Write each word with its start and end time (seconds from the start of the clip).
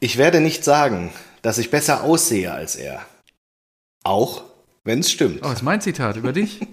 Ich 0.00 0.16
werde 0.16 0.40
nicht 0.40 0.64
sagen, 0.64 1.10
dass 1.42 1.58
ich 1.58 1.70
besser 1.70 2.02
aussehe 2.04 2.52
als 2.52 2.76
er. 2.76 3.02
Auch 4.04 4.42
wenn 4.84 5.00
es 5.00 5.10
stimmt. 5.10 5.40
Oh, 5.42 5.44
das 5.48 5.54
ist 5.54 5.62
mein 5.62 5.80
Zitat 5.80 6.16
über 6.16 6.32
dich. 6.32 6.60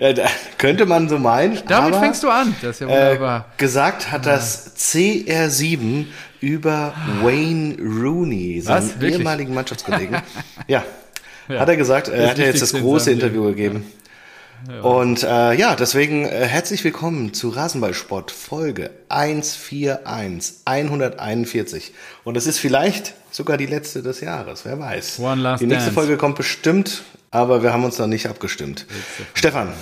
Ja, 0.00 0.14
könnte 0.58 0.86
man 0.86 1.08
so 1.08 1.18
meinen. 1.18 1.60
Damit 1.66 1.92
aber, 1.94 2.00
fängst 2.00 2.22
du 2.22 2.30
an. 2.30 2.54
Das 2.62 2.76
ist 2.76 2.80
ja 2.82 2.86
Äh, 2.86 2.90
wunderbar. 3.14 3.46
gesagt 3.56 4.12
hat 4.12 4.26
das 4.26 4.76
CR7 4.76 6.04
über 6.40 6.94
Wayne 7.20 7.74
Rooney, 7.82 8.60
seinen 8.60 8.92
Was? 8.96 9.02
Ehemaligen 9.02 9.52
Mannschaftskollegen. 9.54 10.22
ja, 10.68 10.84
Ja. 11.48 11.58
hat 11.58 11.68
er 11.68 11.76
gesagt. 11.76 12.06
Er 12.06 12.30
hat 12.30 12.38
ja 12.38 12.44
jetzt 12.44 12.62
das 12.62 12.74
große 12.74 13.10
Interview 13.10 13.48
Leben. 13.48 13.92
Und 14.82 15.22
äh, 15.22 15.54
ja, 15.54 15.76
deswegen 15.76 16.24
äh, 16.24 16.46
herzlich 16.46 16.82
willkommen 16.82 17.32
zu 17.32 17.48
Rasenballsport 17.50 18.30
Folge 18.30 18.90
141, 19.08 20.62
141. 20.64 21.92
Und 22.24 22.36
es 22.36 22.46
ist 22.46 22.58
vielleicht 22.58 23.14
sogar 23.30 23.56
die 23.56 23.66
letzte 23.66 24.02
des 24.02 24.20
Jahres, 24.20 24.64
wer 24.64 24.78
weiß. 24.78 25.20
One 25.20 25.42
last 25.42 25.62
die 25.62 25.66
nächste 25.66 25.90
dance. 25.90 25.94
Folge 25.94 26.16
kommt 26.16 26.36
bestimmt, 26.36 27.02
aber 27.30 27.62
wir 27.62 27.72
haben 27.72 27.84
uns 27.84 27.98
noch 27.98 28.08
nicht 28.08 28.26
abgestimmt. 28.26 28.86
Stefan, 29.32 29.72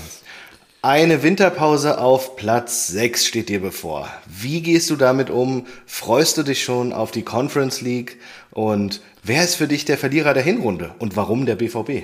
eine 0.83 1.22
Winterpause 1.22 1.98
auf 1.98 2.36
Platz 2.36 2.86
6 2.88 3.27
steht 3.27 3.48
dir 3.48 3.61
bevor. 3.61 4.08
Wie 4.27 4.61
gehst 4.61 4.91
du 4.91 4.97
damit 4.97 5.30
um? 5.30 5.66
Freust 5.86 6.36
du 6.36 6.42
dich 6.42 6.62
schon 6.62 6.92
auf 6.92 7.11
die 7.11 7.22
Conference 7.22 7.80
League? 7.80 8.20
Und 8.50 9.00
wer 9.22 9.42
ist 9.42 9.56
für 9.56 9.69
dich 9.69 9.86
der 9.86 9.97
Verlierer 9.97 10.34
der 10.34 10.42
Hinrunde? 10.42 10.95
Und 10.98 11.16
warum 11.16 11.47
der 11.47 11.56
BVB? 11.56 12.02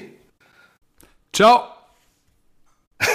Ciao. 1.32 1.62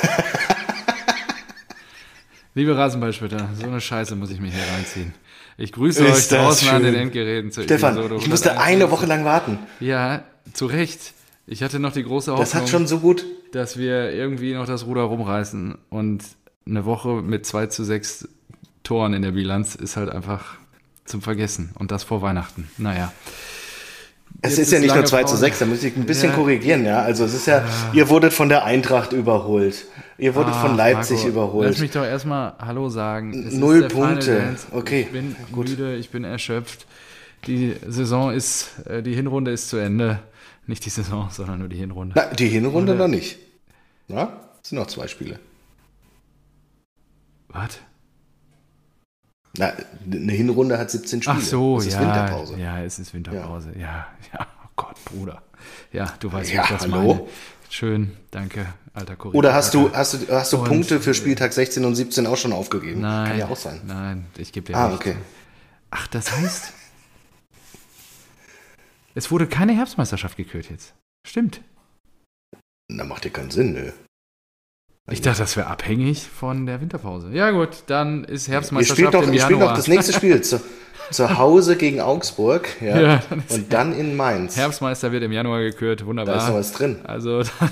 Liebe 2.56 2.76
Rasenballspieler, 2.76 3.50
so 3.60 3.68
eine 3.68 3.80
Scheiße 3.82 4.16
muss 4.16 4.32
ich 4.32 4.40
mir 4.40 4.50
hier 4.52 4.64
reinziehen. 4.76 5.14
Ich 5.58 5.72
grüße 5.72 6.06
Ist 6.06 6.32
euch 6.34 6.40
draußen 6.40 6.70
an 6.70 6.84
den 6.84 6.94
schön. 6.94 7.02
Endgeräten 7.04 7.52
zur 7.52 7.64
Stefan, 7.64 7.98
Episode 7.98 8.16
ich 8.22 8.28
musste 8.28 8.52
141. 8.52 8.84
eine 8.84 8.92
Woche 8.92 9.06
lang 9.06 9.26
warten. 9.26 9.60
Ja, 9.80 10.24
zu 10.54 10.66
Recht. 10.66 11.14
Ich 11.46 11.64
hatte 11.64 11.80
noch 11.80 11.94
die 11.94 12.04
große 12.04 12.32
Hoffnung, 12.32 12.44
Das 12.46 12.56
hat 12.56 12.70
schon 12.70 12.88
so 12.88 13.00
gut. 13.00 13.26
dass 13.52 13.78
wir 13.78 14.12
irgendwie 14.12 14.54
noch 14.54 14.66
das 14.66 14.86
Ruder 14.86 15.04
rumreißen. 15.04 15.78
Und 15.90 16.24
eine 16.66 16.86
Woche 16.86 17.22
mit 17.22 17.46
2 17.46 17.68
zu 17.68 17.84
6 17.84 18.28
Toren 18.84 19.14
in 19.14 19.22
der 19.22 19.32
Bilanz 19.32 19.76
ist 19.76 19.98
halt 19.98 20.10
einfach 20.10 20.56
zum 21.06 21.22
Vergessen. 21.22 21.72
Und 21.76 21.92
das 21.92 22.04
vor 22.04 22.22
Weihnachten. 22.22 22.70
Naja. 22.78 23.12
Es 24.42 24.58
ist 24.60 24.72
ja 24.72 24.80
nicht 24.80 24.88
nur 24.90 24.98
lange 24.98 25.08
2 25.08 25.24
zu 25.24 25.32
Pause. 25.32 25.38
6, 25.38 25.60
da 25.60 25.66
muss 25.66 25.84
ich 25.84 25.96
ein 25.96 26.06
bisschen 26.06 26.30
Ja. 26.30 26.36
korrigieren, 26.36 26.86
ja. 26.86 27.02
Also 27.02 27.26
es 27.26 27.34
ist 27.34 27.48
ja, 27.48 27.66
ihr 27.94 28.08
wurdet 28.10 28.34
von 28.34 28.50
der 28.50 28.66
Eintracht 28.66 29.12
überholt. 29.14 29.86
Ihr 30.20 30.36
wurdet 30.36 30.54
von 30.56 30.72
Ach, 30.72 30.78
Leipzig 30.78 31.18
Marco, 31.18 31.30
überholt. 31.30 31.70
Lass 31.70 31.80
mich 31.80 31.92
doch 31.92 32.04
erstmal 32.06 32.54
Hallo 32.60 32.90
sagen. 32.90 33.48
Es 33.48 33.54
Null 33.54 33.88
Punkte. 33.88 34.56
Okay, 34.72 35.02
Ich 35.02 35.12
bin 35.12 35.36
gut. 35.52 35.70
müde, 35.70 35.96
ich 35.96 36.10
bin 36.12 36.24
erschöpft. 36.24 36.86
Die 37.48 37.76
Saison 37.88 38.32
ist, 38.32 38.70
äh, 38.88 39.02
die 39.04 39.14
Hinrunde 39.16 39.52
ist 39.52 39.70
zu 39.70 39.78
Ende. 39.78 40.20
Nicht 40.66 40.86
die 40.86 40.90
Saison, 40.90 41.30
sondern 41.32 41.60
nur 41.60 41.70
die 41.70 41.78
Hinrunde. 41.78 42.14
Na, 42.16 42.34
die 42.34 42.48
Hinrunde 42.50 42.94
Oder- 42.94 43.04
noch 43.08 43.08
nicht. 43.08 43.38
Na, 44.08 44.30
es 44.62 44.70
sind 44.70 44.78
noch 44.80 44.88
zwei 44.88 45.08
Spiele. 45.08 45.40
Was? 47.50 47.80
Na, 49.58 49.74
eine 50.12 50.32
Hinrunde 50.34 50.78
hat 50.78 50.92
17 50.92 51.22
Spiele. 51.22 51.38
Ach 51.40 51.44
so, 51.44 51.80
ist 51.80 51.92
ja. 51.94 52.02
Winterpause. 52.02 52.58
Ja, 52.60 52.82
es 52.84 53.00
ist 53.00 53.14
Winterpause. 53.14 53.72
Ja, 53.78 54.08
ja. 54.34 54.48
Oh 54.64 54.70
Gott, 54.76 54.96
Bruder. 55.06 55.42
Ja, 55.92 56.14
du 56.20 56.32
weißt, 56.32 56.52
Ja, 56.52 56.60
wie 56.62 56.64
ich 56.66 56.70
das 56.70 56.82
hallo? 56.92 57.14
meine. 57.16 57.28
Schön, 57.70 58.16
danke, 58.32 58.66
alter 58.94 59.16
Kollege. 59.18 59.38
Oder 59.38 59.54
hast 59.54 59.74
du, 59.74 59.92
hast 59.92 60.14
du, 60.14 60.20
hast 60.32 60.54
du 60.54 60.58
Und- 60.58 60.68
Punkte 60.70 61.00
für 61.02 61.14
Spieltag 61.14 61.52
16 61.54 61.84
und 61.86 61.96
17 61.96 62.26
auch 62.28 62.38
schon 62.38 62.54
aufgegeben? 62.54 63.02
Nein. 63.02 63.30
Kann 63.30 63.40
ja 63.40 63.48
auch 63.50 63.58
sein. 63.58 63.82
Nein, 63.86 64.26
ich 64.38 64.52
gebe 64.54 64.68
dir 64.68 64.78
Ah, 64.78 64.88
recht. 64.88 65.02
okay. 65.02 65.16
Ach, 65.92 66.08
das 66.08 66.32
heißt, 66.32 66.72
es 69.16 69.32
wurde 69.32 69.48
keine 69.48 69.74
Herbstmeisterschaft 69.74 70.38
gekürt 70.38 70.70
jetzt. 70.70 70.94
Stimmt. 71.26 71.62
Na, 72.90 73.04
macht 73.04 73.26
ja 73.26 73.32
keinen 73.32 73.52
Sinn, 73.52 73.74
nö. 73.74 73.92
Ich 75.10 75.22
dachte, 75.22 75.40
das 75.40 75.56
wäre 75.56 75.68
abhängig 75.68 76.28
von 76.28 76.66
der 76.66 76.82
Winterpause. 76.82 77.30
Ja 77.32 77.52
gut, 77.52 77.70
dann 77.88 78.24
ist 78.26 78.48
Ihr 78.48 78.54
Herbstmeisterschaft 78.56 78.98
spielt 79.00 79.14
doch, 79.14 79.24
im 79.28 79.34
ihr 79.34 79.42
spielt 79.42 79.62
doch 79.62 79.74
das 79.74 79.88
nächste 79.88 80.12
Spiel 80.12 80.42
zu, 80.42 80.60
zu 81.12 81.38
Hause 81.38 81.78
gegen 81.78 82.02
Augsburg 82.02 82.68
ja, 82.82 83.00
Ja, 83.00 83.24
dann 83.30 83.44
und 83.48 83.72
dann 83.74 83.94
in 83.98 84.18
Mainz. 84.18 84.58
Herbstmeister 84.58 85.14
wird 85.14 85.24
im 85.24 85.32
Januar 85.32 85.62
gekürt, 85.62 86.02
Da 86.02 86.06
wunderbar. 86.08 86.38
ist 86.38 86.48
noch 86.50 86.56
was 86.56 86.74
drin. 86.74 86.98
Also 87.06 87.42
dann 87.60 87.70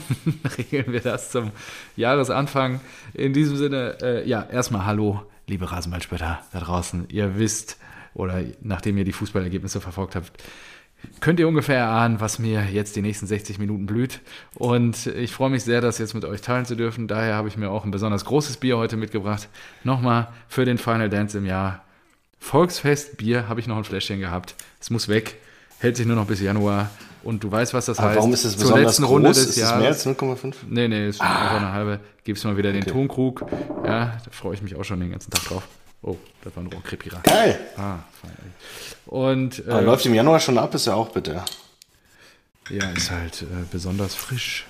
regeln 0.58 0.94
wir 0.94 1.02
das 1.02 1.32
zum 1.32 1.52
Jahresanfang. 1.98 2.80
In 3.14 3.34
diesem 3.34 3.58
Sinne, 3.58 3.98
äh, 4.02 4.28
ja, 4.28 4.48
erstmal 4.50 4.86
hallo, 4.86 5.22
liebe 5.48 5.70
Rasenballspötter 5.70 6.40
da 6.54 6.60
draußen. 6.60 7.08
Ihr 7.10 7.38
wisst, 7.38 7.78
oder 8.14 8.42
nachdem 8.62 8.98
ihr 8.98 9.04
die 9.04 9.12
Fußballergebnisse 9.12 9.82
verfolgt 9.82 10.16
habt, 10.16 10.32
könnt 11.20 11.40
ihr 11.40 11.48
ungefähr 11.48 11.78
erahnen, 11.78 12.20
was 12.20 12.40
mir 12.40 12.64
jetzt 12.66 12.96
die 12.96 13.02
nächsten 13.02 13.28
60 13.28 13.60
Minuten 13.60 13.86
blüht. 13.86 14.22
Und 14.56 15.08
ich 15.08 15.32
freue 15.34 15.50
mich 15.50 15.64
sehr, 15.64 15.82
das 15.82 15.98
jetzt 15.98 16.14
mit 16.14 16.26
euch 16.26 16.42
teilen 16.42 16.66
zu 16.66 16.76
dürfen. 16.76 17.08
Daher 17.08 17.36
habe 17.36 17.48
ich 17.48 17.58
mir 17.58 17.70
auch 17.70 17.86
ein 17.86 17.92
besonders 17.92 18.26
großes 18.26 18.58
Bier 18.58 18.78
heute 18.78 18.98
mitgebracht. 18.98 19.50
Nochmal 19.84 20.28
für 20.48 20.66
den 20.66 20.78
Final 20.78 21.10
Dance 21.10 21.38
im 21.38 21.46
Jahr. 21.46 21.84
Volksfest 22.40 23.18
Bier 23.18 23.48
habe 23.48 23.60
ich 23.60 23.68
noch 23.68 23.78
ein 23.78 23.84
Fläschchen 23.84 24.20
gehabt. 24.20 24.56
Es 24.80 24.90
muss 24.90 25.08
weg. 25.08 25.38
Hält 25.80 25.98
sich 25.98 26.06
nur 26.06 26.16
noch 26.16 26.26
bis 26.28 26.42
Januar. 26.42 26.90
Und 27.24 27.44
du 27.44 27.52
weißt, 27.52 27.74
was 27.74 27.86
das 27.88 27.98
Aber 27.98 28.10
heißt. 28.10 28.18
warum 28.18 28.34
ist 28.34 28.44
es 28.46 28.52
Zur 28.54 28.62
besonders 28.62 28.86
letzten 28.86 29.04
groß? 29.04 29.12
Runde 29.14 29.30
des 29.30 29.38
ist 29.40 29.50
es 29.50 29.56
Jahres. 29.58 29.80
mehr 29.80 29.88
als 29.90 30.06
0,5? 30.06 30.54
Nee, 30.70 30.88
nee, 30.88 31.08
ist 31.10 31.18
schon 31.18 31.26
Ah. 31.26 31.42
einfach 31.42 31.56
eine 31.58 31.72
halbe. 31.72 32.00
Gib's 32.24 32.44
mal 32.44 32.56
wieder 32.56 32.72
den 32.72 32.86
Tonkrug. 32.86 33.46
Ja, 33.84 34.18
da 34.24 34.32
freue 34.32 34.54
ich 34.54 34.62
mich 34.62 34.76
auch 34.76 34.84
schon 34.84 35.00
den 35.00 35.10
ganzen 35.12 35.32
Tag 35.32 35.44
drauf. 35.46 35.68
Oh, 36.04 36.18
das 36.44 36.56
war 36.56 36.64
ein 36.64 36.68
Rohrkrepierer. 36.68 37.22
Geil. 37.24 37.60
Ah, 37.78 37.98
fein. 38.22 38.32
Und 39.08 39.66
äh, 39.68 39.82
läuft 39.82 40.06
im 40.06 40.14
Januar 40.14 40.40
schon 40.40 40.58
ab, 40.58 40.74
ist 40.76 40.88
ja 40.88 40.96
auch 40.96 41.10
bitte. 41.10 41.44
ja, 42.70 42.90
ist 42.92 43.12
halt 43.12 43.44
äh, 43.44 43.46
besonders 43.72 44.16
frisch. 44.16 44.66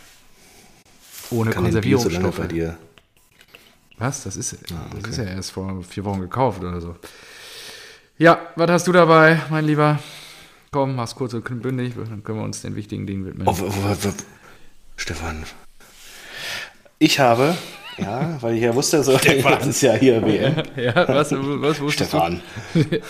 Ohne 1.32 1.52
Kann 1.52 1.64
Konservierungsstoffe. 1.64 2.38
bei 2.38 2.48
dir. 2.48 2.78
Was? 3.98 4.24
Das 4.24 4.36
ist, 4.36 4.58
Ah, 4.74 4.90
das 5.00 5.12
ist 5.12 5.18
ja 5.18 5.24
erst 5.24 5.52
vor 5.52 5.82
vier 5.84 6.04
Wochen 6.04 6.20
gekauft 6.20 6.62
oder 6.62 6.82
so. 6.82 6.96
Ja, 8.18 8.40
was 8.56 8.70
hast 8.70 8.88
du 8.88 8.92
dabei, 8.92 9.42
mein 9.50 9.66
Lieber? 9.66 10.00
Komm, 10.72 10.96
mach's 10.96 11.16
kurz 11.16 11.34
und 11.34 11.44
bündig, 11.62 11.94
dann 11.96 12.24
können 12.24 12.40
wir 12.40 12.44
uns 12.46 12.62
den 12.62 12.76
wichtigen 12.76 13.08
Dingen 13.08 13.26
widmen. 13.26 13.48
Oh, 13.48 13.58
w- 13.58 13.64
w- 14.08 14.14
Stefan. 14.98 15.46
Ich 17.00 17.20
habe, 17.20 17.58
ja, 17.98 18.38
weil 18.42 18.56
ich 18.56 18.62
ja 18.62 18.76
wusste, 18.76 19.02
so, 19.04 19.14
jetzt 19.14 19.66
ist 19.68 19.82
ja 19.82 19.94
hier 19.94 20.22
WM. 20.22 20.62
Ja, 20.76 21.08
was, 21.08 21.32
was 21.32 21.80
wusstest 21.80 22.10
Stefan. 22.12 22.42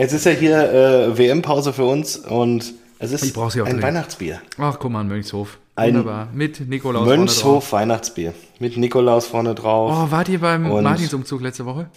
Es 0.00 0.12
ist 0.12 0.24
ja 0.26 0.30
hier 0.32 0.72
äh, 0.72 1.18
WM-Pause 1.18 1.72
für 1.72 1.84
uns 1.84 2.16
und 2.16 2.72
es 3.00 3.10
ist 3.10 3.24
ein 3.24 3.32
dringend. 3.32 3.82
Weihnachtsbier. 3.82 4.40
Ach, 4.56 4.78
guck 4.78 4.92
mal, 4.92 5.00
ein 5.00 5.08
Mönchshof. 5.08 5.58
Ein 5.74 5.88
Wunderbar. 5.94 6.28
Mit 6.32 6.60
Nikolaus 6.68 7.02
vorne 7.04 7.16
drauf. 7.16 7.18
Mönchshof 7.26 7.72
Weihnachtsbier. 7.72 8.34
Mit 8.60 8.76
Nikolaus 8.76 9.26
vorne 9.26 9.54
drauf. 9.56 9.92
Oh, 9.94 10.10
wart 10.12 10.28
ihr 10.28 10.38
beim 10.40 10.70
Und- 10.70 10.84
Martinsumzug 10.84 11.40
letzte 11.40 11.64
Woche? 11.66 11.90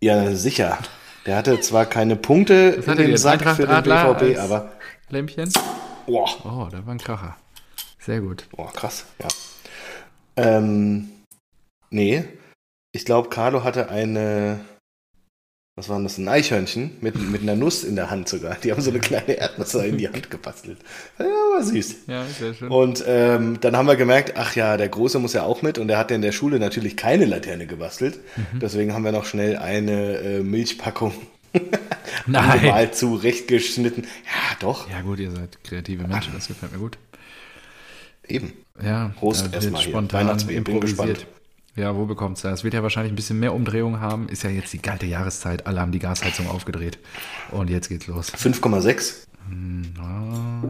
Ja, 0.00 0.34
sicher. 0.34 0.78
Der 1.26 1.36
hatte 1.36 1.60
zwar 1.60 1.86
keine 1.86 2.16
Punkte 2.16 2.54
in 2.82 2.86
hatte 2.86 3.02
dem? 3.06 3.16
Sack 3.16 3.34
Eintracht 3.34 3.56
für 3.56 3.66
den 3.66 3.70
Adler 3.74 4.14
BVB, 4.14 4.38
aber 4.38 4.72
Lämpchen? 5.10 5.52
boah, 6.06 6.28
Oh, 6.44 6.68
da 6.70 6.84
war 6.86 6.94
ein 6.94 6.98
Kracher. 6.98 7.36
Sehr 8.00 8.20
gut. 8.20 8.44
boah, 8.56 8.72
krass, 8.72 9.04
ja. 9.20 9.28
Ähm, 10.36 11.08
nee, 11.90 12.24
ich 12.92 13.04
glaube, 13.04 13.28
Carlo 13.28 13.64
hatte 13.64 13.90
eine, 13.90 14.60
was 15.78 15.88
war 15.88 15.96
denn 15.96 16.04
das, 16.04 16.18
ein 16.18 16.26
Eichhörnchen 16.28 16.90
mit, 17.00 17.14
mit 17.30 17.40
einer 17.42 17.54
Nuss 17.54 17.84
in 17.84 17.94
der 17.96 18.10
Hand 18.10 18.28
sogar. 18.28 18.56
Die 18.56 18.72
haben 18.72 18.80
so 18.80 18.90
eine 18.90 18.98
kleine 18.98 19.32
Erdnuss 19.38 19.74
in 19.74 19.96
die 19.96 20.08
Hand 20.08 20.28
gebastelt. 20.28 20.78
Ja, 21.18 21.24
war 21.24 21.62
süß. 21.62 21.94
Ja, 22.08 22.24
sehr 22.26 22.52
schön. 22.52 22.68
Und 22.68 23.04
ähm, 23.06 23.58
dann 23.60 23.76
haben 23.76 23.86
wir 23.86 23.96
gemerkt, 23.96 24.34
ach 24.36 24.56
ja, 24.56 24.76
der 24.76 24.88
Große 24.88 25.18
muss 25.20 25.32
ja 25.32 25.44
auch 25.44 25.62
mit 25.62 25.78
und 25.78 25.88
der 25.88 25.96
hat 25.98 26.10
ja 26.10 26.16
in 26.16 26.22
der 26.22 26.32
Schule 26.32 26.58
natürlich 26.58 26.96
keine 26.96 27.24
Laterne 27.24 27.66
gebastelt. 27.66 28.18
Mhm. 28.36 28.58
Deswegen 28.58 28.92
haben 28.92 29.04
wir 29.04 29.12
noch 29.12 29.24
schnell 29.24 29.56
eine 29.56 30.16
äh, 30.18 30.40
Milchpackung 30.40 31.12
Nein. 32.26 32.66
mal 32.66 32.90
zurechtgeschnitten. 32.92 34.02
Ja, 34.04 34.56
doch, 34.60 34.90
Ja, 34.90 35.00
gut, 35.02 35.18
ihr 35.20 35.30
seid 35.30 35.62
kreative 35.64 36.06
Menschen, 36.06 36.32
das 36.34 36.48
gefällt 36.48 36.72
mir 36.72 36.78
gut. 36.78 36.98
eben. 38.26 38.52
Ja, 38.82 39.12
Prost 39.18 39.52
erstmal 39.54 39.82
spontan 39.82 40.20
Weihnachtsbier, 40.26 40.62
bin 40.62 40.74
improvisiert. 40.76 41.06
gespannt. 41.08 41.26
Ja, 41.76 41.94
wo 41.96 42.06
bekommt's 42.06 42.42
da? 42.42 42.50
Es 42.52 42.64
wird 42.64 42.74
ja 42.74 42.82
wahrscheinlich 42.82 43.12
ein 43.12 43.16
bisschen 43.16 43.38
mehr 43.38 43.54
Umdrehungen 43.54 44.00
haben. 44.00 44.28
Ist 44.28 44.42
ja 44.42 44.50
jetzt 44.50 44.72
die 44.72 44.78
kalte 44.78 45.06
Jahreszeit. 45.06 45.66
Alle 45.66 45.80
haben 45.80 45.92
die 45.92 46.00
Gasheizung 46.00 46.48
aufgedreht. 46.48 46.98
Und 47.52 47.70
jetzt 47.70 47.88
geht's 47.88 48.06
los. 48.08 48.32
5,6. 48.34 49.14
Ah, 50.00 50.62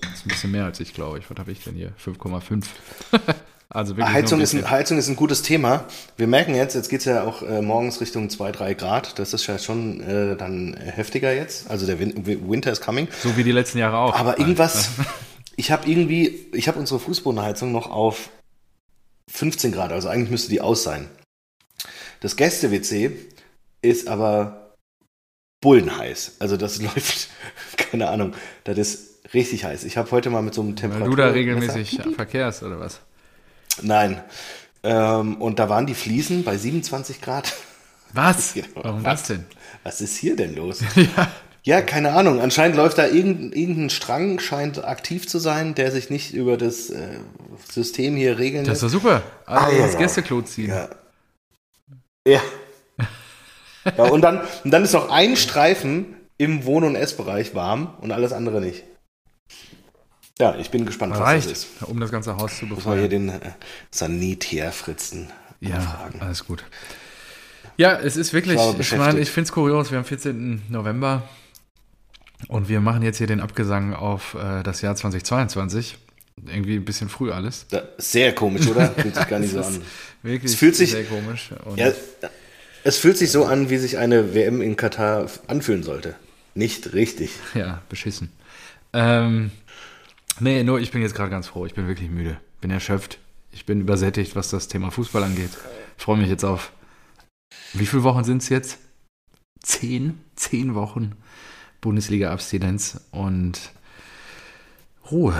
Das 0.00 0.14
ist 0.14 0.26
ein 0.26 0.28
bisschen 0.28 0.50
mehr 0.52 0.64
als 0.64 0.78
ich, 0.80 0.94
glaube 0.94 1.18
ich. 1.18 1.28
Was 1.28 1.36
habe 1.38 1.50
ich 1.50 1.64
denn 1.64 1.74
hier? 1.74 1.92
5,5. 2.04 2.64
also 3.68 3.96
Heizung 3.96 4.40
ist, 4.40 4.54
ein. 4.54 4.70
Heizung 4.70 4.96
ist 4.98 5.08
ein 5.08 5.16
gutes 5.16 5.42
Thema. 5.42 5.84
Wir 6.16 6.28
merken 6.28 6.54
jetzt, 6.54 6.74
jetzt 6.74 6.88
geht's 6.88 7.04
ja 7.04 7.24
auch 7.24 7.42
äh, 7.42 7.60
morgens 7.60 8.00
Richtung 8.00 8.30
2, 8.30 8.52
3 8.52 8.74
Grad. 8.74 9.18
Das 9.18 9.34
ist 9.34 9.46
ja 9.48 9.58
schon 9.58 10.00
äh, 10.02 10.36
dann 10.36 10.74
heftiger 10.78 11.32
jetzt. 11.34 11.68
Also 11.68 11.84
der 11.84 11.98
Win 11.98 12.24
Winter 12.48 12.70
is 12.70 12.80
coming. 12.80 13.08
So 13.22 13.36
wie 13.36 13.42
die 13.44 13.52
letzten 13.52 13.78
Jahre 13.78 13.98
auch. 13.98 14.14
Aber 14.14 14.38
irgendwas, 14.38 14.90
ich 15.56 15.72
habe 15.72 15.90
irgendwie, 15.90 16.46
ich 16.52 16.68
habe 16.68 16.78
unsere 16.78 17.00
Fußbodenheizung 17.00 17.72
noch 17.72 17.90
auf 17.90 18.30
15 19.28 19.72
Grad, 19.72 19.92
also 19.92 20.08
eigentlich 20.08 20.30
müsste 20.30 20.50
die 20.50 20.60
aus 20.60 20.82
sein. 20.82 21.08
Das 22.20 22.36
Gäste-WC 22.36 23.12
ist 23.82 24.08
aber 24.08 24.76
bullenheiß. 25.60 26.36
Also 26.38 26.56
das 26.56 26.80
läuft, 26.82 27.28
keine 27.76 28.08
Ahnung, 28.08 28.34
das 28.64 28.78
ist 28.78 29.34
richtig 29.34 29.64
heiß. 29.64 29.84
Ich 29.84 29.96
habe 29.96 30.10
heute 30.10 30.30
mal 30.30 30.42
mit 30.42 30.54
so 30.54 30.62
einem 30.62 30.76
Temperatur... 30.76 31.08
Weil 31.08 31.16
du 31.16 31.22
da 31.22 31.28
regelmäßig 31.28 32.00
verkehrst, 32.14 32.62
oder 32.62 32.78
was? 32.78 33.00
Nein. 33.80 34.22
Ähm, 34.82 35.40
und 35.40 35.58
da 35.58 35.68
waren 35.68 35.86
die 35.86 35.94
Fliesen 35.94 36.44
bei 36.44 36.56
27 36.56 37.20
Grad. 37.20 37.52
Was? 38.12 38.54
Warum 38.74 39.02
das 39.02 39.24
denn? 39.24 39.46
Was 39.84 40.00
ist 40.00 40.16
hier 40.16 40.36
denn 40.36 40.54
los? 40.54 40.80
ja. 40.96 41.32
Ja, 41.64 41.80
keine 41.80 42.12
Ahnung. 42.12 42.40
Anscheinend 42.40 42.76
läuft 42.76 42.98
da 42.98 43.06
irgendein, 43.06 43.52
irgendein 43.52 43.90
Strang, 43.90 44.40
scheint 44.40 44.84
aktiv 44.84 45.28
zu 45.28 45.38
sein, 45.38 45.74
der 45.76 45.92
sich 45.92 46.10
nicht 46.10 46.34
über 46.34 46.56
das 46.56 46.90
äh, 46.90 47.18
System 47.70 48.16
hier 48.16 48.38
regeln 48.38 48.64
Das 48.64 48.78
ist 48.78 48.82
doch 48.82 48.88
super. 48.88 49.22
Also 49.46 49.66
ah, 49.66 49.70
ja, 49.72 49.82
das 49.84 49.92
ja. 49.92 49.98
Gästeklo 50.00 50.42
ziehen. 50.42 50.70
Ja. 50.70 50.88
Ja. 52.26 52.40
ja 53.96 54.04
und, 54.04 54.22
dann, 54.22 54.40
und 54.64 54.70
dann 54.72 54.82
ist 54.82 54.92
noch 54.92 55.08
ein 55.10 55.36
Streifen 55.36 56.16
im 56.36 56.64
Wohn- 56.64 56.82
und 56.82 56.96
Essbereich 56.96 57.54
warm 57.54 57.94
und 58.00 58.10
alles 58.10 58.32
andere 58.32 58.60
nicht. 58.60 58.82
Ja, 60.40 60.56
ich 60.56 60.70
bin 60.72 60.84
gespannt, 60.84 61.14
Reicht, 61.14 61.46
was 61.46 61.52
das 61.52 61.64
ist. 61.64 61.82
Um 61.88 62.00
das 62.00 62.10
ganze 62.10 62.36
Haus 62.36 62.58
zu 62.58 62.66
befreien. 62.66 62.74
Muss 62.74 62.84
man 62.86 62.98
hier 62.98 63.08
den 63.08 63.28
äh, 63.28 63.52
Sanitärfritzen 63.92 65.30
ja, 65.60 65.78
fragen. 65.78 66.20
alles 66.20 66.44
gut. 66.44 66.64
Ja, 67.76 68.00
es 68.00 68.16
ist 68.16 68.32
wirklich, 68.32 68.58
ich, 68.60 68.92
ich 68.92 68.98
meine, 68.98 69.20
ich 69.20 69.30
finde 69.30 69.46
es 69.46 69.52
kurios, 69.52 69.92
wir 69.92 69.98
haben 69.98 70.04
14. 70.04 70.62
November 70.68 71.22
und 72.48 72.68
wir 72.68 72.80
machen 72.80 73.02
jetzt 73.02 73.18
hier 73.18 73.26
den 73.26 73.40
Abgesang 73.40 73.94
auf 73.94 74.34
äh, 74.34 74.62
das 74.62 74.82
Jahr 74.82 74.94
2022. 74.94 75.98
Irgendwie 76.46 76.76
ein 76.76 76.84
bisschen 76.84 77.08
früh 77.08 77.30
alles. 77.30 77.66
Ja, 77.70 77.82
sehr 77.98 78.34
komisch, 78.34 78.66
oder? 78.66 78.88
Fühlt 78.96 79.14
sich 79.14 79.28
gar 79.28 79.38
nicht 79.38 79.52
so 79.52 79.60
an. 79.60 79.80
Wirklich 80.22 80.52
es 80.52 80.58
fühlt 80.58 80.76
sich, 80.76 80.92
sehr 80.92 81.04
komisch. 81.04 81.50
Ja, 81.76 81.92
es 82.84 82.98
fühlt 82.98 83.18
sich 83.18 83.30
so 83.30 83.44
an, 83.44 83.70
wie 83.70 83.76
sich 83.76 83.98
eine 83.98 84.34
WM 84.34 84.60
in 84.60 84.76
Katar 84.76 85.26
anfühlen 85.46 85.82
sollte. 85.82 86.14
Nicht 86.54 86.94
richtig. 86.94 87.30
Ja, 87.54 87.82
beschissen. 87.88 88.30
Ähm, 88.92 89.50
nee, 90.40 90.62
nur 90.64 90.80
ich 90.80 90.90
bin 90.90 91.02
jetzt 91.02 91.14
gerade 91.14 91.30
ganz 91.30 91.48
froh. 91.48 91.66
Ich 91.66 91.74
bin 91.74 91.86
wirklich 91.86 92.10
müde. 92.10 92.38
Bin 92.60 92.70
erschöpft. 92.70 93.18
Ich 93.52 93.66
bin 93.66 93.80
übersättigt, 93.80 94.34
was 94.34 94.50
das 94.50 94.68
Thema 94.68 94.90
Fußball 94.90 95.22
angeht. 95.22 95.50
Ich 95.98 96.04
freue 96.04 96.18
mich 96.18 96.28
jetzt 96.28 96.44
auf. 96.44 96.72
Wie 97.72 97.86
viele 97.86 98.02
Wochen 98.02 98.24
sind 98.24 98.42
es 98.42 98.48
jetzt? 98.48 98.78
Zehn? 99.60 100.20
Zehn 100.36 100.74
Wochen 100.74 101.12
Bundesliga-Abstinenz 101.82 103.00
und 103.10 103.72
Ruhe, 105.10 105.34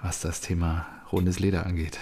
was 0.00 0.20
das 0.20 0.40
Thema 0.40 0.86
rundes 1.12 1.38
Leder 1.38 1.66
angeht. 1.66 1.98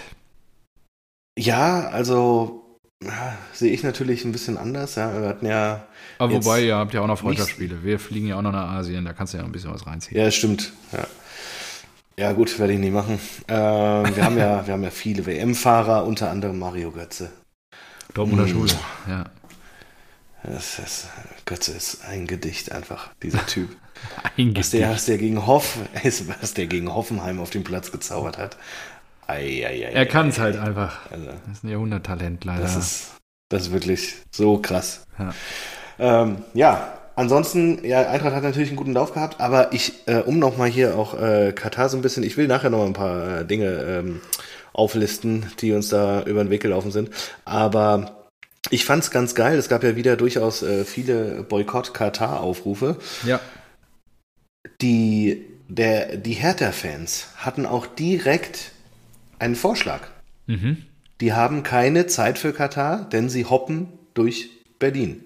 Ja, 1.37 1.89
also 1.89 2.79
ja, 3.03 3.37
sehe 3.51 3.73
ich 3.73 3.83
natürlich 3.83 4.23
ein 4.23 4.31
bisschen 4.31 4.57
anders. 4.57 4.95
Ja, 4.95 5.21
wir 5.21 5.27
hatten 5.27 5.45
ja. 5.45 5.85
Aber 6.19 6.33
wobei, 6.33 6.63
ihr 6.63 6.75
habt 6.77 6.93
ja 6.93 7.01
auch 7.01 7.07
noch 7.07 7.19
Freundschaftsspiele. 7.19 7.83
Wir 7.83 7.99
fliegen 7.99 8.27
ja 8.27 8.37
auch 8.37 8.41
noch 8.41 8.53
nach 8.53 8.71
Asien, 8.71 9.03
da 9.03 9.11
kannst 9.11 9.33
du 9.33 9.39
ja 9.39 9.43
ein 9.43 9.51
bisschen 9.51 9.73
was 9.73 9.85
reinziehen. 9.85 10.17
Ja, 10.21 10.31
stimmt. 10.31 10.71
Ja. 10.93 11.05
Ja, 12.17 12.31
gut, 12.31 12.57
werde 12.59 12.71
ich 12.71 12.79
nie 12.79 12.91
machen. 12.91 13.19
Äh, 13.47 13.53
wir, 13.53 14.23
haben 14.23 14.37
ja, 14.37 14.65
wir 14.65 14.73
haben 14.73 14.83
ja 14.83 14.89
viele 14.89 15.25
WM-Fahrer, 15.25 16.05
unter 16.05 16.31
anderem 16.31 16.57
Mario 16.57 16.91
Götze. 16.91 17.29
Dortmunder 18.13 18.45
hm. 18.45 18.51
Schule, 18.53 18.71
ja. 19.09 19.25
Das 20.47 20.79
ist, 20.79 21.07
Götze 21.45 21.71
ist 21.71 22.05
ein 22.05 22.27
Gedicht 22.27 22.71
einfach, 22.71 23.09
dieser 23.21 23.45
Typ. 23.47 23.69
ein 24.37 24.55
was, 24.55 24.71
der, 24.71 24.89
was, 24.89 25.05
der 25.05 25.17
gegen 25.17 25.45
Hoff, 25.45 25.77
was 26.41 26.53
der 26.53 26.67
gegen 26.67 26.93
Hoffenheim 26.93 27.39
auf 27.39 27.49
dem 27.49 27.63
Platz 27.63 27.91
gezaubert 27.91 28.37
hat. 28.37 28.57
Ei, 29.27 29.65
ei, 29.65 29.87
ei, 29.87 29.91
er 29.91 30.05
kann 30.05 30.29
es 30.29 30.37
halt 30.37 30.57
einfach. 30.57 31.11
Also, 31.11 31.25
das 31.25 31.57
ist 31.57 31.63
ein 31.63 31.69
Jahrhunderttalent, 31.69 32.45
leider. 32.45 32.61
Das 32.61 32.75
ist, 32.75 33.15
das 33.49 33.63
ist 33.63 33.71
wirklich 33.71 34.15
so 34.31 34.59
krass. 34.59 35.03
Ja, 35.17 35.33
ähm, 35.97 36.43
ja 36.53 36.93
ansonsten, 37.15 37.83
ja, 37.83 38.07
Eintracht 38.09 38.35
hat 38.35 38.43
natürlich 38.43 38.69
einen 38.69 38.77
guten 38.77 38.93
Lauf 38.93 39.13
gehabt, 39.13 39.41
aber 39.41 39.73
ich, 39.73 40.07
äh, 40.07 40.17
um 40.17 40.37
nochmal 40.37 40.69
hier 40.69 40.97
auch 40.97 41.19
äh, 41.19 41.53
Katar 41.53 41.89
so 41.89 41.97
ein 41.97 42.01
bisschen, 42.01 42.23
ich 42.23 42.37
will 42.37 42.47
nachher 42.47 42.69
noch 42.69 42.85
ein 42.85 42.93
paar 42.93 43.39
äh, 43.39 43.45
Dinge 43.45 43.67
ähm, 43.67 44.21
auflisten, 44.73 45.45
die 45.59 45.71
uns 45.71 45.89
da 45.89 46.21
über 46.23 46.43
den 46.43 46.49
Weg 46.49 46.61
gelaufen 46.61 46.91
sind. 46.91 47.09
Aber 47.45 48.24
ich 48.69 48.85
fand 48.85 49.03
es 49.03 49.11
ganz 49.11 49.35
geil. 49.35 49.57
Es 49.57 49.69
gab 49.69 49.83
ja 49.83 49.95
wieder 49.95 50.15
durchaus 50.15 50.63
äh, 50.63 50.85
viele 50.85 51.43
Boykott-Katar-Aufrufe. 51.43 52.97
Ja. 53.25 53.39
Die, 54.81 55.45
der, 55.67 56.17
die 56.17 56.33
Hertha-Fans 56.33 57.27
hatten 57.37 57.65
auch 57.65 57.85
direkt 57.85 58.71
einen 59.39 59.55
Vorschlag. 59.55 60.01
Mhm. 60.47 60.83
Die 61.21 61.33
haben 61.33 61.63
keine 61.63 62.07
Zeit 62.07 62.37
für 62.37 62.53
Katar, 62.53 63.07
denn 63.09 63.29
sie 63.29 63.45
hoppen 63.45 63.87
durch 64.13 64.49
Berlin. 64.79 65.25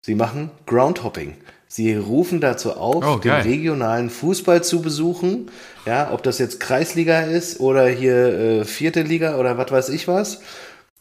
Sie 0.00 0.14
machen 0.14 0.50
Groundhopping. 0.66 1.36
Sie 1.66 1.94
rufen 1.94 2.40
dazu 2.40 2.74
auf, 2.74 3.04
oh, 3.04 3.18
den 3.18 3.32
regionalen 3.32 4.08
Fußball 4.08 4.62
zu 4.62 4.80
besuchen. 4.80 5.50
Ja, 5.86 6.12
ob 6.12 6.22
das 6.22 6.38
jetzt 6.38 6.60
Kreisliga 6.60 7.22
ist 7.22 7.58
oder 7.58 7.88
hier 7.88 8.60
äh, 8.60 8.64
vierte 8.64 9.02
Liga 9.02 9.38
oder 9.38 9.58
was 9.58 9.72
weiß 9.72 9.88
ich 9.88 10.06
was. 10.06 10.40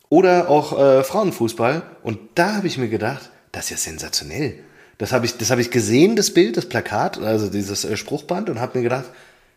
Oder 0.10 0.50
auch 0.50 0.78
äh, 0.78 1.04
Frauenfußball. 1.04 1.84
Und 2.04 2.20
da 2.36 2.56
habe 2.56 2.68
ich 2.68 2.78
mir 2.78 2.90
gedacht, 2.90 3.32
das 3.52 3.66
ist 3.66 3.70
ja 3.72 3.78
sensationell. 3.78 4.60
Das 4.98 5.12
habe 5.12 5.26
ich, 5.26 5.38
das 5.38 5.50
ich 5.52 5.72
gesehen, 5.72 6.16
das 6.16 6.32
Bild, 6.32 6.56
das 6.56 6.68
Plakat, 6.68 7.18
also 7.20 7.50
dieses 7.50 7.84
äh, 7.84 7.98
Spruchband 7.98 8.50
und 8.50 8.60
habe 8.60 8.78
mir 8.78 8.84
gedacht, 8.84 9.06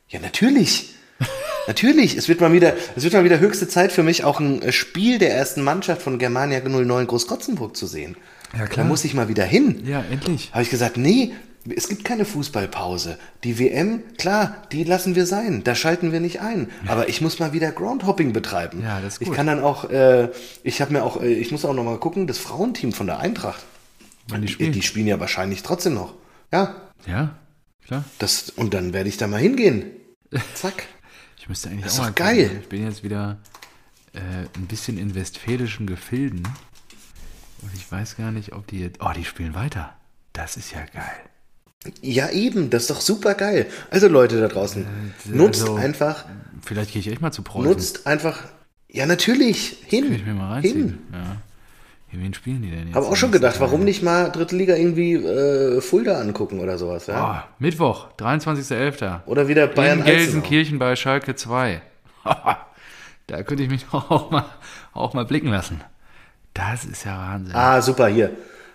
ja 0.08 0.20
natürlich. 0.20 0.94
Natürlich, 1.66 2.16
es 2.16 2.28
wird 2.28 2.40
mal 2.40 2.52
wieder, 2.52 2.74
es 2.94 3.02
wird 3.02 3.14
mal 3.14 3.24
wieder 3.24 3.40
höchste 3.40 3.66
Zeit 3.66 3.90
für 3.90 4.04
mich, 4.04 4.22
auch 4.22 4.38
ein 4.38 4.62
äh, 4.62 4.70
Spiel 4.70 5.18
der 5.18 5.34
ersten 5.34 5.62
Mannschaft 5.62 6.02
von 6.02 6.18
Germania 6.18 6.60
09 6.60 7.06
Großkotzenburg 7.06 7.76
zu 7.76 7.86
sehen. 7.86 8.16
Ja, 8.52 8.66
klar. 8.66 8.84
Da 8.84 8.88
muss 8.88 9.04
ich 9.04 9.14
mal 9.14 9.28
wieder 9.28 9.44
hin. 9.44 9.82
Ja, 9.84 10.04
endlich. 10.10 10.50
Habe 10.52 10.62
ich 10.62 10.70
gesagt, 10.70 10.96
nee, 10.96 11.32
es 11.74 11.88
gibt 11.88 12.04
keine 12.04 12.24
Fußballpause. 12.24 13.18
Die 13.44 13.58
WM, 13.58 14.02
klar, 14.18 14.62
die 14.72 14.84
lassen 14.84 15.14
wir 15.14 15.26
sein. 15.26 15.64
Da 15.64 15.74
schalten 15.74 16.12
wir 16.12 16.20
nicht 16.20 16.40
ein. 16.40 16.70
Aber 16.86 17.08
ich 17.08 17.20
muss 17.20 17.38
mal 17.38 17.52
wieder 17.52 17.72
Groundhopping 17.72 18.32
betreiben. 18.32 18.82
Ja, 18.82 19.00
das 19.00 19.14
ist 19.14 19.18
gut. 19.20 19.28
Ich 19.28 19.34
kann 19.34 19.46
dann 19.46 19.62
auch, 19.62 19.90
äh, 19.90 20.30
ich 20.62 20.80
habe 20.80 20.92
mir 20.92 21.02
auch, 21.02 21.20
äh, 21.22 21.32
ich 21.32 21.50
muss 21.50 21.64
auch 21.64 21.74
noch 21.74 21.84
mal 21.84 21.98
gucken, 21.98 22.26
das 22.26 22.38
Frauenteam 22.38 22.92
von 22.92 23.06
der 23.06 23.18
Eintracht. 23.18 23.64
Wann 24.28 24.42
die 24.42 24.48
spielen? 24.48 24.72
Die 24.72 24.82
spielen 24.82 25.06
ja 25.06 25.20
wahrscheinlich 25.20 25.62
trotzdem 25.62 25.94
noch. 25.94 26.14
Ja. 26.52 26.74
Ja, 27.06 27.36
klar. 27.86 28.04
Das, 28.18 28.50
und 28.50 28.74
dann 28.74 28.92
werde 28.92 29.08
ich 29.08 29.16
da 29.16 29.26
mal 29.26 29.40
hingehen. 29.40 29.90
Zack. 30.54 30.86
ich 31.38 31.48
müsste 31.48 31.68
eigentlich 31.68 31.84
das 31.84 31.94
ist 31.94 32.00
auch 32.00 32.06
doch 32.06 32.14
geil. 32.14 32.50
Ich 32.62 32.68
bin 32.68 32.84
jetzt 32.84 33.04
wieder 33.04 33.38
äh, 34.12 34.18
ein 34.56 34.66
bisschen 34.66 34.98
in 34.98 35.14
westfälischen 35.14 35.86
Gefilden. 35.86 36.42
Und 37.62 37.74
ich 37.74 37.90
weiß 37.90 38.16
gar 38.16 38.32
nicht, 38.32 38.52
ob 38.52 38.66
die 38.66 38.80
jetzt. 38.80 39.00
Oh, 39.00 39.12
die 39.14 39.24
spielen 39.24 39.54
weiter. 39.54 39.96
Das 40.32 40.56
ist 40.56 40.72
ja 40.72 40.84
geil. 40.92 41.20
Ja, 42.02 42.30
eben, 42.30 42.70
das 42.70 42.82
ist 42.82 42.90
doch 42.90 43.00
super 43.00 43.34
geil. 43.34 43.66
Also 43.90 44.08
Leute 44.08 44.40
da 44.40 44.48
draußen, 44.48 44.82
äh, 44.82 45.28
nutzt 45.28 45.62
also, 45.62 45.76
einfach. 45.76 46.24
Vielleicht 46.62 46.92
gehe 46.92 47.00
ich 47.00 47.08
echt 47.08 47.20
mal 47.20 47.32
zu 47.32 47.42
Preußen. 47.42 47.70
Nutzt 47.70 48.06
einfach. 48.06 48.40
Ja, 48.88 49.06
natürlich. 49.06 49.78
Hin. 49.86 50.04
Kann 50.04 50.14
ich 50.14 50.26
mir 50.26 50.34
mal 50.34 50.52
reinziehen. 50.54 50.74
Hin. 50.74 50.98
Ja. 51.12 51.36
Wen 52.18 52.32
spielen 52.32 52.62
die 52.62 52.70
denn 52.70 52.86
jetzt? 52.86 52.96
Habe 52.96 53.06
auch 53.06 53.16
schon 53.16 53.30
gedacht, 53.30 53.60
warum 53.60 53.84
nicht 53.84 54.02
mal 54.02 54.30
dritte 54.30 54.56
Liga 54.56 54.74
irgendwie 54.74 55.14
äh, 55.14 55.80
Fulda 55.82 56.18
angucken 56.18 56.60
oder 56.60 56.78
sowas, 56.78 57.08
ja? 57.08 57.44
Oh, 57.44 57.54
Mittwoch, 57.58 58.08
23.11. 58.18 59.26
Oder 59.26 59.48
wieder 59.48 59.66
Bayern 59.66 59.98
In 59.98 60.04
Gelsenkirchen 60.06 60.78
bei 60.78 60.96
Schalke 60.96 61.34
2. 61.34 61.82
da 63.26 63.42
könnte 63.42 63.64
ich 63.64 63.68
mich 63.68 63.84
auch 63.92 64.30
mal, 64.30 64.46
auch 64.94 65.12
mal 65.12 65.26
blicken 65.26 65.48
lassen. 65.48 65.82
Das 66.54 66.86
ist 66.86 67.04
ja 67.04 67.18
Wahnsinn. 67.18 67.54
Ah, 67.54 67.82
super, 67.82 68.08
hier. 68.08 68.30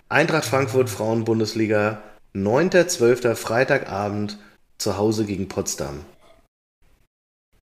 Eintracht 0.08 0.46
Frankfurt, 0.46 0.90
Frauen-Bundesliga, 0.90 2.04
9.12. 2.34 3.36
Freitagabend 3.36 4.38
zu 4.78 4.98
Hause 4.98 5.26
gegen 5.26 5.48
Potsdam. 5.48 6.06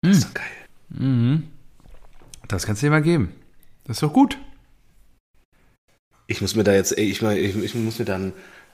Das 0.03 0.19
ist 0.19 0.25
doch 0.27 0.35
geil. 0.35 0.47
Mhm. 0.89 1.49
Das 2.49 2.67
kannst 2.67 2.83
du 2.83 2.87
dir 2.87 2.91
mal 2.91 3.03
geben. 3.03 3.33
Das 3.85 3.97
ist 3.97 4.03
doch 4.03 4.13
gut. 4.13 4.39
Ich 6.27 6.41
muss 6.41 6.55
mir 6.55 6.65
da 6.65 6.73
jetzt, 6.73 6.93
ich, 6.99 7.23
ich, 7.23 7.57
ich 7.57 7.75
muss 7.75 7.99
mir 7.99 8.05
dann 8.05 8.33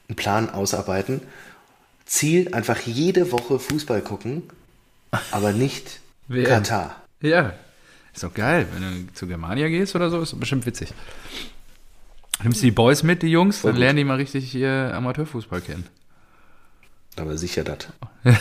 einen 0.08 0.16
Plan 0.16 0.50
ausarbeiten. 0.50 1.20
Ziel 2.04 2.54
einfach 2.54 2.80
jede 2.80 3.32
Woche 3.32 3.58
Fußball 3.58 4.00
gucken, 4.00 4.42
aber 5.30 5.52
nicht 5.52 6.00
Katar. 6.44 7.02
Ja, 7.20 7.54
ist 8.14 8.22
doch 8.22 8.32
geil. 8.32 8.66
Wenn 8.72 9.06
du 9.06 9.12
zu 9.12 9.26
Germania 9.26 9.68
gehst 9.68 9.94
oder 9.94 10.10
so, 10.10 10.20
ist 10.20 10.38
bestimmt 10.38 10.66
witzig. 10.66 10.92
Nimmst 12.42 12.60
du 12.62 12.66
die 12.66 12.70
Boys 12.70 13.02
mit, 13.02 13.22
die 13.22 13.28
Jungs, 13.28 13.58
Voll 13.58 13.70
dann 13.70 13.76
gut. 13.76 13.80
lernen 13.80 13.96
die 13.96 14.04
mal 14.04 14.16
richtig 14.16 14.50
hier 14.50 14.92
Amateurfußball 14.94 15.60
kennen. 15.60 15.86
Aber 17.16 17.36
sicher 17.36 17.64
das. 17.64 17.88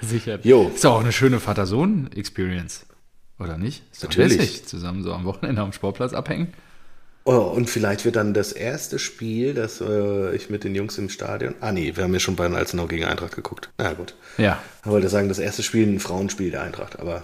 sicher. 0.00 0.40
Jo. 0.42 0.70
Ist 0.74 0.84
doch 0.84 0.96
auch 0.96 1.00
eine 1.00 1.12
schöne 1.12 1.38
Vater-Sohn-Experience. 1.38 2.86
Oder 3.38 3.56
nicht? 3.56 3.84
Ist 3.92 4.02
Natürlich. 4.02 4.36
Lässig, 4.36 4.66
zusammen 4.66 5.02
so 5.02 5.12
am 5.12 5.24
Wochenende 5.24 5.62
am 5.62 5.72
Sportplatz 5.72 6.12
abhängen. 6.12 6.52
Oh, 7.24 7.36
und 7.36 7.70
vielleicht 7.70 8.04
wird 8.04 8.16
dann 8.16 8.34
das 8.34 8.50
erste 8.52 8.98
Spiel, 8.98 9.54
das 9.54 9.80
äh, 9.80 10.34
ich 10.34 10.50
mit 10.50 10.64
den 10.64 10.74
Jungs 10.74 10.98
im 10.98 11.08
Stadion. 11.10 11.54
Ah, 11.60 11.70
nee, 11.70 11.92
wir 11.94 12.02
haben 12.04 12.12
ja 12.14 12.18
schon 12.20 12.34
bei 12.34 12.46
Alzenau 12.46 12.86
gegen 12.86 13.04
Eintracht 13.04 13.36
geguckt. 13.36 13.70
Na 13.78 13.92
gut. 13.92 14.14
Ja. 14.38 14.60
Ich 14.84 14.90
wollte 14.90 15.08
sagen, 15.08 15.28
das 15.28 15.38
erste 15.38 15.62
Spiel 15.62 15.86
ein 15.86 16.00
Frauenspiel 16.00 16.50
der 16.50 16.62
Eintracht, 16.62 16.98
aber 16.98 17.22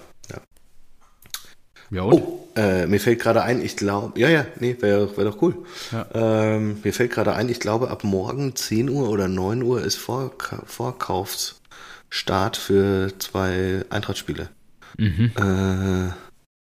ja. 1.90 2.02
Und? 2.02 2.12
Oh, 2.22 2.48
äh, 2.56 2.86
mir 2.86 3.00
fällt 3.00 3.20
gerade 3.20 3.42
ein, 3.42 3.60
ich 3.62 3.76
glaube, 3.76 4.18
ja, 4.18 4.28
ja, 4.28 4.46
nee, 4.60 4.76
wäre 4.80 5.14
wär 5.16 5.24
doch 5.24 5.40
cool. 5.42 5.54
Ja. 5.92 6.06
Ähm, 6.14 6.80
mir 6.82 6.92
fällt 6.92 7.12
gerade 7.12 7.34
ein, 7.34 7.48
ich 7.48 7.60
glaube, 7.60 7.90
ab 7.90 8.02
morgen 8.04 8.56
10 8.56 8.88
Uhr 8.88 9.08
oder 9.10 9.28
9 9.28 9.62
Uhr 9.62 9.82
ist 9.82 9.96
Vorka 9.96 10.62
Vorkaufsstart 10.66 12.56
für 12.56 13.12
zwei 13.18 13.84
Eintrachtspiele. 13.90 14.48
Mhm. 14.96 15.32
Äh, 15.36 16.12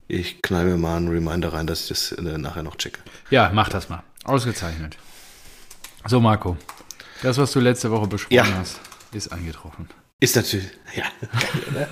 ich 0.09 0.43
knall 0.43 0.65
mir 0.67 0.77
mal 0.77 0.97
einen 0.97 1.09
Reminder 1.09 1.53
rein, 1.53 1.67
dass 1.67 1.83
ich 1.83 1.89
das 1.89 2.13
äh, 2.13 2.39
nachher 2.39 2.63
noch 2.63 2.77
checke. 2.77 3.01
Ja, 3.31 3.51
mach 3.55 3.69
das 3.69 3.89
mal. 3.89 4.03
Ausgezeichnet. 4.25 4.97
So, 6.07 6.21
Marco. 6.21 6.57
Das, 7.23 7.39
was 7.39 7.53
du 7.53 7.61
letzte 7.61 7.91
Woche 7.91 8.07
besprochen 8.07 8.35
Ja. 8.37 8.45
hast, 8.59 8.81
ist 9.13 9.33
eingetroffen. 9.33 9.89
Ist 10.21 10.37
natürlich, 10.37 10.69
ja, 10.95 11.05
geil, 11.21 11.63
oder? 11.71 11.89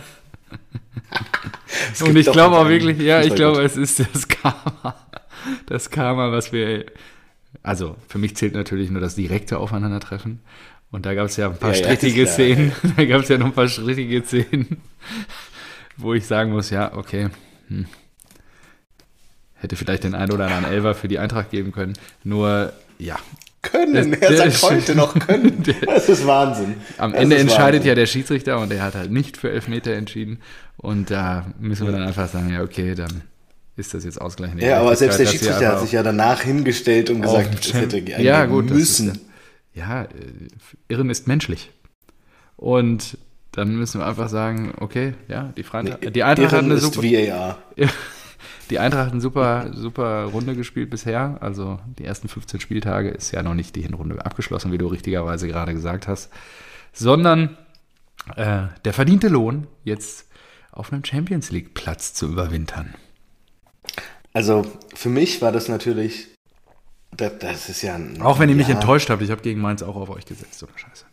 Und 2.01 2.17
ich 2.17 2.31
glaube 2.31 2.57
auch 2.57 2.69
wirklich, 2.69 2.99
ja, 2.99 3.23
ich 3.23 3.35
glaube, 3.35 3.63
es 3.63 3.77
ist 3.77 4.01
das 4.01 4.29
Karma. 4.29 4.95
Das 5.67 5.91
Karma, 5.91 6.33
was 6.33 6.53
wir. 6.53 6.87
Also, 7.63 7.97
für 8.09 8.19
mich 8.19 8.37
zählt 8.37 8.55
natürlich 8.55 8.91
nur 8.91 9.01
das 9.01 9.15
direkte 9.15 9.59
Aufeinandertreffen. 9.59 10.41
Und 10.91 11.07
da 11.07 11.15
gab 11.15 11.27
es 11.27 11.37
ja 11.37 11.49
ein 11.49 11.57
paar 11.57 11.73
Ja, 11.73 11.79
ja, 11.79 11.85
strittige 11.85 12.25
klar, 12.25 12.35
Szenen. 12.35 12.73
Da 12.97 13.05
gab 13.05 13.23
es 13.23 13.29
ja 13.29 13.39
noch 13.39 13.47
ein 13.47 13.53
paar 13.53 13.69
strittige 13.69 14.23
Szenen, 14.25 14.83
wo 15.97 16.15
ich 16.15 16.27
sagen 16.27 16.53
muss, 16.53 16.71
ja, 16.71 16.95
okay. 16.95 17.31
Hm. 17.69 17.87
Hätte 19.55 19.77
vielleicht 19.77 20.05
den 20.05 20.15
einen 20.15 20.33
oder 20.33 20.47
anderen 20.47 20.73
Elfer 20.73 20.95
für 20.95 21.09
die 21.09 21.19
Eintracht 21.19 21.51
geben 21.51 21.73
können. 21.73 21.95
Nur, 22.25 22.73
ja, 22.99 23.17
Können, 23.63 24.11
Der- 24.11 24.23
er 24.23 24.51
sagt 24.51 24.63
heute 24.73 24.95
noch 24.97 25.19
können. 25.19 25.63
Der- 25.67 25.75
Das 25.87 26.09
ist 26.09 26.27
Wahnsinn. 26.27 26.75
Am 26.99 27.13
Das 27.13 27.21
Ende 27.23 27.37
entscheidet 27.39 27.81
Wahnsinn. 27.81 27.89
ja 27.89 27.95
der 27.95 28.07
Schiedsrichter 28.07 28.59
und 28.59 28.73
er 28.73 28.83
hat 28.83 28.95
halt 28.95 29.11
nicht 29.13 29.37
für 29.37 29.51
Elfmeter 29.51 29.93
entschieden. 29.93 30.41
Und 30.77 31.11
da 31.11 31.47
müssen 31.61 31.87
wir 31.87 31.93
dann 31.93 32.03
einfach 32.03 32.29
sagen, 32.29 32.51
ja, 32.53 32.63
okay, 32.63 32.95
dann 32.97 33.23
ist 33.77 33.95
das 33.95 34.05
jetzt 34.05 34.21
ausgleichende 34.21 34.67
Ja, 34.67 34.81
aber 34.81 34.95
selbst 34.97 35.19
der 35.21 35.27
Schiedsrichter 35.27 35.69
hat 35.69 35.81
sich 35.81 35.93
ja 35.93 36.03
danach 36.03 36.43
hingestellt 36.43 37.09
und 37.11 37.23
gesagt, 37.23 37.65
es 37.65 37.73
hätte 37.73 37.99
ja, 38.21 38.45
gut, 38.47 38.69
müssen. 38.69 39.11
Ist, 39.11 39.21
ja, 39.75 40.03
äh, 40.03 40.09
Irren 40.89 41.09
ist 41.09 41.27
menschlich. 41.29 41.71
Und 42.57 43.17
dann 43.53 43.77
müssen 43.77 44.01
wir 44.01 44.07
einfach 44.07 44.29
sagen, 44.29 44.73
okay, 44.81 45.15
ja, 45.29 45.53
die, 45.57 45.63
Freund 45.63 45.99
die 46.15 46.23
Eintracht 46.23 46.53
hat 46.53 46.65
eine 46.65 46.79
super, 46.79 47.03
VAR. 47.03 47.59
die 48.71 48.79
Eintracht 48.79 49.07
hat 49.07 49.13
eine 49.13 49.21
super, 49.21 49.71
super 49.75 50.25
Runde 50.25 50.55
gespielt 50.55 50.91
bisher. 50.91 51.39
Also 51.41 51.79
die 51.99 52.05
ersten 52.05 52.29
15 52.29 52.61
Spieltage 52.61 53.11
ist 53.11 53.33
ja 53.33 53.43
noch 53.43 53.55
nicht 53.55 53.77
die 53.77 53.83
Hinrunde 53.83 54.25
abgeschlossen, 54.25 54.73
wie 54.73 54.79
du 54.79 54.87
richtigerweise 54.87 55.49
gerade 55.49 55.75
gesagt 55.75 56.09
hast, 56.09 56.31
sondern 56.93 57.57
äh, 58.37 58.63
der 58.85 58.93
verdiente 58.93 59.29
Lohn, 59.29 59.67
jetzt 59.85 60.29
auf 60.71 60.93
einem 60.93 61.05
Champions 61.05 61.51
League 61.51 61.75
Platz 61.75 62.15
zu 62.15 62.27
überwintern. 62.27 62.95
Also 64.33 64.65
für 64.95 65.11
mich 65.11 65.43
war 65.43 65.53
das 65.53 65.69
natürlich, 65.69 66.29
das, 67.15 67.39
das 67.39 67.69
ist 67.69 67.83
ja 67.83 67.95
ein, 67.95 68.23
Auch 68.23 68.39
wenn 68.39 68.49
ihr 68.49 68.55
mich 68.55 68.69
ja, 68.69 68.75
enttäuscht 68.75 69.11
habt, 69.11 69.23
ich 69.23 69.31
habe 69.31 69.43
gegen 69.43 69.61
Mainz 69.61 69.83
auch 69.83 69.97
auf 69.97 70.09
euch 70.09 70.25
gesetzt, 70.25 70.59
so 70.59 70.67
eine 70.67 70.79
Scheiße. 70.79 71.05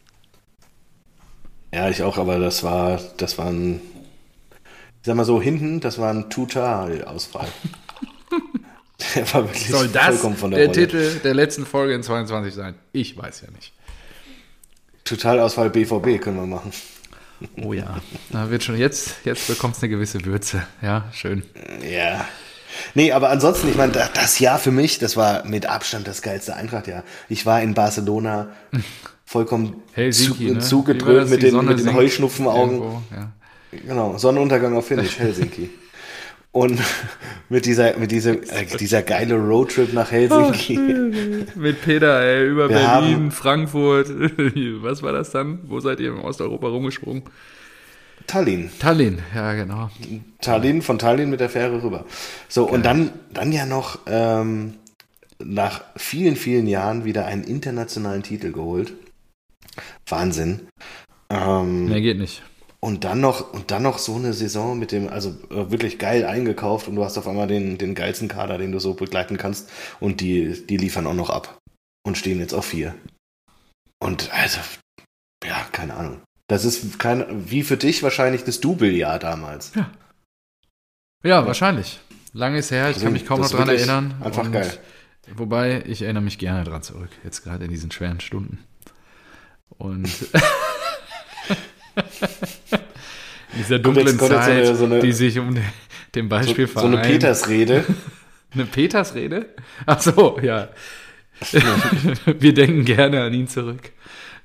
Ja, 1.74 1.90
ich 1.90 2.02
auch, 2.04 2.18
aber 2.18 2.40
das 2.40 2.64
war, 2.64 3.00
das 3.18 3.38
war 3.38 3.48
ein, 3.48 3.82
ich 5.02 5.06
sag 5.06 5.16
mal 5.16 5.26
so, 5.26 5.42
hinten, 5.42 5.80
das 5.80 5.98
war 6.00 6.12
ein 6.14 6.30
Total-Ausfall. 6.30 7.48
der 9.16 9.34
war 9.34 9.44
wirklich 9.46 9.68
Soll 9.70 9.88
das 9.88 10.06
vollkommen 10.08 10.36
von 10.38 10.52
der, 10.52 10.60
der 10.60 10.68
Rolle. 10.68 10.88
Titel 10.88 11.20
der 11.24 11.34
letzten 11.34 11.66
Folge 11.66 11.94
in 11.94 12.04
22 12.04 12.54
sein? 12.54 12.76
Ich 12.92 13.18
weiß 13.18 13.42
ja 13.42 13.52
nicht. 13.52 13.74
Totalausfall 15.06 15.70
BVB 15.70 16.22
können 16.22 16.38
wir 16.38 16.46
machen. 16.46 16.72
Oh 17.64 17.72
ja, 17.72 18.02
da 18.32 18.50
wird 18.52 18.64
schon 18.64 18.78
jetzt, 18.78 19.16
jetzt 19.24 19.48
bekommt 19.48 19.78
es 19.78 19.82
eine 19.82 19.90
gewisse 19.90 20.24
Würze. 20.26 20.68
Ja, 20.82 21.06
schön. 21.14 21.44
Ja. 21.90 22.26
Nee, 22.94 23.14
aber 23.14 23.30
ansonsten, 23.30 23.70
ich 23.70 23.76
meine, 23.76 23.94
da- 23.94 24.10
das 24.14 24.40
Jahr 24.40 24.60
für 24.60 24.72
mich, 24.72 25.00
das 25.00 25.16
war 25.16 25.46
mit 25.46 25.66
Abstand 25.66 26.06
das 26.08 26.22
geilste 26.22 26.56
Eintrachtjahr. 26.56 27.04
Ich 27.30 27.46
war 27.46 27.62
in 27.62 27.74
Barcelona 27.74 28.50
vollkommen 29.26 29.82
Helsinki, 29.94 30.48
zu, 30.50 30.54
ne? 30.54 30.60
zugedröhnt 30.60 31.30
mit 31.30 31.42
den, 31.42 31.66
mit 31.66 31.80
den 31.80 31.94
Heuschnupfenaugen. 31.94 32.76
irgendwo, 32.78 33.02
Ja. 33.16 33.32
Genau, 33.72 34.18
Sonnenuntergang 34.18 34.76
auf 34.76 34.88
Finnisch, 34.88 35.20
Helsinki. 35.20 35.70
Und 36.52 36.80
mit 37.50 37.66
dieser, 37.68 37.96
mit 37.98 38.10
diesem, 38.12 38.42
äh, 38.42 38.66
dieser 38.80 39.04
geile 39.04 39.36
Roadtrip 39.36 39.94
nach 39.94 40.12
Helsinki. 40.12 40.78
Mit 41.56 41.82
Peter, 41.84 42.22
ey, 42.22 42.48
über 42.48 42.68
Wir 42.70 42.78
Berlin, 42.78 43.16
haben- 43.16 43.32
Frankfurt. 43.32 44.10
Was 44.82 45.04
war 45.04 45.12
das 45.12 45.30
dann? 45.30 45.60
Wo 45.68 45.80
seid 45.80 46.00
ihr 46.00 46.10
in 46.14 46.18
Osteuropa 46.20 46.68
rumgesprungen? 46.68 47.22
Tallinn. 48.26 48.72
Tallinn, 48.80 49.20
ja, 49.36 49.54
genau. 49.54 49.90
Tallinn, 50.42 50.82
von 50.82 50.98
Tallinn 51.00 51.30
mit 51.30 51.40
der 51.40 51.50
Fähre 51.50 51.84
rüber. 51.84 52.06
So, 52.48 52.68
und 52.68 52.84
dann, 52.86 53.12
dann 53.34 53.52
ja 53.52 53.66
noch 53.68 54.00
ähm, 54.08 54.74
nach 55.44 55.82
vielen, 55.98 56.36
vielen 56.36 56.66
Jahren 56.68 57.06
wieder 57.06 57.26
einen 57.26 57.44
internationalen 57.44 58.24
Titel 58.24 58.52
geholt. 58.52 58.94
Wahnsinn. 60.08 60.62
Ähm, 61.30 61.86
Mehr 61.90 62.02
geht 62.02 62.18
nicht. 62.18 62.42
Und 62.82 63.04
dann 63.04 63.20
noch, 63.20 63.54
und 63.54 63.72
dann 63.72 63.84
noch 63.84 63.98
so 63.98 64.16
eine 64.16 64.32
Saison 64.34 64.80
mit 64.80 64.92
dem, 64.94 65.10
also 65.10 65.32
äh, 65.50 65.70
wirklich 65.70 66.00
geil 66.00 66.26
eingekauft 66.26 66.88
und 66.88 66.96
du 66.96 67.04
hast 67.04 67.18
auf 67.18 67.28
einmal 67.28 67.48
den, 67.48 67.78
den 67.78 67.94
geilsten 67.94 68.30
Kader, 68.30 68.58
den 68.58 68.72
du 68.72 68.80
so 68.80 68.94
begleiten 68.94 69.38
kannst 69.38 69.70
und 70.00 70.22
die, 70.22 70.66
die 70.66 70.78
liefern 70.78 71.06
auch 71.06 71.14
noch 71.14 71.30
ab 71.30 71.60
und 72.06 72.18
stehen 72.18 72.40
jetzt 72.40 72.54
auf 72.54 72.66
vier. 72.68 72.96
Und 74.02 74.32
also, 74.34 74.60
ja, 75.46 75.66
keine 75.74 75.94
Ahnung. 75.96 76.22
Das 76.48 76.64
ist 76.64 76.98
kein, 77.00 77.50
wie 77.52 77.64
für 77.64 77.76
dich 77.78 78.02
wahrscheinlich 78.02 78.46
das 78.46 78.62
Double-Jahr 78.62 79.20
damals. 79.20 79.74
Ja, 81.24 81.46
wahrscheinlich. 81.46 82.00
Lange 82.32 82.60
ist 82.60 82.72
her, 82.72 82.90
ich 82.90 82.96
Also, 82.96 83.06
kann 83.06 83.14
mich 83.14 83.26
kaum 83.26 83.42
noch 83.42 83.50
dran 83.52 83.68
erinnern. 83.68 84.16
einfach 84.24 84.50
geil. 84.52 84.72
Wobei, 85.36 85.84
ich 85.86 86.02
erinnere 86.02 86.24
mich 86.24 86.40
gerne 86.40 86.64
dran 86.64 86.82
zurück, 86.82 87.10
jetzt 87.24 87.44
gerade 87.44 87.66
in 87.66 87.72
diesen 87.72 87.92
schweren 87.92 88.20
Stunden. 88.22 88.64
Und 89.78 90.08
in 92.72 93.58
dieser 93.60 93.80
dunklen 93.80 94.18
kommt 94.18 94.32
jetzt 94.32 94.46
so 94.46 94.46
Zeit, 94.46 94.66
eine- 94.66 94.76
so 94.76 94.86
eine- 94.86 95.00
die 95.00 95.12
sich 95.14 95.40
um 95.40 95.54
den, 95.56 95.64
den 96.16 96.30
So, 96.30 96.54
so 96.66 96.88
eine 96.88 96.98
Petersrede. 97.00 97.84
Eine 98.52 98.66
Petersrede? 98.66 99.46
Ach 99.86 100.02
so, 100.02 100.40
ja. 100.42 100.70
Wir 102.40 102.52
denken 102.52 102.84
gerne 102.84 103.22
an 103.22 103.32
ihn 103.36 103.48
zurück. 103.48 103.92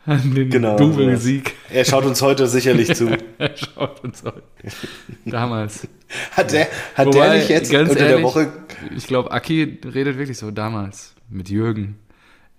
An 0.04 0.34
den 0.34 0.50
Genau, 0.50 0.76
Double-Sieg. 0.76 1.54
Er 1.70 1.86
schaut 1.86 2.04
uns 2.04 2.20
heute 2.20 2.46
sicherlich 2.46 2.94
zu. 2.94 3.16
Er 3.38 3.56
schaut 3.56 4.04
uns 4.04 4.22
heute. 4.22 4.42
Damals. 5.24 5.88
Hat 6.32 6.52
der, 6.52 6.68
hat 6.94 7.06
Wobei, 7.06 7.28
der 7.28 7.34
nicht 7.38 7.48
jetzt 7.48 7.72
ganz 7.72 7.88
unter 7.88 8.02
ehrlich, 8.02 8.16
der 8.16 8.24
Woche 8.24 8.52
Ich 8.94 9.06
glaube, 9.06 9.30
Aki 9.32 9.78
redet 9.86 10.18
wirklich 10.18 10.36
so 10.36 10.50
damals 10.50 11.14
mit 11.30 11.48
Jürgen. 11.48 11.98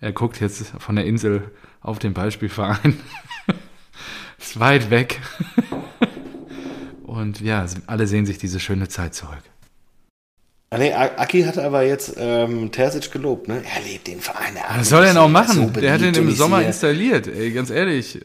Er 0.02 0.12
guckt 0.12 0.42
jetzt 0.42 0.66
von 0.80 0.96
der 0.96 1.06
Insel 1.06 1.52
auf 1.82 2.00
den 2.00 2.14
Beispielverein. 2.16 3.00
Ist 4.40 4.60
weit 4.60 4.90
weg. 4.90 5.20
Und 7.04 7.40
ja, 7.42 7.66
alle 7.88 8.08
sehen 8.08 8.26
sich 8.26 8.38
diese 8.38 8.60
schöne 8.60 8.88
Zeit 8.88 9.14
zurück. 9.16 9.42
Ah, 10.72 10.78
nee, 10.78 10.92
Aki 10.94 11.44
hat 11.44 11.58
aber 11.58 11.84
jetzt 11.84 12.16
ähm, 12.18 12.72
Terzic 12.72 13.12
gelobt, 13.12 13.48
ne? 13.48 13.64
Er 13.74 13.82
lebt 13.84 14.08
den 14.08 14.20
Verein. 14.20 14.56
Er 14.56 14.80
Was 14.80 14.90
soll 14.90 15.04
er 15.04 15.10
denn 15.10 15.18
auch 15.18 15.30
machen? 15.30 15.56
so 15.74 15.80
Der 15.80 15.94
hat 15.94 16.02
den 16.02 16.12
beliebt 16.12 16.32
im 16.32 16.36
Sommer 16.36 16.58
sehe- 16.60 16.68
installiert. 16.68 17.28
Ey, 17.28 17.52
ganz 17.52 17.70
ehrlich. 17.70 18.20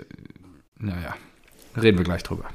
Naja, 0.78 1.14
reden 1.80 1.98
wir 1.98 2.04
gleich 2.04 2.22
drüber. 2.22 2.44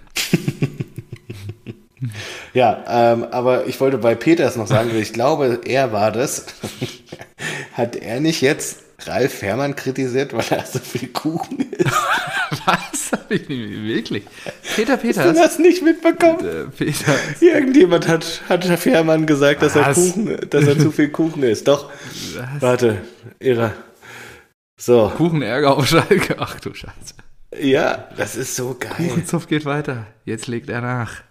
Ja, 2.53 2.83
ähm, 3.13 3.23
aber 3.31 3.67
ich 3.67 3.79
wollte 3.81 3.97
bei 3.97 4.15
Peters 4.15 4.55
noch 4.55 4.67
sagen, 4.67 4.95
ich 4.95 5.11
glaube, 5.11 5.61
er 5.65 5.91
war 5.91 6.11
das. 6.11 6.45
hat 7.73 7.95
er 7.95 8.19
nicht 8.19 8.41
jetzt 8.41 8.83
Ralf 9.07 9.41
Herrmann 9.41 9.75
kritisiert, 9.75 10.33
weil 10.33 10.45
er 10.49 10.65
so 10.65 10.79
viel 10.79 11.09
Kuchen 11.09 11.59
isst? 11.71 11.85
Was? 12.65 13.11
Hab 13.11 13.29
ich 13.31 13.47
nicht 13.49 13.83
wirklich? 13.83 14.23
Peter 14.75 14.97
Hast 15.01 15.17
du 15.17 15.33
das 15.33 15.59
nicht 15.59 15.83
mitbekommen? 15.83 16.45
Äh, 16.45 16.65
Peter. 16.65 17.13
Irgendjemand 17.39 18.07
hat, 18.07 18.41
hat 18.49 18.65
Herr 18.67 18.77
Fährmann 18.77 19.25
gesagt, 19.25 19.61
dass 19.61 19.75
er, 19.75 19.87
Was? 19.87 19.95
Kuchen, 19.95 20.37
dass 20.49 20.65
er 20.67 20.79
zu 20.79 20.91
viel 20.91 21.09
Kuchen 21.09 21.43
isst. 21.43 21.67
Doch, 21.67 21.91
warte, 22.59 23.01
irre. 23.39 23.73
So, 24.77 25.11
Kuchenärger 25.15 25.71
auf 25.77 25.87
Schalke. 25.87 26.35
Ach 26.39 26.59
du 26.59 26.73
Scheiße. 26.73 27.13
ja, 27.61 28.09
das 28.17 28.35
ist 28.35 28.55
so 28.55 28.75
geil. 28.79 28.91
Kuchenzupf 28.97 29.47
geht 29.47 29.65
weiter. 29.65 30.07
Jetzt 30.25 30.47
legt 30.47 30.69
er 30.69 30.81
nach. 30.81 31.21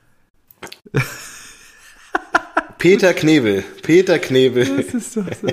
Peter 2.79 3.15
Knebel, 3.15 3.65
Peter 3.83 4.19
Knebel, 4.19 4.65
Das 4.83 4.95
ist 4.95 5.17
doch 5.17 5.25
so. 5.41 5.49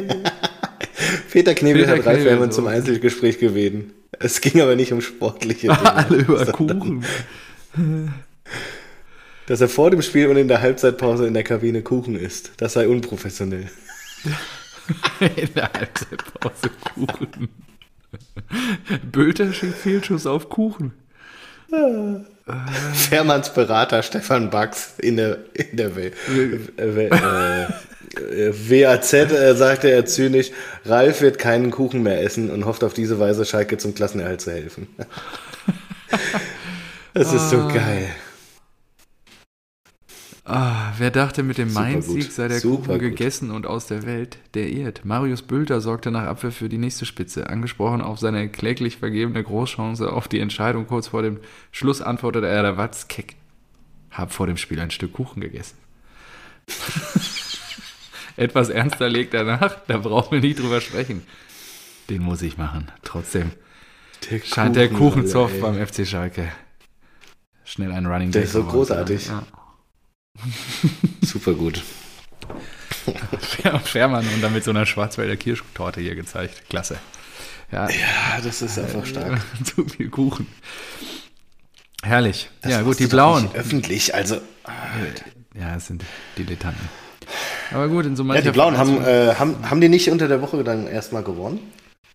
Peter 1.31 1.53
Knebel 1.53 1.83
Peter 1.83 1.97
hat 1.97 2.05
Ralf 2.05 2.25
Herrmann 2.25 2.51
so. 2.51 2.57
zum 2.57 2.67
Einzelgespräch 2.67 3.39
gebeten. 3.39 3.91
Es 4.19 4.41
ging 4.41 4.61
aber 4.61 4.75
nicht 4.75 4.91
um 4.93 5.01
sportliche 5.01 5.67
Dinge. 5.67 5.95
Alle 5.95 6.17
über 6.17 6.45
Kuchen. 6.47 7.05
Dass 9.47 9.61
er 9.61 9.69
vor 9.69 9.91
dem 9.91 10.01
Spiel 10.01 10.27
und 10.27 10.37
in 10.37 10.47
der 10.47 10.61
Halbzeitpause 10.61 11.27
in 11.27 11.33
der 11.33 11.43
Kabine 11.43 11.81
Kuchen 11.81 12.15
isst. 12.15 12.51
Das 12.57 12.73
sei 12.73 12.87
unprofessionell. 12.87 13.69
In 15.35 15.53
der 15.53 15.71
Halbzeitpause 15.73 16.69
Kuchen. 16.93 17.49
Bülter 19.11 19.53
schickt 19.53 19.75
Fehlschuss 19.75 20.25
auf 20.25 20.49
Kuchen. 20.49 20.93
Fährmanns 22.93 23.53
Berater 23.53 24.03
Stefan 24.03 24.49
Bax 24.49 24.93
in 24.97 25.17
der, 25.17 25.39
in 25.53 25.77
der 25.77 25.95
w 25.95 26.11
äh, 26.77 27.69
äh, 28.15 28.53
WAZ 28.53 29.13
äh, 29.13 29.55
sagte 29.55 29.89
er 29.89 30.05
zynisch, 30.05 30.51
Ralf 30.85 31.21
wird 31.21 31.39
keinen 31.39 31.71
Kuchen 31.71 32.03
mehr 32.03 32.21
essen 32.23 32.49
und 32.49 32.65
hofft 32.65 32.83
auf 32.83 32.93
diese 32.93 33.19
Weise 33.19 33.45
Schalke 33.45 33.77
zum 33.77 33.95
Klassenerhalt 33.95 34.41
zu 34.41 34.51
helfen. 34.51 34.87
das 37.13 37.33
ist 37.33 37.49
so 37.49 37.67
geil. 37.67 38.09
Ah, 40.43 40.91
wer 40.97 41.11
dachte, 41.11 41.43
mit 41.43 41.57
dem 41.59 41.73
gut. 41.73 42.31
sei 42.31 42.47
der 42.47 42.59
Super 42.59 42.77
Kuchen 42.77 42.91
gut. 42.93 42.99
gegessen 43.17 43.51
und 43.51 43.67
aus 43.67 43.85
der 43.85 44.05
Welt? 44.05 44.39
Der 44.55 44.69
irrt. 44.69 45.05
Marius 45.05 45.43
Bülter 45.43 45.81
sorgte 45.81 46.09
nach 46.09 46.25
Abwehr 46.25 46.51
für 46.51 46.67
die 46.67 46.79
nächste 46.79 47.05
Spitze. 47.05 47.47
Angesprochen 47.49 48.01
auf 48.01 48.17
seine 48.17 48.49
kläglich 48.49 48.97
vergebene 48.97 49.43
Großchance 49.43 50.11
auf 50.11 50.27
die 50.27 50.39
Entscheidung 50.39 50.87
kurz 50.87 51.07
vor 51.09 51.21
dem 51.21 51.39
Schluss 51.71 52.01
antwortete 52.01 52.47
er, 52.47 52.63
der 52.63 52.77
Watz 52.77 53.07
keck. 53.07 53.35
Hab 54.09 54.33
vor 54.33 54.47
dem 54.47 54.57
Spiel 54.57 54.79
ein 54.79 54.89
Stück 54.91 55.13
Kuchen 55.13 55.41
gegessen. 55.41 55.77
Etwas 58.37 58.69
ernster 58.69 59.09
legt 59.09 59.33
er 59.33 59.43
nach, 59.43 59.75
da 59.87 59.97
brauchen 59.97 60.31
wir 60.31 60.41
nicht 60.41 60.59
drüber 60.59 60.81
sprechen. 60.81 61.21
Den 62.09 62.23
muss 62.23 62.41
ich 62.41 62.57
machen. 62.57 62.91
Trotzdem 63.03 63.51
Der 64.29 64.39
scheint 64.39 64.75
der 64.75 64.89
Kuchen, 64.89 64.97
Kuchenzoff 65.21 65.53
ey. 65.53 65.59
beim 65.61 65.85
FC 65.85 66.07
Schalke. 66.07 66.51
Schnell 67.63 67.91
ein 67.91 68.05
Running 68.05 68.31
Der 68.31 68.41
Gag 68.41 68.47
ist 68.47 68.53
so 68.53 68.63
großartig. 68.63 69.27
Ja. 69.27 69.43
Super 71.21 71.53
gut. 71.53 71.83
Scher- 73.41 73.85
Schermann 73.85 74.27
und 74.27 74.41
dann 74.41 74.53
mit 74.53 74.63
so 74.63 74.71
einer 74.71 74.85
Schwarzwälder 74.85 75.35
Kirschtorte 75.37 76.01
hier 76.01 76.15
gezeigt. 76.15 76.69
Klasse. 76.69 76.97
Ja, 77.71 77.89
Ja, 77.89 78.41
das 78.43 78.61
ist 78.61 78.77
einfach 78.77 79.05
stark. 79.05 79.39
zu 79.63 79.85
viel 79.87 80.09
Kuchen. 80.09 80.47
Herrlich. 82.03 82.49
Das 82.61 82.71
ja, 82.71 82.81
gut, 82.81 82.99
die 82.99 83.07
Blauen. 83.07 83.49
Öffentlich, 83.53 84.13
also. 84.15 84.41
Ja, 85.53 85.75
es 85.75 85.87
sind 85.87 86.03
Dilettanten. 86.37 86.89
Aber 87.71 87.87
gut, 87.87 88.05
in 88.05 88.15
so 88.15 88.23
Ja, 88.23 88.27
mancher 88.27 88.41
die 88.43 88.51
Blauen 88.51 88.77
haben, 88.77 89.01
äh, 89.05 89.35
haben, 89.35 89.69
haben 89.69 89.79
die 89.81 89.89
nicht 89.89 90.09
unter 90.09 90.27
der 90.27 90.41
Woche 90.41 90.63
dann 90.63 90.87
erstmal 90.87 91.23
gewonnen? 91.23 91.59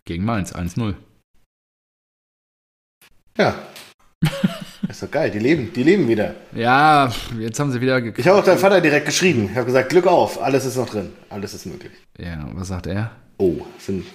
Gegen 0.05 0.25
Mainz 0.25 0.53
1-0. 0.53 0.93
Ja. 3.37 3.55
Ist 4.97 5.03
doch 5.03 5.11
geil, 5.11 5.31
die 5.31 5.39
leben, 5.39 5.71
die 5.73 5.83
leben 5.83 6.07
wieder. 6.07 6.33
Ja, 6.53 7.11
jetzt 7.39 7.59
haben 7.59 7.71
sie 7.71 7.79
wieder 7.81 8.01
gekriegt. 8.01 8.19
Ich 8.19 8.27
habe 8.27 8.39
auch 8.39 8.43
deinem 8.43 8.57
Vater 8.57 8.81
direkt 8.81 9.05
geschrieben. 9.05 9.47
Ich 9.51 9.55
habe 9.55 9.65
gesagt, 9.65 9.89
Glück 9.89 10.07
auf, 10.07 10.41
alles 10.41 10.65
ist 10.65 10.75
noch 10.77 10.89
drin. 10.89 11.11
Alles 11.29 11.53
ist 11.53 11.65
möglich. 11.65 11.91
Ja, 12.17 12.47
was 12.53 12.67
sagt 12.69 12.87
er? 12.87 13.11
Oh, 13.37 13.57
sind, 13.77 14.05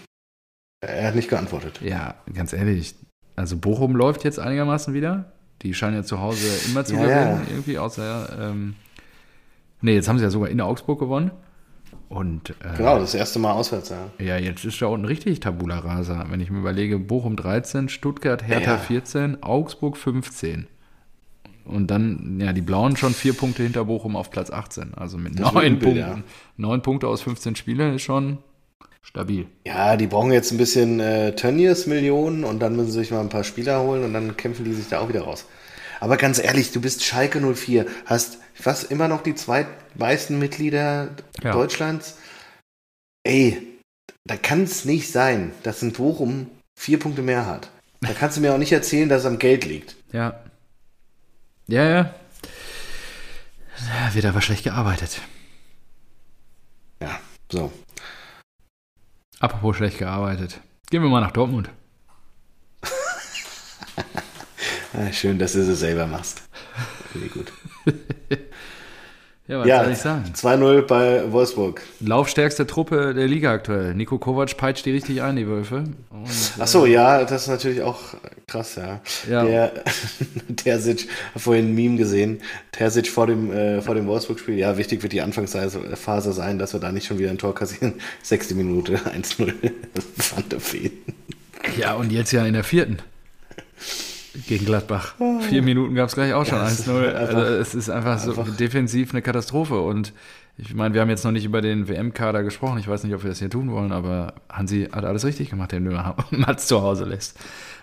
er 0.81 1.07
hat 1.09 1.15
nicht 1.15 1.29
geantwortet. 1.31 1.81
Ja, 1.83 2.17
ganz 2.35 2.53
ehrlich. 2.53 2.95
Also 3.37 3.57
Bochum 3.57 3.95
läuft 3.97 4.25
jetzt 4.25 4.39
einigermaßen 4.39 4.93
wieder. 4.95 5.33
Die 5.63 5.75
scheinen 5.75 5.95
ja 5.97 6.03
zu 6.03 6.21
Hause 6.21 6.47
immer 6.69 6.85
zu 6.85 6.95
Ja, 6.95 7.03
gewinnen, 7.03 7.43
ja. 7.47 7.51
irgendwie, 7.53 7.79
außer. 7.79 8.37
Ähm, 8.51 8.75
nee, 9.81 9.95
jetzt 9.95 10.09
haben 10.09 10.19
sie 10.19 10.25
ja 10.25 10.31
sogar 10.31 10.49
in 10.51 10.61
Augsburg 10.61 10.99
gewonnen. 10.99 11.31
Und 12.09 12.51
äh, 12.51 12.77
Genau, 12.77 12.99
das 12.99 13.15
erste 13.15 13.39
Mal 13.39 13.53
auswärts, 13.53 13.89
ja. 13.91 14.11
Ja, 14.19 14.37
jetzt 14.37 14.65
ist 14.67 14.83
da 14.83 14.87
unten 14.87 15.07
richtig 15.07 15.41
Tabula 15.41 15.79
Rasa. 15.79 16.27
Wenn 16.29 16.41
ich 16.41 16.51
mir 16.51 16.59
überlege, 16.59 16.99
Bochum 16.99 17.37
13, 17.37 17.89
Stuttgart, 17.89 18.47
Hertha 18.47 18.73
Ja. 18.73 18.77
14, 18.79 19.43
Augsburg 19.43 19.97
15. 19.97 20.67
Und 21.65 21.87
dann, 21.89 22.39
ja, 22.41 22.53
die 22.53 22.61
Blauen 22.63 22.97
schon 22.97 23.15
vier 23.15 23.35
Punkte 23.35 23.63
hinter 23.63 23.85
Bochum 23.85 24.17
auf 24.17 24.31
Platz 24.31 24.51
18. 24.51 24.95
Also 24.95 25.19
mit 25.19 25.39
Das 25.39 25.53
neun 25.53 25.79
Punkten. 25.79 25.97
ja. 25.99 26.19
Neun 26.57 26.83
Punkte 26.83 27.09
aus 27.09 27.23
15 27.23 27.57
Spielen 27.57 27.95
ist 27.95 28.03
schon 28.03 28.39
stabil. 29.03 29.47
Ja, 29.67 29.97
die 29.97 30.07
brauchen 30.07 30.33
jetzt 30.33 30.53
ein 30.53 30.59
bisschen 30.59 31.01
äh, 31.01 31.35
Tönnies 31.35 31.87
Millionen 31.87 32.45
und 32.45 32.61
dann 32.61 32.77
müssen 32.77 32.91
sie 32.93 32.99
sich 33.01 33.11
mal 33.11 33.21
ein 33.21 33.29
paar 33.29 33.45
Spieler 33.45 33.83
holen 33.83 34.05
und 34.05 34.13
dann 34.13 34.37
kämpfen 34.37 34.65
die 34.65 34.73
sich 34.73 34.89
da 34.89 35.01
auch 35.01 35.09
wieder 35.09 35.23
raus. 35.23 35.47
Aber 36.01 36.17
ganz 36.17 36.43
ehrlich, 36.43 36.73
du 36.73 36.81
bist 36.81 37.05
Schalke 37.05 37.41
04, 37.41 37.87
hast 38.07 38.39
was 38.63 38.85
immer 38.85 39.09
noch 39.09 39.23
die 39.23 39.35
zweitmeisten 39.35 40.39
Mitglieder 40.39 41.11
Ja. 41.43 41.53
Deutschlands. 41.53 42.17
Ey, 43.25 43.59
da 44.25 44.37
kann 44.37 44.63
es 44.65 44.85
nicht 44.85 45.11
sein, 45.13 45.53
dass 45.63 45.83
ein 45.83 45.93
Bochum 45.93 46.49
vier 46.79 46.99
Punkte 46.99 47.23
mehr 47.23 47.47
hat. 47.47 47.71
Da 48.01 48.13
kannst 48.13 48.37
du 48.37 48.41
mir 48.41 48.53
auch 48.53 48.59
nicht 48.59 48.73
erzählen, 48.73 49.09
dass 49.09 49.21
es 49.21 49.27
am 49.27 49.39
Geld 49.39 49.65
liegt. 49.65 49.97
Ja. 50.13 50.41
Ja, 51.67 51.85
ja. 51.85 52.15
Ja, 53.89 54.15
Wird 54.15 54.25
aber 54.25 54.41
schlecht 54.43 54.65
gearbeitet. 54.65 55.21
Ja, 57.01 57.19
so. 57.51 57.73
Apropos 59.41 59.77
schlecht 59.77 59.99
gearbeitet. 59.99 60.61
Gehen 60.91 61.03
wir 61.03 61.09
mal 61.09 61.21
nach 61.21 61.33
Dortmund. 61.33 61.71
Ah, 64.95 65.11
schön, 65.11 65.39
dass 65.39 65.55
du 65.55 65.61
es 65.61 65.81
selber 65.81 66.07
machst. 66.07 66.43
Finde 67.13 67.29
gut. 67.29 67.51
Ja, 69.49 69.59
was 69.61 69.67
Ja, 69.67 69.83
soll 69.83 69.93
ich 69.93 69.99
sagen? 69.99 70.33
2-0 70.35 70.83
bei 70.83 71.33
Wolfsburg. 71.33 71.83
Laufstärkste 72.01 72.67
Truppe 72.67 73.13
der 73.13 73.27
Liga 73.27 73.53
aktuell. 73.53 73.93
Nico 73.95 74.19
Kovac 74.19 74.57
peitscht 74.57 74.87
die 74.87 74.93
richtig 74.93 75.21
ein, 75.21 75.35
die 75.35 75.49
Wölfe. 75.49 75.85
Und, 76.11 76.29
Ach 76.59 76.67
so, 76.67 76.87
ja, 76.87 77.25
das 77.25 77.43
ist 77.43 77.49
natürlich 77.49 77.83
auch 77.83 77.99
krass, 78.47 78.77
ja. 78.77 79.01
Ja. 79.29 79.45
Der 79.45 79.73
Terzic, 80.57 81.09
vorhin 81.37 81.71
ein 81.71 81.75
Meme 81.75 81.97
gesehen, 81.97 82.41
Terzic 82.71 83.09
vor 83.09 83.27
dem, 83.27 83.53
äh, 83.53 83.83
vor 83.83 83.97
dem 83.97 84.07
Wolfsburg-Spiel, 84.07 84.57
ja, 84.57 84.79
wichtig 84.79 85.03
wird 85.03 85.13
die 85.13 85.23
Anfangsphase 85.23 86.33
sein, 86.33 86.59
dass 86.59 86.73
wir 86.73 86.81
da 86.81 86.93
nicht 86.93 87.07
schon 87.07 87.19
wieder 87.19 87.31
ein 87.31 87.39
Tor 87.39 87.55
kassieren. 87.55 87.95
Sechste 88.23 88.55
Minute, 88.55 88.95
1-0, 88.97 89.53
Van 90.35 90.45
der 90.51 90.61
Feen. 90.61 90.93
Ja, 91.77 91.95
und 91.95 92.13
jetzt 92.13 92.33
ja 92.33 92.47
in 92.47 92.55
der 92.55 92.65
vierten. 92.65 92.99
Gegen 94.49 94.65
Gladbach. 94.65 95.15
Vier 95.49 95.63
Minuten 95.63 95.95
gab 95.95 96.09
es 96.09 96.15
gleich 96.15 96.33
auch 96.33 96.47
schon 96.47 96.59
Ja, 96.59 96.67
es 96.67 96.81
ist 96.81 96.89
1-0. 96.89 97.15
einfach- 97.15 97.35
Also 97.37 97.41
es 97.55 97.75
ist 97.75 97.91
einfach, 97.91 98.19
so 98.19 98.31
einfach- 98.31 98.57
defensiv 98.57 99.13
eine 99.13 99.21
Katastrophe. 99.23 99.81
Und 99.81 100.13
ich 100.57 100.75
meine, 100.75 100.95
wir 100.95 101.01
haben 101.01 101.11
jetzt 101.11 101.25
noch 101.25 101.33
nicht 101.33 101.45
über 101.45 101.61
den 101.61 101.89
WM-Kader 101.89 102.43
gesprochen. 102.43 102.79
Ich 102.79 102.89
weiß 102.89 103.05
nicht, 103.05 103.15
ob 103.15 103.23
wir 103.23 103.31
das 103.31 103.39
hier 103.41 103.51
tun 103.51 103.71
wollen, 103.71 103.93
aber 103.93 104.35
Hansi 104.51 104.89
hat 104.93 105.05
alles 105.05 105.25
richtig 105.25 105.51
gemacht, 105.51 105.73
den 105.73 105.87
er 105.91 106.17
Mats 106.31 106.67
zu 106.67 106.81
Hause 106.83 107.05
lässt. 107.05 107.39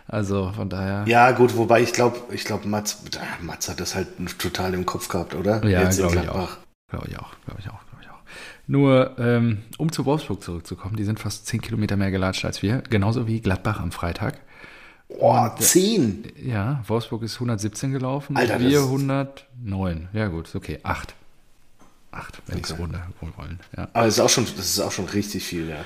Also 0.08 0.52
von 0.56 0.70
daher. 0.70 1.04
Ja, 1.08 1.32
gut, 1.32 1.56
wobei 1.56 1.82
ich 1.84 1.94
glaube, 1.94 2.18
ich 2.32 2.44
glaube, 2.46 2.68
Mats, 2.68 3.04
Mats 3.42 3.70
hat 3.70 3.80
das 3.80 3.94
halt 3.96 4.08
total 4.40 4.74
im 4.74 4.86
Kopf 4.88 5.08
gehabt, 5.08 5.36
oder? 5.36 5.64
Ja. 5.68 5.84
Glaube 5.90 6.16
ich 6.18 6.30
auch, 6.30 6.50
glaube 6.90 7.08
ich 7.08 7.20
auch, 7.20 7.32
glaube 7.46 7.60
ich 7.62 7.70
auch. 7.70 7.80
Nur, 8.66 9.16
ähm, 9.20 9.60
um 9.78 9.92
zu 9.92 10.06
Wolfsburg 10.06 10.42
zurückzukommen, 10.44 10.96
die 10.96 11.04
sind 11.04 11.20
fast 11.20 11.46
10 11.46 11.62
Kilometer 11.62 11.96
mehr 11.98 12.10
gelatscht 12.12 12.46
als 12.46 12.62
wir, 12.64 12.82
genauso 12.90 13.28
wie 13.28 13.40
Gladbach 13.42 13.80
am 13.80 13.92
Freitag. 13.92 14.40
Oh, 15.18 15.48
10! 15.58 16.24
Ja, 16.46 16.84
Wolfsburg 16.88 17.24
ist 17.24 17.36
117 17.36 17.92
gelaufen, 17.92 18.38
Alter, 18.38 18.60
wir 18.60 18.70
das- 18.80 18.88
109. 18.88 20.08
Ja 20.14 20.28
gut, 20.28 20.54
okay, 20.56 20.80
8. 20.84 21.16
8, 22.12 22.42
wenn 22.48 22.58
ich 22.60 22.66
es 22.66 22.72
Okay. 22.72 22.82
runter 22.82 23.08
wollen. 23.38 23.60
Ja. 23.76 23.88
Aber 23.94 24.06
das 24.06 24.16
ist 24.16 24.20
auch 24.20 24.30
schon, 24.30 24.46
das 24.46 24.66
ist 24.66 24.80
auch 24.80 24.92
schon 24.92 25.06
richtig 25.06 25.44
viel, 25.44 25.70
ja. 25.70 25.84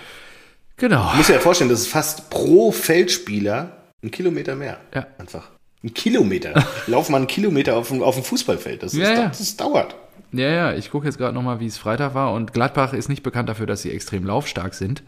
Genau. 0.78 1.12
Du 1.12 1.18
musst 1.18 1.30
dir 1.30 1.34
ja 1.34 1.40
vorstellen, 1.40 1.70
das 1.70 1.82
ist 1.82 1.88
fast 1.88 2.30
pro 2.30 2.72
Feldspieler 2.72 3.78
ein 4.04 4.12
Kilometer 4.12 4.56
mehr. 4.56 4.78
Ja. 4.94 5.08
Einfach. 5.18 5.50
Ein 5.84 5.94
Kilometer. 5.94 6.66
Lauf 6.88 7.10
mal 7.10 7.18
einen 7.18 7.28
Kilometer 7.28 7.76
auf 7.78 7.90
dem, 7.90 8.02
auf 8.02 8.16
dem 8.16 8.24
Fußballfeld. 8.24 8.84
Das, 8.84 8.94
ist, 8.94 9.00
Ja, 9.00 9.14
ja. 9.14 9.28
das 9.28 9.56
dauert. 9.58 9.96
Ja, 10.32 10.50
ja, 10.50 10.74
ich 10.74 10.90
gucke 10.92 11.06
jetzt 11.06 11.18
gerade 11.18 11.34
nochmal, 11.34 11.60
wie 11.60 11.68
es 11.68 11.78
Freitag 11.78 12.16
war. 12.16 12.34
Und 12.34 12.54
Gladbach 12.54 12.94
ist 12.94 13.08
nicht 13.10 13.22
bekannt 13.24 13.50
dafür, 13.50 13.68
dass 13.68 13.82
sie 13.84 13.92
extrem 13.92 14.26
laufstark 14.26 14.74
sind. 14.74 15.04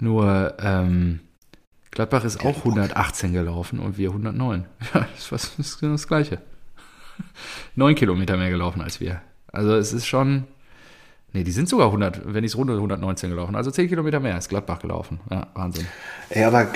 Nur 0.00 0.54
ähm, 0.60 1.20
Gladbach 1.94 2.24
ist 2.24 2.44
auch 2.44 2.56
118 2.56 3.32
gelaufen 3.32 3.78
und 3.78 3.96
wir 3.96 4.08
109. 4.08 4.66
Ja, 4.94 5.00
das 5.00 5.18
ist 5.18 5.26
fast 5.26 5.58
das, 5.58 5.66
ist 5.66 5.80
genau 5.80 5.92
das 5.92 6.08
Gleiche. 6.08 6.38
Neun 7.76 7.94
Kilometer 7.94 8.36
mehr 8.36 8.50
gelaufen 8.50 8.82
als 8.82 9.00
wir. 9.00 9.22
Also 9.52 9.76
es 9.76 9.92
ist 9.92 10.06
schon. 10.06 10.44
Nee, 11.32 11.44
die 11.44 11.52
sind 11.52 11.68
sogar 11.68 11.86
100, 11.86 12.32
wenn 12.32 12.44
ich 12.44 12.52
es 12.52 12.58
runde, 12.58 12.74
119 12.74 13.30
gelaufen. 13.30 13.56
Also 13.56 13.70
10 13.70 13.88
Kilometer 13.88 14.20
mehr 14.20 14.36
ist 14.36 14.48
Gladbach 14.48 14.80
gelaufen. 14.80 15.20
Ja, 15.30 15.46
Wahnsinn. 15.54 15.86
Ey, 16.30 16.44
aber 16.44 16.68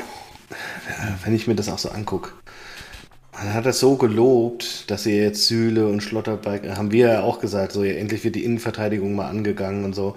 wenn 1.25 1.35
ich 1.35 1.47
mir 1.47 1.55
das 1.55 1.69
auch 1.69 1.79
so 1.79 1.91
angucke, 1.91 2.31
man 3.33 3.55
hat 3.55 3.67
das 3.67 3.79
so 3.79 3.97
gelobt, 3.97 4.91
dass 4.91 5.05
sie 5.05 5.17
jetzt 5.17 5.47
Sühle 5.47 5.87
und 5.87 6.03
Schlotterbeck, 6.03 6.69
haben 6.77 6.91
wir 6.91 7.09
ja 7.09 7.21
auch 7.23 7.41
gesagt, 7.41 7.73
so 7.73 7.85
endlich 7.85 8.25
wird 8.25 8.35
die 8.35 8.45
Innenverteidigung 8.45 9.15
mal 9.15 9.29
angegangen 9.29 9.85
und 9.85 9.95
so. 9.95 10.17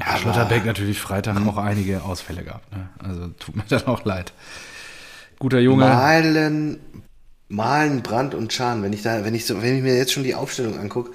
Ja, 0.00 0.16
Schlotterbeck 0.16 0.64
natürlich 0.64 0.98
Freitag 1.00 1.36
auch 1.46 1.56
einige 1.58 2.02
Ausfälle 2.02 2.42
gehabt. 2.42 2.72
Ne? 2.74 2.88
Also 2.98 3.28
tut 3.38 3.56
mir 3.56 3.64
dann 3.68 3.86
auch 3.86 4.04
leid. 4.04 4.32
Guter 5.38 5.58
Junge. 5.60 5.84
Malen, 5.84 6.80
Malen, 7.48 8.02
Brand 8.02 8.34
und 8.34 8.52
Schahn, 8.52 8.82
wenn 8.82 8.92
ich 8.92 9.02
da, 9.02 9.24
wenn 9.24 9.34
ich 9.34 9.46
so, 9.46 9.62
wenn 9.62 9.76
ich 9.76 9.82
mir 9.82 9.96
jetzt 9.96 10.12
schon 10.12 10.22
die 10.24 10.34
Aufstellung 10.34 10.78
angucke, 10.78 11.10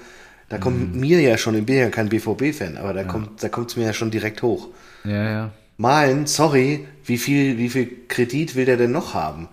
da 0.48 0.58
kommt 0.58 0.94
Mhm. 0.94 1.00
mir 1.00 1.20
ja 1.20 1.38
schon, 1.38 1.54
ich 1.56 1.66
bin 1.66 1.76
ja 1.76 1.88
kein 1.90 2.08
BVB-Fan, 2.08 2.76
aber 2.76 2.92
da 2.92 3.04
kommt, 3.04 3.42
da 3.42 3.48
kommt 3.48 3.70
es 3.70 3.76
mir 3.76 3.84
ja 3.86 3.92
schon 3.92 4.10
direkt 4.10 4.42
hoch. 4.42 4.68
Ja, 5.04 5.30
ja. 5.30 5.50
Malen, 5.78 6.26
sorry, 6.26 6.86
wie 7.04 7.18
viel, 7.18 7.58
wie 7.58 7.68
viel 7.68 7.90
Kredit 8.08 8.54
will 8.54 8.64
der 8.64 8.76
denn 8.76 8.92
noch 8.92 9.14
haben? 9.14 9.48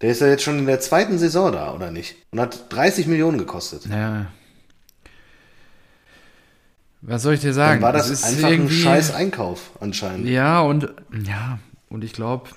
Der 0.00 0.10
ist 0.10 0.20
ja 0.20 0.28
jetzt 0.28 0.44
schon 0.44 0.58
in 0.60 0.66
der 0.66 0.80
zweiten 0.80 1.18
Saison 1.18 1.52
da, 1.52 1.72
oder 1.74 1.90
nicht? 1.90 2.16
Und 2.30 2.40
hat 2.40 2.72
30 2.72 3.06
Millionen 3.08 3.36
gekostet. 3.38 3.86
Ja. 3.86 4.26
Was 7.00 7.22
soll 7.22 7.34
ich 7.34 7.40
dir 7.40 7.52
sagen? 7.52 7.80
Dann 7.80 7.82
war 7.82 7.92
das 7.92 8.10
ist 8.10 8.24
einfach 8.24 8.48
ein 8.48 8.68
scheiß 8.68 9.14
Einkauf 9.14 9.70
anscheinend. 9.80 10.26
Ja, 10.26 10.60
und 10.60 10.88
ja, 11.24 11.58
und 11.88 12.02
ich 12.04 12.12
glaube, 12.12 12.48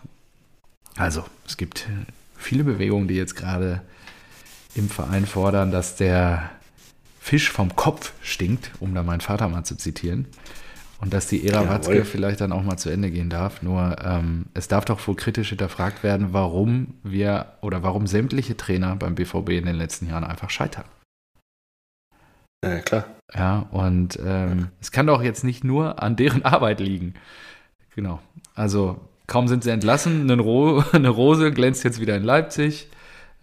also 0.97 1.23
es 1.47 1.57
gibt 1.57 1.87
viele 2.37 2.63
Bewegungen, 2.63 3.07
die 3.07 3.15
jetzt 3.15 3.35
gerade 3.35 3.81
im 4.75 4.89
Verein 4.89 5.25
fordern, 5.25 5.71
dass 5.71 5.95
der 5.95 6.49
Fisch 7.19 7.51
vom 7.51 7.75
Kopf 7.75 8.13
stinkt, 8.21 8.71
um 8.79 8.95
da 8.95 9.03
meinen 9.03 9.21
Vater 9.21 9.47
mal 9.47 9.63
zu 9.63 9.75
zitieren. 9.75 10.27
Und 10.99 11.13
dass 11.13 11.27
die 11.27 11.47
Ära 11.47 11.63
Jawohl. 11.63 11.69
Watzke 11.69 12.05
vielleicht 12.05 12.41
dann 12.41 12.51
auch 12.51 12.61
mal 12.61 12.77
zu 12.77 12.91
Ende 12.91 13.09
gehen 13.09 13.31
darf. 13.31 13.63
Nur 13.63 13.95
ähm, 14.03 14.45
es 14.53 14.67
darf 14.67 14.85
doch 14.85 15.07
wohl 15.07 15.15
kritisch 15.15 15.49
hinterfragt 15.49 16.03
werden, 16.03 16.27
warum 16.31 16.93
wir 17.03 17.53
oder 17.61 17.81
warum 17.81 18.05
sämtliche 18.05 18.55
Trainer 18.55 18.95
beim 18.95 19.15
BVB 19.15 19.49
in 19.49 19.65
den 19.65 19.75
letzten 19.75 20.07
Jahren 20.07 20.23
einfach 20.23 20.51
scheitern. 20.51 20.85
Ja, 22.63 22.79
klar. 22.81 23.05
Ja, 23.35 23.59
und 23.71 24.19
ähm, 24.25 24.67
es 24.81 24.91
kann 24.91 25.07
doch 25.07 25.21
jetzt 25.23 25.43
nicht 25.43 25.63
nur 25.63 26.01
an 26.03 26.15
deren 26.15 26.43
Arbeit 26.43 26.79
liegen. 26.79 27.13
Genau. 27.95 28.19
Also 28.55 28.99
kaum 29.27 29.47
sind 29.47 29.63
sie 29.63 29.69
entlassen, 29.71 30.29
eine, 30.29 30.41
Ro 30.41 30.83
eine 30.91 31.09
Rose 31.09 31.51
glänzt 31.51 31.83
jetzt 31.83 32.01
wieder 32.01 32.15
in 32.17 32.23
Leipzig. 32.23 32.87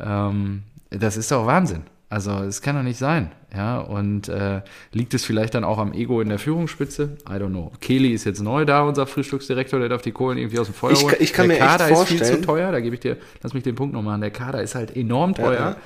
Ähm, 0.00 0.62
das 0.90 1.16
ist 1.16 1.30
doch 1.32 1.46
Wahnsinn. 1.46 1.82
Also 2.10 2.30
es 2.42 2.62
kann 2.62 2.74
doch 2.76 2.82
nicht 2.82 2.98
sein. 2.98 3.32
Ja, 3.54 3.78
und 3.80 4.28
äh, 4.28 4.60
liegt 4.92 5.12
es 5.14 5.24
vielleicht 5.24 5.54
dann 5.54 5.64
auch 5.64 5.78
am 5.78 5.92
Ego 5.94 6.20
in 6.20 6.28
der 6.28 6.38
Führungsspitze? 6.38 7.16
I 7.28 7.32
don't 7.32 7.48
know. 7.48 7.72
Kelly 7.80 8.12
ist 8.12 8.24
jetzt 8.24 8.40
neu 8.42 8.64
da, 8.66 8.82
unser 8.82 9.06
Frühstücksdirektor, 9.06 9.78
der 9.80 9.88
darf 9.88 10.02
die 10.02 10.12
Kohlen 10.12 10.36
irgendwie 10.38 10.58
aus 10.58 10.66
dem 10.66 10.74
Feuer 10.74 10.92
Ich 10.92 11.02
holen. 11.02 11.14
kann- 11.14 11.22
ich 11.22 11.32
kann 11.32 11.48
der 11.48 11.56
mir 11.58 11.62
echt 11.64 11.70
Kader 11.78 11.88
ist 11.90 11.98
viel 12.04 12.18
zu 12.18 12.24
vorstellen- 12.24 12.42
teuer, 12.42 12.72
da 12.72 12.80
gebe 12.80 12.94
ich 12.94 13.00
dir, 13.00 13.16
lass 13.42 13.54
mich 13.54 13.62
den 13.62 13.74
Punkt 13.74 13.94
noch 13.94 14.02
machen. 14.02 14.20
Der 14.20 14.30
Kader 14.30 14.62
ist 14.62 14.74
halt 14.74 14.94
enorm 14.96 15.34
teuer. 15.34 15.52
ja. 15.60 15.76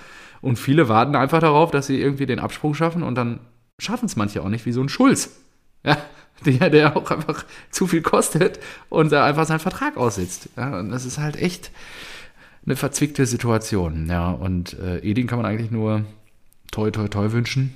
Und 0.41 0.59
viele 0.59 0.89
warten 0.89 1.15
einfach 1.15 1.39
darauf, 1.41 1.71
dass 1.71 1.87
sie 1.87 2.01
irgendwie 2.01 2.27
den 2.27 2.41
Absprung 2.41 2.75
schaffen 2.75 3.05
und 3.05 3.15
dann 3.17 3.39
schaffen 3.83 4.07
es 4.07 4.17
manche 4.17 4.43
auch 4.43 4.49
nicht, 4.49 4.67
wie 4.67 4.73
so 4.73 4.83
ein 4.83 4.89
Schulz. 4.89 5.31
Ja, 5.85 5.99
der, 6.47 6.71
der 6.71 6.97
auch 6.97 7.11
einfach 7.11 7.45
zu 7.71 7.89
viel 7.89 8.03
kostet 8.03 8.61
und 8.89 9.11
da 9.11 9.25
einfach 9.25 9.47
seinen 9.47 9.59
Vertrag 9.59 9.97
aussitzt. 9.97 10.49
Ja, 10.57 10.79
und 10.79 10.91
das 10.91 11.05
ist 11.05 11.19
halt 11.19 11.35
echt 11.35 11.73
eine 12.65 12.77
verzwickte 12.77 13.27
Situation. 13.27 14.09
Ja, 14.09 14.31
und 14.31 14.79
äh, 14.79 14.99
Edin 14.99 15.27
kann 15.27 15.39
man 15.39 15.47
eigentlich 15.47 15.73
nur 15.73 16.05
toi 16.71 16.93
toi 16.93 17.09
toi 17.09 17.33
wünschen. 17.33 17.75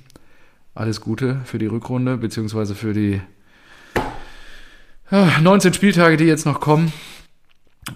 Alles 0.73 1.01
Gute 1.01 1.41
für 1.43 1.57
die 1.59 1.65
Rückrunde, 1.65 2.15
beziehungsweise 2.15 2.75
für 2.75 2.93
die 2.93 3.19
ja, 5.11 5.39
19 5.41 5.73
Spieltage, 5.73 6.15
die 6.15 6.25
jetzt 6.25 6.45
noch 6.45 6.61
kommen. 6.61 6.93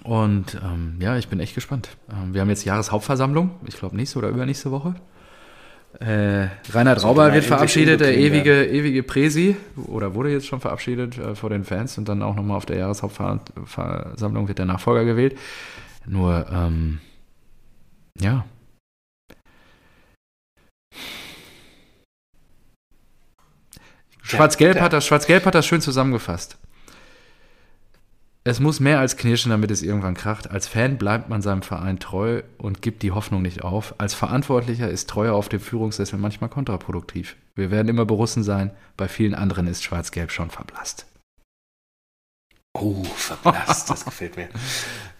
Und 0.02 0.60
ähm, 0.62 0.96
ja, 1.00 1.16
ich 1.16 1.28
bin 1.28 1.40
echt 1.40 1.54
gespannt. 1.54 1.90
Ähm, 2.10 2.34
wir 2.34 2.40
haben 2.40 2.48
jetzt 2.48 2.64
Jahreshauptversammlung, 2.64 3.50
ich 3.66 3.76
glaube 3.76 3.96
nächste 3.96 4.18
oder 4.18 4.28
übernächste 4.28 4.70
Woche. 4.70 4.94
Äh, 6.00 6.48
Reinhard 6.70 7.04
Rauber 7.04 7.32
wird 7.34 7.44
verabschiedet, 7.44 8.00
der 8.00 8.12
hinbekriegen 8.12 8.52
ewige, 8.52 8.64
ewige 8.64 9.02
Präsi, 9.02 9.56
oder 9.76 10.14
wurde 10.14 10.30
jetzt 10.30 10.46
schon 10.46 10.60
verabschiedet 10.60 11.18
äh, 11.18 11.34
vor 11.34 11.50
den 11.50 11.64
Fans 11.64 11.98
und 11.98 12.08
dann 12.08 12.22
auch 12.22 12.34
nochmal 12.34 12.56
auf 12.56 12.66
der 12.66 12.78
Jahreshauptversammlung 12.78 14.48
wird 14.48 14.58
der 14.58 14.66
Nachfolger 14.66 15.04
gewählt. 15.04 15.38
Nur, 16.06 16.46
ähm, 16.50 16.98
ja. 18.18 18.44
Schwarz-Gelb 24.22 24.80
hat 24.80 24.94
das, 24.94 25.06
Schwarz-Gelb 25.06 25.44
hat 25.44 25.54
das 25.54 25.66
schön 25.66 25.82
zusammengefasst. 25.82 26.56
Es 28.44 28.58
muss 28.58 28.80
mehr 28.80 28.98
als 28.98 29.16
knirschen, 29.16 29.50
damit 29.50 29.70
es 29.70 29.82
irgendwann 29.82 30.14
kracht. 30.14 30.50
Als 30.50 30.66
Fan 30.66 30.98
bleibt 30.98 31.28
man 31.28 31.42
seinem 31.42 31.62
Verein 31.62 32.00
treu 32.00 32.42
und 32.58 32.82
gibt 32.82 33.04
die 33.04 33.12
Hoffnung 33.12 33.40
nicht 33.40 33.62
auf. 33.62 33.94
Als 33.98 34.14
Verantwortlicher 34.14 34.88
ist 34.88 35.08
Treue 35.08 35.32
auf 35.32 35.48
dem 35.48 35.60
Führungssessel 35.60 36.18
manchmal 36.18 36.50
kontraproduktiv. 36.50 37.36
Wir 37.54 37.70
werden 37.70 37.86
immer 37.88 38.04
Borussen 38.04 38.42
sein, 38.42 38.72
bei 38.96 39.06
vielen 39.06 39.36
anderen 39.36 39.68
ist 39.68 39.84
Schwarz-Gelb 39.84 40.32
schon 40.32 40.50
verblasst. 40.50 41.06
Oh, 42.74 43.04
verblasst, 43.04 43.90
das 43.90 44.04
gefällt 44.04 44.36
mir. 44.36 44.48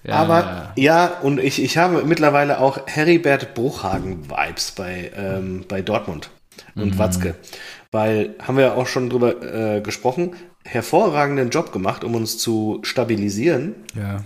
Ja, 0.05 0.15
Aber 0.17 0.73
ja, 0.75 1.07
und 1.23 1.39
ich, 1.39 1.63
ich 1.63 1.79
habe 1.79 2.03
mittlerweile 2.03 2.59
auch 2.59 2.89
Heribert 2.89 3.55
Bruchhagen-Vibes 3.55 4.73
bei, 4.73 5.13
ähm, 5.15 5.65
bei 5.69 5.81
Dortmund 5.81 6.31
und 6.75 6.99
Watzke. 6.99 7.37
Weil, 7.93 8.35
haben 8.43 8.57
wir 8.57 8.65
ja 8.65 8.75
auch 8.75 8.89
schon 8.89 9.11
drüber 9.11 9.77
äh, 9.77 9.81
gesprochen, 9.81 10.35
hervorragenden 10.65 11.51
Job 11.51 11.73
gemacht, 11.73 12.05
um 12.05 12.15
uns 12.15 12.39
zu 12.39 12.81
stabilisieren, 12.83 13.75
ja. 13.95 14.25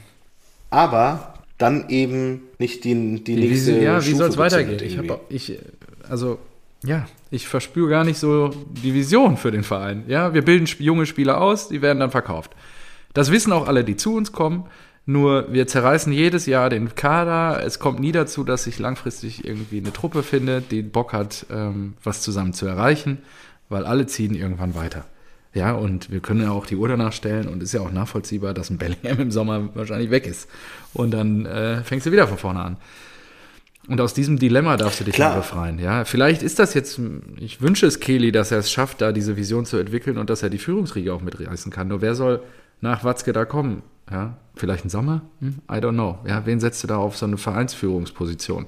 aber 0.71 1.35
dann 1.59 1.89
eben 1.89 2.43
nicht 2.59 2.85
die, 2.85 3.23
die 3.25 3.37
Wie, 3.37 3.49
nächste 3.49 3.81
wie, 3.81 3.85
ja, 3.85 4.05
wie 4.05 4.13
soll 4.13 4.29
es 4.29 4.37
weitergehen? 4.37 4.83
Ich 4.83 4.99
habe 4.99 5.21
ich, 5.29 5.59
also, 6.09 6.39
ja, 6.85 7.07
ich 7.31 7.49
verspüre 7.49 7.89
gar 7.89 8.05
nicht 8.05 8.19
so 8.19 8.51
die 8.83 8.95
Vision 8.95 9.37
für 9.37 9.51
den 9.51 9.63
Verein. 9.63 10.05
Ja, 10.07 10.35
wir 10.35 10.43
bilden 10.43 10.67
junge 10.79 11.07
Spieler 11.07 11.41
aus, 11.41 11.69
die 11.69 11.83
werden 11.83 12.01
dann 12.01 12.11
verkauft. 12.11 12.53
Das 13.15 13.33
wissen 13.33 13.53
auch 13.53 13.67
alle, 13.67 13.83
die 13.83 13.97
zu 13.97 14.15
uns 14.15 14.33
kommen. 14.33 14.67
Nur 15.07 15.53
wir 15.53 15.67
zerreißen 15.69 16.13
jedes 16.13 16.47
Jahr 16.47 16.69
den 16.69 16.95
Kader. 16.95 17.65
Es 17.65 17.79
kommt 17.79 18.01
nie 18.01 18.13
dazu, 18.13 18.43
dass 18.43 18.65
sich 18.65 18.79
langfristig 18.79 19.47
irgendwie 19.47 19.79
eine 19.79 19.93
Truppe 19.93 20.25
findet, 20.25 20.73
die 20.73 20.83
Bock 20.83 21.13
hat, 21.13 21.47
ähm, 21.51 21.95
was 22.03 22.23
zusammen 22.23 22.53
zu 22.53 22.67
erreichen, 22.67 23.19
weil 23.69 23.87
alle 23.87 24.07
ziehen 24.07 24.35
irgendwann 24.35 24.75
weiter. 24.75 25.05
Ja, 25.57 25.73
und 25.73 26.11
wir 26.11 26.21
können 26.21 26.43
ja 26.43 26.51
auch 26.51 26.67
die 26.67 26.77
Uhr 26.77 26.87
danach 26.87 27.13
stellen 27.13 27.49
und 27.49 27.63
ist 27.63 27.73
ja 27.73 27.81
auch 27.81 27.91
nachvollziehbar, 27.91 28.53
dass 28.53 28.69
ein 28.69 28.77
Bellingham 28.77 29.19
im 29.19 29.31
Sommer 29.31 29.71
wahrscheinlich 29.75 30.11
weg 30.11 30.27
ist. 30.27 30.51
Und 30.93 31.13
dann 31.13 31.47
äh, 31.47 31.83
fängst 31.83 32.07
du 32.07 32.13
wieder 32.13 32.29
von 32.29 32.37
vorne 32.37 32.61
an. 32.61 32.77
Und 33.89 34.01
aus 34.01 34.13
diesem 34.13 34.39
Dilemma 34.39 34.77
darfst 34.77 35.01
du 35.01 35.05
dich 35.05 35.15
Klar. 35.15 35.37
befreien. 35.37 35.79
Ja, 35.79 36.05
vielleicht 36.05 36.43
ist 36.43 36.59
das 36.59 36.75
jetzt, 36.75 37.01
ich 37.39 37.63
wünsche 37.63 37.87
es 37.87 38.01
Kelly, 38.01 38.33
dass 38.33 38.51
er 38.51 38.59
es 38.59 38.71
schafft, 38.71 39.01
da 39.01 39.13
diese 39.13 39.37
Vision 39.37 39.65
zu 39.65 39.79
entwickeln 39.79 40.19
und 40.19 40.29
dass 40.29 40.43
er 40.43 40.51
die 40.51 40.59
Führungsriege 40.59 41.15
auch 41.15 41.23
mitreißen 41.23 41.73
kann. 41.73 41.89
Nur 41.89 42.03
wer 42.03 42.15
soll 42.15 42.43
nach 42.83 43.03
Watzke 43.05 43.33
da 43.33 43.47
kommen? 43.47 43.83
Ja, 44.11 44.37
vielleicht 44.57 44.85
ein 44.85 44.91
Sommer? 44.91 45.23
Hm? 45.41 45.57
I 45.71 45.77
don't 45.77 45.93
know. 45.93 46.19
Ja, 46.27 46.45
wen 46.45 46.61
setzt 46.61 46.83
du 46.83 46.87
da 46.87 46.99
auf 46.99 47.17
so 47.17 47.25
eine 47.25 47.39
Vereinsführungsposition? 47.39 48.67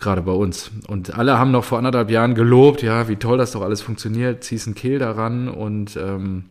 Gerade 0.00 0.22
bei 0.22 0.32
uns. 0.32 0.70
Und 0.88 1.16
alle 1.18 1.38
haben 1.38 1.50
noch 1.50 1.64
vor 1.64 1.78
anderthalb 1.78 2.10
Jahren 2.10 2.34
gelobt, 2.34 2.82
ja, 2.82 3.08
wie 3.08 3.16
toll 3.16 3.38
das 3.38 3.52
doch 3.52 3.62
alles 3.62 3.82
funktioniert, 3.82 4.42
ziehst 4.42 4.66
einen 4.66 4.74
Kill 4.74 4.98
daran 4.98 5.48
und 5.48 5.96
ähm, 5.96 6.46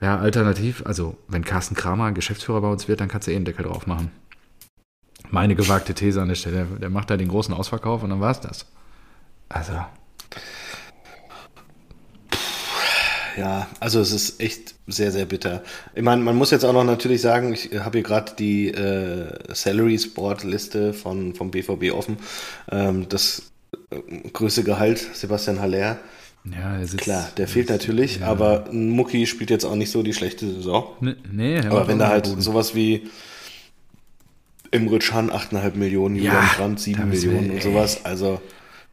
ja, 0.00 0.18
alternativ, 0.18 0.82
also 0.86 1.16
wenn 1.28 1.44
Carsten 1.44 1.74
Kramer 1.74 2.12
Geschäftsführer 2.12 2.60
bei 2.60 2.68
uns 2.68 2.86
wird, 2.86 3.00
dann 3.00 3.08
kannst 3.08 3.26
du 3.26 3.32
eh 3.32 3.36
einen 3.36 3.44
Deckel 3.44 3.64
drauf 3.64 3.86
machen. 3.86 4.10
Meine 5.30 5.54
gewagte 5.54 5.94
These 5.94 6.20
an 6.20 6.28
der 6.28 6.34
Stelle. 6.34 6.66
Der 6.80 6.90
macht 6.90 7.10
da 7.10 7.16
den 7.16 7.28
großen 7.28 7.54
Ausverkauf 7.54 8.02
und 8.02 8.10
dann 8.10 8.20
war 8.20 8.30
es 8.30 8.40
das. 8.40 8.66
Also, 9.48 9.72
Ja, 13.40 13.68
also 13.80 14.00
es 14.00 14.12
ist 14.12 14.40
echt 14.40 14.74
sehr, 14.86 15.10
sehr 15.12 15.24
bitter. 15.24 15.62
Ich 15.94 16.02
meine, 16.02 16.22
man 16.22 16.36
muss 16.36 16.50
jetzt 16.50 16.64
auch 16.64 16.72
noch 16.74 16.84
natürlich 16.84 17.20
sagen, 17.22 17.54
ich 17.54 17.70
habe 17.78 17.98
hier 17.98 18.02
gerade 18.02 18.32
die 18.38 18.68
äh, 18.68 19.32
Salary 19.54 19.98
Sport 19.98 20.44
Liste 20.44 20.92
von, 20.92 21.34
vom 21.34 21.50
BVB 21.50 21.92
offen. 21.92 22.18
Ähm, 22.70 23.08
das 23.08 23.50
äh, 23.90 23.96
größte 24.32 24.62
Gehalt, 24.62 24.98
Sebastian 25.14 25.60
Haller. 25.60 25.98
ja, 26.44 26.76
er 26.78 26.86
sitzt, 26.86 27.04
Klar, 27.04 27.30
der 27.38 27.48
fehlt 27.48 27.70
natürlich, 27.70 28.20
ja. 28.20 28.26
aber 28.26 28.66
Mucki 28.72 29.26
spielt 29.26 29.50
jetzt 29.50 29.64
auch 29.64 29.74
nicht 29.76 29.90
so 29.90 30.02
die 30.02 30.12
schlechte 30.14 30.46
Saison. 30.52 30.84
Nee, 31.00 31.14
nee 31.32 31.54
er 31.56 31.70
Aber 31.70 31.88
wenn 31.88 31.98
da 31.98 32.08
halt 32.08 32.26
sowas 32.26 32.74
wie 32.74 33.08
Imre 34.70 34.98
Can 34.98 35.30
8,5 35.30 35.74
Millionen, 35.76 36.16
Ja, 36.16 36.22
Julian 36.34 36.48
Brandt 36.56 36.80
7 36.80 36.98
da 37.00 37.06
müssen 37.06 37.22
wir- 37.22 37.30
Millionen 37.32 37.54
und 37.56 37.62
sowas, 37.62 38.04
also 38.04 38.40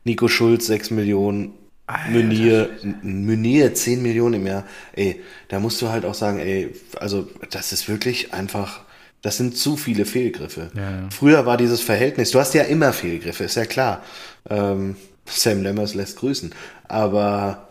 Nico 0.05 0.27
Schulz 0.27 0.67
6 0.67 0.91
Millionen, 0.91 1.51
Alter 1.87 2.11
Meunier, 2.11 2.69
Meunier 3.01 3.73
10 3.73 4.01
Millionen 4.01 4.41
im 4.41 4.47
Jahr, 4.47 4.65
ey, 4.93 5.21
da 5.47 5.59
musst 5.59 5.81
du 5.81 5.87
halt 5.87 6.03
auch 6.05 6.13
sagen, 6.13 6.39
ey, 6.39 6.73
also 6.99 7.29
das 7.49 7.71
ist 7.71 7.87
wirklich 7.87 8.33
einfach, 8.33 8.81
das 9.21 9.37
sind 9.37 9.57
zu 9.57 9.77
viele 9.77 10.05
Fehlgriffe. 10.05 10.69
Ja, 10.75 10.81
ja. 10.81 11.09
Früher 11.09 11.45
war 11.45 11.55
dieses 11.55 11.81
Verhältnis, 11.81 12.31
du 12.31 12.39
hast 12.39 12.53
ja 12.53 12.63
immer 12.63 12.91
Fehlgriffe, 12.91 13.45
ist 13.45 13.55
ja 13.55 13.65
klar. 13.65 14.03
Ähm, 14.49 14.97
Sam 15.25 15.63
Lemmers 15.63 15.93
lässt 15.93 16.17
grüßen, 16.17 16.53
aber 16.89 17.69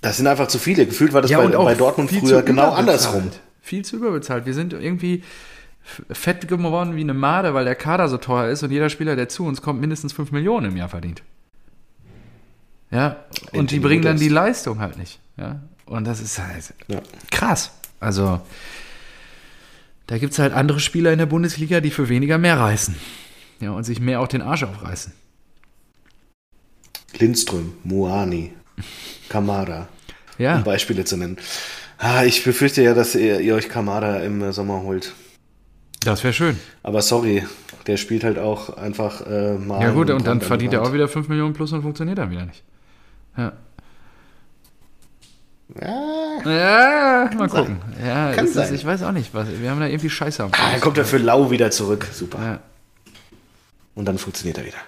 das 0.00 0.16
sind 0.16 0.28
einfach 0.28 0.46
zu 0.46 0.58
viele. 0.58 0.86
Gefühlt 0.86 1.12
war 1.12 1.20
das 1.20 1.30
bei, 1.30 1.38
und 1.38 1.56
auch 1.56 1.64
bei 1.64 1.74
Dortmund 1.74 2.10
früher 2.10 2.42
genau 2.42 2.70
andersrum. 2.70 3.30
Viel 3.60 3.84
zu 3.84 3.96
überbezahlt. 3.96 4.46
Wir 4.46 4.54
sind 4.54 4.72
irgendwie 4.72 5.24
fett 6.10 6.46
geworden 6.46 6.94
wie 6.96 7.00
eine 7.00 7.14
Made, 7.14 7.52
weil 7.54 7.64
der 7.64 7.74
Kader 7.74 8.08
so 8.08 8.18
teuer 8.18 8.48
ist 8.48 8.62
und 8.62 8.70
jeder 8.70 8.90
Spieler, 8.90 9.16
der 9.16 9.28
zu 9.28 9.44
uns 9.44 9.62
kommt, 9.62 9.80
mindestens 9.80 10.12
5 10.12 10.30
Millionen 10.30 10.72
im 10.72 10.76
Jahr 10.76 10.88
verdient. 10.88 11.22
Ja, 12.90 13.16
und 13.52 13.70
die 13.70 13.80
bringen 13.80 14.02
dann 14.02 14.16
die 14.18 14.28
Leistung 14.28 14.80
halt 14.80 14.96
nicht. 14.98 15.18
Ja, 15.36 15.60
und 15.86 16.04
das 16.06 16.20
ist 16.20 16.38
halt 16.38 16.72
Ja. 16.88 17.00
krass. 17.30 17.70
Also, 18.00 18.40
da 20.06 20.18
gibt 20.18 20.32
es 20.32 20.38
halt 20.38 20.52
andere 20.54 20.80
Spieler 20.80 21.12
in 21.12 21.18
der 21.18 21.26
Bundesliga, 21.26 21.80
die 21.80 21.90
für 21.90 22.08
weniger 22.08 22.38
mehr 22.38 22.58
reißen. 22.58 22.94
Ja, 23.60 23.72
und 23.72 23.84
sich 23.84 24.00
mehr 24.00 24.20
auch 24.20 24.28
den 24.28 24.40
Arsch 24.40 24.62
aufreißen. 24.62 25.12
Lindström, 27.18 27.72
Moani, 27.84 28.52
Kamada, 29.28 29.88
Ja, 30.38 30.56
um 30.56 30.64
Beispiele 30.64 31.04
zu 31.04 31.16
nennen. 31.16 31.36
Ah, 31.98 32.24
ich 32.24 32.44
befürchte 32.44 32.82
ja, 32.82 32.94
dass 32.94 33.14
ihr, 33.14 33.40
ihr 33.40 33.54
euch 33.56 33.68
Kamada 33.68 34.18
im 34.20 34.52
Sommer 34.52 34.82
holt. 34.82 35.14
das 36.04 36.22
wäre 36.22 36.32
schön. 36.32 36.56
Aber 36.84 37.02
sorry, 37.02 37.44
der 37.88 37.96
spielt 37.96 38.22
halt 38.22 38.38
auch 38.38 38.76
einfach 38.76 39.26
äh, 39.26 39.54
mal. 39.58 39.82
Ja 39.82 39.90
gut, 39.90 40.02
und 40.02 40.08
dann 40.10 40.18
kommt 40.18 40.28
an 40.28 40.40
verdient 40.42 40.72
die 40.72 40.76
er 40.76 40.82
auch 40.82 40.92
wieder 40.92 41.08
5 41.08 41.28
Millionen 41.28 41.54
plus 41.54 41.72
und 41.72 41.82
funktioniert 41.82 42.18
dann 42.18 42.30
wieder 42.30 42.46
nicht. 42.46 42.62
Ja. 43.38 43.52
Ja, 45.80 46.40
Ja, 46.44 47.30
mal 47.36 47.48
sein. 47.48 47.48
gucken. 47.48 47.78
Ja, 48.04 48.32
Kann 48.32 48.46
das 48.46 48.48
ist, 48.48 48.54
sein. 48.54 48.74
ich 48.74 48.84
weiß 48.84 49.02
auch 49.02 49.12
nicht, 49.12 49.32
was, 49.34 49.48
wir 49.60 49.70
haben 49.70 49.80
da 49.80 49.86
irgendwie 49.86 50.10
Scheiße 50.10 50.42
am 50.42 50.50
ah, 50.52 50.70
dann 50.72 50.80
kommt 50.80 50.98
er 50.98 51.04
für 51.04 51.18
Lau 51.18 51.50
wieder 51.50 51.70
zurück. 51.70 52.06
Super. 52.12 52.38
Ja, 52.42 52.60
Und 53.94 54.06
dann 54.06 54.18
funktioniert 54.18 54.58
er 54.58 54.64
wieder. 54.64 54.78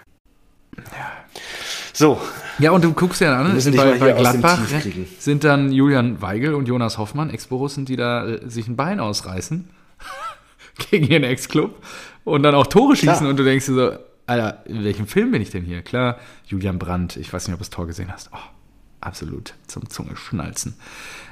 So. 1.93 2.21
Ja, 2.59 2.71
und 2.73 2.83
du 2.83 2.93
guckst 2.93 3.21
ja 3.21 3.39
an, 3.39 3.59
bei, 3.77 3.99
bei 3.99 4.13
Gladbach 4.13 4.59
sind 5.19 5.45
dann 5.45 5.71
Julian 5.73 6.21
Weigel 6.23 6.55
und 6.55 6.67
Jonas 6.67 6.99
Hoffmann, 6.99 7.31
Ex-Borussen, 7.31 7.85
die 7.85 7.97
da 7.97 8.27
äh, 8.27 8.49
sich 8.49 8.67
ein 8.69 8.77
Bein 8.77 9.01
ausreißen 9.01 9.69
gegen 10.91 11.07
ihren 11.07 11.25
Ex-Club 11.25 11.75
und 12.25 12.43
dann 12.43 12.55
auch 12.55 12.67
Tore 12.67 12.97
schießen 12.97 13.17
Klar. 13.19 13.31
und 13.31 13.37
du 13.37 13.45
denkst 13.45 13.67
dir 13.67 13.75
so, 13.75 13.93
Alter, 14.31 14.62
in 14.66 14.85
welchem 14.85 15.07
Film 15.07 15.33
bin 15.33 15.43
ich 15.43 15.51
denn 15.51 15.64
hier? 15.64 15.83
Klar, 15.83 16.19
Julian 16.47 16.79
Brandt, 16.79 17.16
ich 17.16 17.33
weiß 17.33 17.47
nicht, 17.49 17.55
ob 17.55 17.59
du 17.59 17.64
das 17.64 17.71
Tor 17.71 17.87
gesehen 17.87 18.12
hast. 18.12 18.31
Oh, 18.33 18.38
absolut 19.01 19.55
zum 19.66 19.88
Zungeschnalzen. 19.90 20.75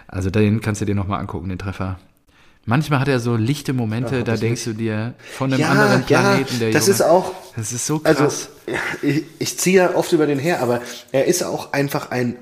Also 0.09 0.31
den 0.31 0.61
kannst 0.61 0.81
du 0.81 0.85
dir 0.85 0.95
nochmal 0.95 1.21
angucken, 1.21 1.49
den 1.49 1.59
Treffer. 1.59 1.99
Manchmal 2.65 3.01
hat 3.01 3.09
er 3.09 3.21
so 3.21 3.37
lichte 3.37 3.73
Momente, 3.73 4.17
Ja, 4.19 4.23
da 4.25 4.37
denkst 4.37 4.65
du 4.65 4.73
dir 4.75 5.15
von 5.33 5.53
einem 5.53 5.61
Ja, 5.61 5.69
anderen 5.71 6.05
ja, 6.09 6.21
Planeten, 6.21 6.59
der 6.59 6.73
das 6.73 6.87
Junge. 6.87 6.95
ist 6.97 7.03
auch, 7.03 7.33
Das 7.57 7.73
ist 7.73 7.87
so 7.87 8.01
krass. 8.01 8.21
also 8.21 8.49
ich, 9.01 9.23
ich 9.39 9.59
ziehe 9.59 9.77
ja 9.77 9.95
oft 9.95 10.13
über 10.13 10.27
den 10.27 10.39
her, 10.39 10.61
aber 10.61 10.83
er 11.13 11.27
ist 11.27 11.43
auch 11.45 11.73
einfach 11.73 12.11
ein 12.11 12.37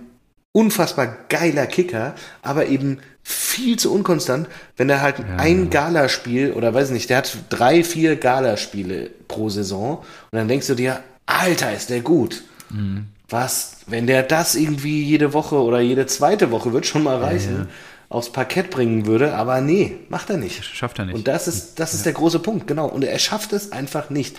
unfassbar 0.53 1.07
geiler 1.29 1.67
Kicker, 1.67 2.15
aber 2.43 2.67
eben 2.67 2.99
viel 3.29 3.77
zu 3.77 3.93
unkonstant, 3.93 4.47
wenn 4.77 4.89
er 4.89 5.01
halt 5.03 5.17
ein 5.39 5.69
Galaspiel 5.71 6.53
oder 6.53 6.73
weiß 6.73 6.91
nicht, 6.91 7.11
der 7.11 7.17
hat 7.19 7.37
drei, 7.49 7.83
vier 7.83 8.15
Galaspiele 8.15 9.11
pro 9.27 9.49
Saison 9.49 9.99
und 9.99 10.05
dann 10.39 10.47
denkst 10.47 10.69
du 10.69 10.75
dir, 10.77 11.01
Alter, 11.27 11.73
ist 11.75 11.91
der 11.91 12.01
gut. 12.03 12.45
Mhm. 12.71 13.07
Was, 13.29 13.79
wenn 13.89 14.07
der 14.07 14.23
das 14.23 14.55
irgendwie 14.55 15.03
jede 15.03 15.33
Woche 15.33 15.57
oder 15.57 15.81
jede 15.81 16.07
zweite 16.07 16.53
Woche 16.53 16.73
wird 16.73 16.87
schon 16.87 17.03
mal 17.03 17.17
reichen, 17.17 17.69
aufs 18.09 18.31
Parkett 18.31 18.71
bringen 18.71 19.07
würde, 19.07 19.35
aber 19.35 19.61
nee, 19.61 19.97
macht 20.09 20.31
er 20.31 20.37
nicht. 20.37 20.63
Schafft 20.65 21.01
er 21.01 21.07
nicht. 21.07 21.17
Und 21.17 21.27
das 21.27 21.49
ist, 21.49 21.81
das 21.81 21.95
ist 21.95 22.07
der 22.07 22.13
große 22.13 22.39
Punkt, 22.39 22.69
genau. 22.69 22.87
Und 22.87 23.03
er 23.03 23.19
schafft 23.19 23.53
es 23.53 23.73
einfach 23.73 24.11
nicht. 24.11 24.37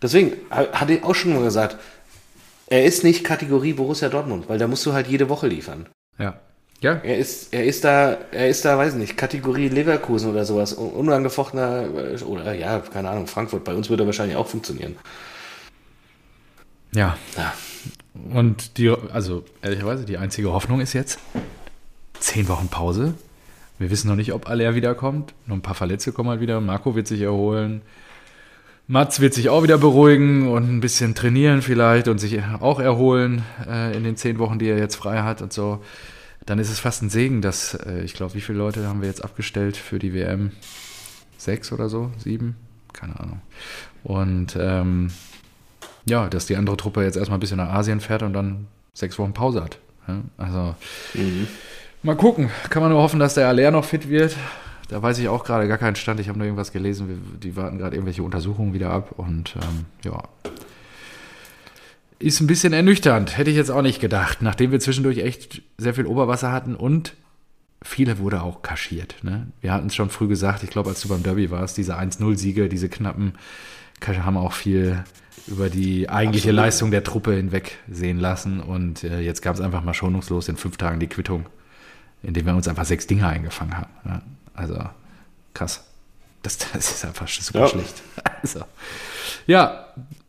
Deswegen 0.00 0.32
ha- 0.50 0.72
hatte 0.72 0.94
ich 0.94 1.04
auch 1.04 1.14
schon 1.14 1.34
mal 1.34 1.42
gesagt, 1.44 1.76
er 2.68 2.86
ist 2.86 3.04
nicht 3.04 3.24
Kategorie 3.24 3.74
Borussia 3.74 4.08
Dortmund, 4.08 4.48
weil 4.48 4.58
da 4.58 4.66
musst 4.66 4.86
du 4.86 4.94
halt 4.94 5.08
jede 5.08 5.28
Woche 5.28 5.48
liefern. 5.48 5.84
ja. 6.18 6.34
Ja, 6.82 7.00
Er 7.02 7.16
ist, 7.16 7.54
er 7.54 7.64
ist 7.64 7.84
da, 7.84 8.18
er 8.32 8.48
ist 8.48 8.64
da, 8.64 8.76
weiß 8.76 8.94
nicht, 8.94 9.16
Kategorie 9.16 9.68
Leverkusen 9.68 10.30
oder 10.30 10.44
sowas, 10.44 10.76
un- 10.76 10.90
unangefochtener, 10.90 11.84
äh, 12.18 12.22
oder 12.24 12.52
ja, 12.54 12.80
keine 12.80 13.08
Ahnung, 13.08 13.26
Frankfurt. 13.28 13.64
Bei 13.64 13.74
uns 13.74 13.88
würde 13.88 14.02
er 14.02 14.06
wahrscheinlich 14.06 14.36
auch 14.36 14.48
funktionieren. 14.48 14.96
ja. 16.94 17.16
Ja. 17.36 17.54
Und 18.34 18.76
die, 18.76 18.90
also 19.12 19.42
ehrlicherweise, 19.62 20.04
die 20.04 20.18
einzige 20.18 20.52
Hoffnung 20.52 20.80
ist 20.80 20.92
jetzt 20.92 21.18
zehn 22.20 22.46
Wochen 22.48 22.68
Pause. 22.68 23.14
Wir 23.78 23.90
wissen 23.90 24.08
noch 24.08 24.16
nicht, 24.16 24.32
ob 24.34 24.50
Aller 24.50 24.74
wiederkommt. 24.74 25.32
Nur 25.46 25.56
ein 25.56 25.62
paar 25.62 25.74
Verletzte 25.74 26.12
kommen 26.12 26.28
halt 26.28 26.40
wieder. 26.40 26.60
Marco 26.60 26.94
wird 26.94 27.06
sich 27.06 27.22
erholen. 27.22 27.80
Mats 28.86 29.20
wird 29.20 29.32
sich 29.32 29.48
auch 29.48 29.62
wieder 29.62 29.78
beruhigen 29.78 30.48
und 30.48 30.64
ein 30.70 30.80
bisschen 30.80 31.14
trainieren 31.14 31.62
vielleicht 31.62 32.06
und 32.08 32.18
sich 32.18 32.42
auch 32.60 32.80
erholen 32.80 33.42
äh, 33.66 33.96
in 33.96 34.04
den 34.04 34.16
zehn 34.16 34.38
Wochen, 34.38 34.58
die 34.58 34.68
er 34.68 34.78
jetzt 34.78 34.96
frei 34.96 35.22
hat 35.22 35.40
und 35.40 35.52
so. 35.52 35.80
Dann 36.46 36.58
ist 36.58 36.70
es 36.70 36.80
fast 36.80 37.02
ein 37.02 37.10
Segen, 37.10 37.40
dass, 37.42 37.74
äh, 37.74 38.02
ich 38.02 38.14
glaube, 38.14 38.34
wie 38.34 38.40
viele 38.40 38.58
Leute 38.58 38.86
haben 38.86 39.00
wir 39.00 39.08
jetzt 39.08 39.22
abgestellt 39.24 39.76
für 39.76 39.98
die 39.98 40.12
WM? 40.14 40.50
Sechs 41.38 41.72
oder 41.72 41.88
so? 41.88 42.10
Sieben? 42.18 42.56
Keine 42.92 43.18
Ahnung. 43.18 43.40
Und 44.04 44.56
ähm, 44.60 45.10
ja, 46.04 46.28
dass 46.28 46.46
die 46.46 46.56
andere 46.56 46.76
Truppe 46.76 47.02
jetzt 47.04 47.16
erstmal 47.16 47.38
ein 47.38 47.40
bisschen 47.40 47.56
nach 47.58 47.70
Asien 47.70 48.00
fährt 48.00 48.22
und 48.22 48.32
dann 48.32 48.66
sechs 48.92 49.18
Wochen 49.18 49.32
Pause 49.32 49.62
hat. 49.62 49.78
Ja, 50.08 50.20
also 50.36 50.74
mal 52.02 52.16
gucken. 52.16 52.50
Kann 52.70 52.82
man 52.82 52.90
nur 52.90 53.00
hoffen, 53.02 53.20
dass 53.20 53.34
der 53.34 53.48
Aller 53.48 53.70
noch 53.70 53.84
fit 53.84 54.08
wird. 54.08 54.36
Da 54.88 55.00
weiß 55.00 55.18
ich 55.20 55.28
auch 55.28 55.44
gerade 55.44 55.68
gar 55.68 55.78
keinen 55.78 55.96
Stand. 55.96 56.20
Ich 56.20 56.28
habe 56.28 56.38
nur 56.38 56.46
irgendwas 56.46 56.72
gelesen. 56.72 57.08
Wir- 57.08 57.38
Die 57.38 57.56
warten 57.56 57.78
gerade 57.78 57.94
irgendwelche 57.96 58.22
Untersuchungen 58.24 58.74
wieder 58.74 58.90
ab. 58.90 59.12
Und 59.16 59.54
ähm, 59.56 59.86
ja, 60.04 60.22
ist 62.22 62.40
ein 62.40 62.46
bisschen 62.46 62.72
ernüchternd. 62.72 63.36
Hätte 63.36 63.50
ich 63.50 63.56
jetzt 63.56 63.70
auch 63.70 63.82
nicht 63.82 64.00
gedacht. 64.00 64.42
Nachdem 64.42 64.70
wir 64.72 64.80
zwischendurch 64.80 65.18
echt 65.18 65.62
sehr 65.78 65.94
viel 65.94 66.06
Oberwasser 66.06 66.52
hatten 66.52 66.74
und 66.74 67.14
viele 67.82 68.18
wurde 68.18 68.42
auch 68.42 68.62
kaschiert. 68.62 69.16
Ne? 69.22 69.48
Wir 69.60 69.72
hatten 69.72 69.88
es 69.88 69.94
schon 69.94 70.10
früh 70.10 70.28
gesagt. 70.28 70.62
Ich 70.62 70.70
glaube, 70.70 70.90
als 70.90 71.00
du 71.00 71.08
beim 71.08 71.22
Derby 71.22 71.50
warst, 71.50 71.76
diese 71.76 71.98
1-0-Siege, 71.98 72.68
diese 72.68 72.88
knappen, 72.88 73.34
haben 74.06 74.36
auch 74.36 74.52
viel 74.52 75.04
über 75.46 75.68
die 75.70 76.08
eigentliche 76.08 76.48
Absolut. 76.48 76.64
Leistung 76.64 76.90
der 76.90 77.04
Truppe 77.04 77.34
hinweg 77.34 77.78
sehen 77.90 78.18
lassen. 78.18 78.60
Und 78.60 79.04
äh, 79.04 79.20
jetzt 79.20 79.42
gab 79.42 79.54
es 79.54 79.60
einfach 79.60 79.82
mal 79.82 79.94
schonungslos 79.94 80.48
in 80.48 80.56
fünf 80.56 80.76
Tagen 80.76 81.00
die 81.00 81.06
Quittung, 81.08 81.46
indem 82.22 82.46
wir 82.46 82.54
uns 82.54 82.68
einfach 82.68 82.84
sechs 82.84 83.06
Dinge 83.06 83.26
eingefangen 83.26 83.76
haben. 83.76 83.90
Ja? 84.04 84.22
Also 84.54 84.78
krass. 85.54 85.84
Das, 86.42 86.58
das 86.58 86.90
ist 86.90 87.04
einfach 87.04 87.28
super 87.28 87.60
Ja. 87.60 87.68
schlecht. 87.68 88.02
Also, 88.42 88.64
ja, 89.46 89.86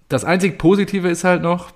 das 0.07 0.23
einzig 0.23 0.59
Positive 0.59 1.09
ist 1.09 1.23
halt 1.23 1.41
noch, 1.41 1.71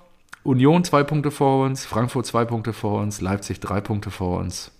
Union 0.48 0.82
zwei 0.82 1.02
Punkte 1.02 1.30
vor 1.30 1.66
uns, 1.66 1.84
Frankfurt 1.84 2.24
zwei 2.24 2.46
Punkte 2.46 2.72
vor 2.72 3.02
uns, 3.02 3.20
Leipzig 3.20 3.60
drei 3.60 3.82
Punkte 3.82 4.10
vor 4.10 4.38
uns 4.38 4.70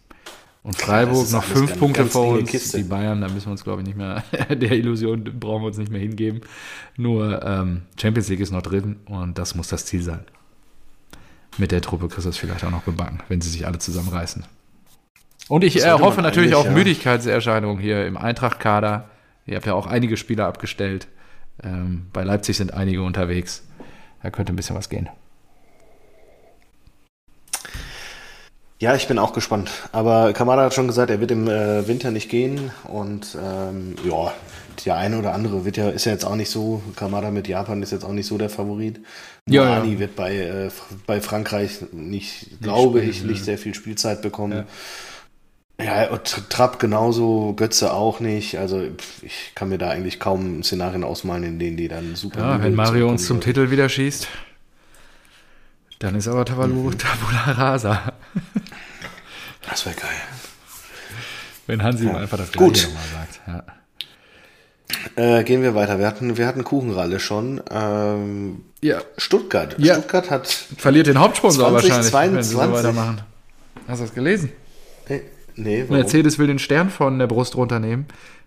und 0.62 0.76
Freiburg 0.76 1.30
noch 1.30 1.44
fünf 1.44 1.68
ganz- 1.68 1.78
Punkte 1.78 2.00
ganz 2.00 2.12
vor 2.12 2.38
uns. 2.38 2.50
Kiste. 2.50 2.78
Die 2.78 2.84
Bayern, 2.84 3.20
da 3.20 3.28
müssen 3.28 3.46
wir 3.48 3.52
uns, 3.52 3.64
glaube 3.64 3.82
ich, 3.82 3.86
nicht 3.86 3.98
mehr, 3.98 4.24
der 4.48 4.72
Illusion 4.72 5.24
brauchen 5.24 5.62
wir 5.62 5.66
uns 5.66 5.76
nicht 5.76 5.92
mehr 5.92 6.00
hingeben. 6.00 6.40
Nur 6.96 7.44
ähm, 7.44 7.82
Champions 8.00 8.30
League 8.30 8.40
ist 8.40 8.50
noch 8.50 8.62
drin 8.62 8.96
und 9.04 9.36
das 9.36 9.54
muss 9.54 9.68
das 9.68 9.84
Ziel 9.84 10.02
sein. 10.02 10.20
Mit 11.58 11.70
der 11.70 11.82
Truppe 11.82 12.08
kriegst 12.08 12.24
du 12.24 12.30
es 12.30 12.38
vielleicht 12.38 12.64
auch 12.64 12.70
noch 12.70 12.86
gebacken, 12.86 13.18
wenn 13.28 13.42
sie 13.42 13.50
sich 13.50 13.66
alle 13.66 13.78
zusammenreißen. 13.78 14.46
Und 15.48 15.64
ich 15.64 15.84
äh, 15.84 15.92
hoffe 15.92 16.22
natürlich 16.22 16.54
auf 16.54 16.64
ja. 16.64 16.72
Müdigkeitserscheinungen 16.72 17.78
hier 17.78 18.06
im 18.06 18.16
Eintracht-Kader. 18.16 19.10
Ihr 19.44 19.56
habt 19.56 19.66
ja 19.66 19.74
auch 19.74 19.86
einige 19.86 20.16
Spieler 20.16 20.46
abgestellt. 20.46 21.08
Ähm, 21.62 22.06
bei 22.14 22.24
Leipzig 22.24 22.56
sind 22.56 22.72
einige 22.72 23.02
unterwegs. 23.02 23.66
Da 24.22 24.30
könnte 24.30 24.52
ein 24.52 24.56
bisschen 24.56 24.76
was 24.76 24.88
gehen. 24.88 25.08
Ja, 28.80 28.94
ich 28.94 29.08
bin 29.08 29.18
auch 29.18 29.32
gespannt. 29.32 29.70
Aber 29.90 30.32
Kamada 30.32 30.62
hat 30.62 30.74
schon 30.74 30.86
gesagt, 30.86 31.10
er 31.10 31.20
wird 31.20 31.32
im 31.32 31.48
äh, 31.48 31.86
Winter 31.88 32.10
nicht 32.12 32.28
gehen. 32.28 32.70
Und 32.84 33.36
ähm, 33.42 33.96
ja, 34.08 34.32
der 34.84 34.96
eine 34.96 35.18
oder 35.18 35.34
andere 35.34 35.64
wird 35.64 35.76
ja, 35.76 35.88
ist 35.90 36.04
ja 36.04 36.12
jetzt 36.12 36.24
auch 36.24 36.36
nicht 36.36 36.50
so. 36.50 36.80
Kamada 36.94 37.30
mit 37.32 37.48
Japan 37.48 37.82
ist 37.82 37.90
jetzt 37.90 38.04
auch 38.04 38.12
nicht 38.12 38.26
so 38.26 38.38
der 38.38 38.50
Favorit. 38.50 39.00
Ja, 39.48 39.64
Moani 39.64 39.94
ja. 39.94 39.98
wird 39.98 40.14
bei, 40.14 40.36
äh, 40.36 40.70
bei 41.06 41.20
Frankreich 41.20 41.80
nicht, 41.92 42.60
glaube 42.62 42.98
spielen, 42.98 43.10
ich, 43.10 43.24
nicht 43.24 43.44
sehr 43.44 43.58
viel 43.58 43.74
Spielzeit 43.74 44.22
bekommen. 44.22 44.64
Ja, 45.80 46.12
Tr- 46.12 46.48
Trapp 46.48 46.80
genauso, 46.80 47.54
Götze 47.54 47.92
auch 47.92 48.18
nicht. 48.20 48.58
Also 48.58 48.82
ich 49.22 49.52
kann 49.54 49.68
mir 49.68 49.78
da 49.78 49.90
eigentlich 49.90 50.18
kaum 50.18 50.62
Szenarien 50.62 51.04
ausmalen, 51.04 51.44
in 51.44 51.58
denen 51.58 51.76
die 51.76 51.88
dann 51.88 52.14
super. 52.16 52.40
Ja, 52.40 52.62
wenn 52.62 52.74
Mario 52.74 53.08
uns 53.08 53.26
zum. 53.26 53.40
Titel 53.40 53.70
wieder 53.70 53.88
schießt, 53.88 54.26
dann 56.00 56.14
ist 56.16 56.28
aber 56.28 56.44
Tavalu 56.44 56.90
Tabula 56.92 57.52
Rasa. 57.52 58.12
Das 59.68 59.84
wäre 59.86 59.96
geil. 59.96 60.10
Wenn 61.66 61.82
Hansi 61.82 62.04
ihm 62.04 62.10
Ja. 62.10 62.18
einfach 62.18 62.38
das. 62.38 62.52
Gleiche 62.52 62.86
nochmal 62.88 63.04
sagt. 63.12 63.40
Ja. 63.46 63.64
Äh, 65.16 65.44
gehen 65.44 65.62
wir 65.62 65.74
weiter. 65.74 65.98
Wir 65.98 66.06
hatten, 66.06 66.36
wir 66.36 66.46
hatten 66.46 66.64
Kuchenralle 66.64 67.20
schon. 67.20 67.60
Ähm, 67.70 68.62
ja. 68.80 69.00
Stuttgart. 69.18 69.74
Ja. 69.78 69.94
Stuttgart 69.94 70.30
hat 70.30 70.46
Verliert 70.48 71.06
den 71.06 71.18
Hauptsponsor 71.18 71.68
20, 71.70 71.90
wahrscheinlich, 71.90 72.12
wenn 72.36 72.42
sie 72.42 72.50
so 72.50 72.56
22. 72.58 72.76
weitermachen. 72.94 73.20
Hast 73.86 74.00
du 74.00 74.04
das 74.06 74.14
gelesen? 74.14 74.50
Nee, 75.08 75.22
nee? 75.56 75.84
Mercedes 75.88 76.38
will 76.38 76.46
den 76.46 76.58
Stern 76.58 76.90
von 76.90 77.18
der 77.18 77.26
Brust 77.26 77.56
runternehmen, 77.56 78.06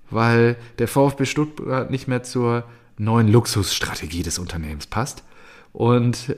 weil 0.09 0.55
der 0.79 0.87
VfB 0.87 1.25
Stuttgart 1.25 1.89
nicht 1.91 2.07
mehr 2.07 2.23
zur 2.23 2.63
neuen 2.97 3.27
Luxusstrategie 3.27 4.23
des 4.23 4.39
Unternehmens 4.39 4.87
passt. 4.87 5.23
Und 5.73 6.29
äh, 6.29 6.35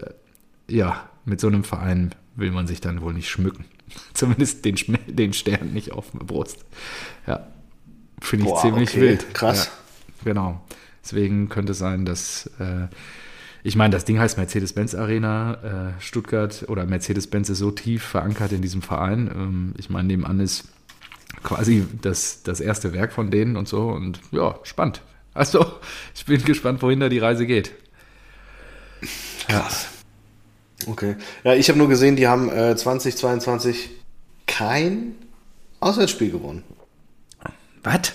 ja, 0.73 1.03
mit 1.25 1.39
so 1.39 1.47
einem 1.47 1.63
Verein 1.63 2.13
will 2.35 2.51
man 2.51 2.67
sich 2.67 2.81
dann 2.81 3.01
wohl 3.01 3.13
nicht 3.13 3.29
schmücken. 3.29 3.65
Zumindest 4.13 4.65
den, 4.65 4.77
den 5.07 5.33
Stern 5.33 5.73
nicht 5.73 5.91
auf 5.91 6.11
der 6.11 6.25
Brust. 6.25 6.65
Ja, 7.27 7.47
finde 8.19 8.45
ich 8.45 8.51
Boah, 8.51 8.61
ziemlich 8.61 8.89
okay, 8.89 9.01
wild. 9.01 9.33
krass. 9.33 9.71
Ja, 10.25 10.31
genau. 10.31 10.61
Deswegen 11.03 11.49
könnte 11.49 11.73
es 11.73 11.79
sein, 11.79 12.05
dass 12.05 12.47
äh, 12.59 12.87
ich 13.65 13.77
meine, 13.77 13.91
das 13.91 14.03
Ding 14.03 14.19
heißt 14.19 14.37
Mercedes-Benz 14.37 14.93
Arena. 14.93 15.93
Äh, 15.97 16.01
Stuttgart 16.01 16.65
oder 16.67 16.85
Mercedes-Benz 16.85 17.49
ist 17.49 17.59
so 17.59 17.71
tief 17.71 18.03
verankert 18.03 18.51
in 18.51 18.61
diesem 18.61 18.81
Verein. 18.81 19.31
Ähm, 19.33 19.73
ich 19.77 19.89
meine, 19.89 20.09
nebenan 20.09 20.41
ist 20.41 20.65
quasi 21.43 21.85
das, 22.01 22.43
das 22.43 22.59
erste 22.59 22.93
Werk 22.93 23.13
von 23.13 23.31
denen 23.31 23.55
und 23.55 23.69
so. 23.69 23.87
Und 23.87 24.19
ja, 24.31 24.59
spannend. 24.63 25.01
Also, 25.33 25.65
ich 26.15 26.25
bin 26.25 26.43
gespannt, 26.43 26.81
wohin 26.81 26.99
da 26.99 27.07
die 27.07 27.19
Reise 27.19 27.45
geht. 27.45 27.71
Krass. 29.47 29.87
Okay. 30.87 31.15
Ja, 31.43 31.53
ich 31.53 31.69
habe 31.69 31.77
nur 31.77 31.89
gesehen, 31.89 32.15
die 32.15 32.27
haben 32.27 32.49
äh, 32.49 32.75
2022 32.75 33.89
kein 34.47 35.15
Auswärtsspiel 35.79 36.31
gewonnen. 36.31 36.63
Was? 37.83 38.13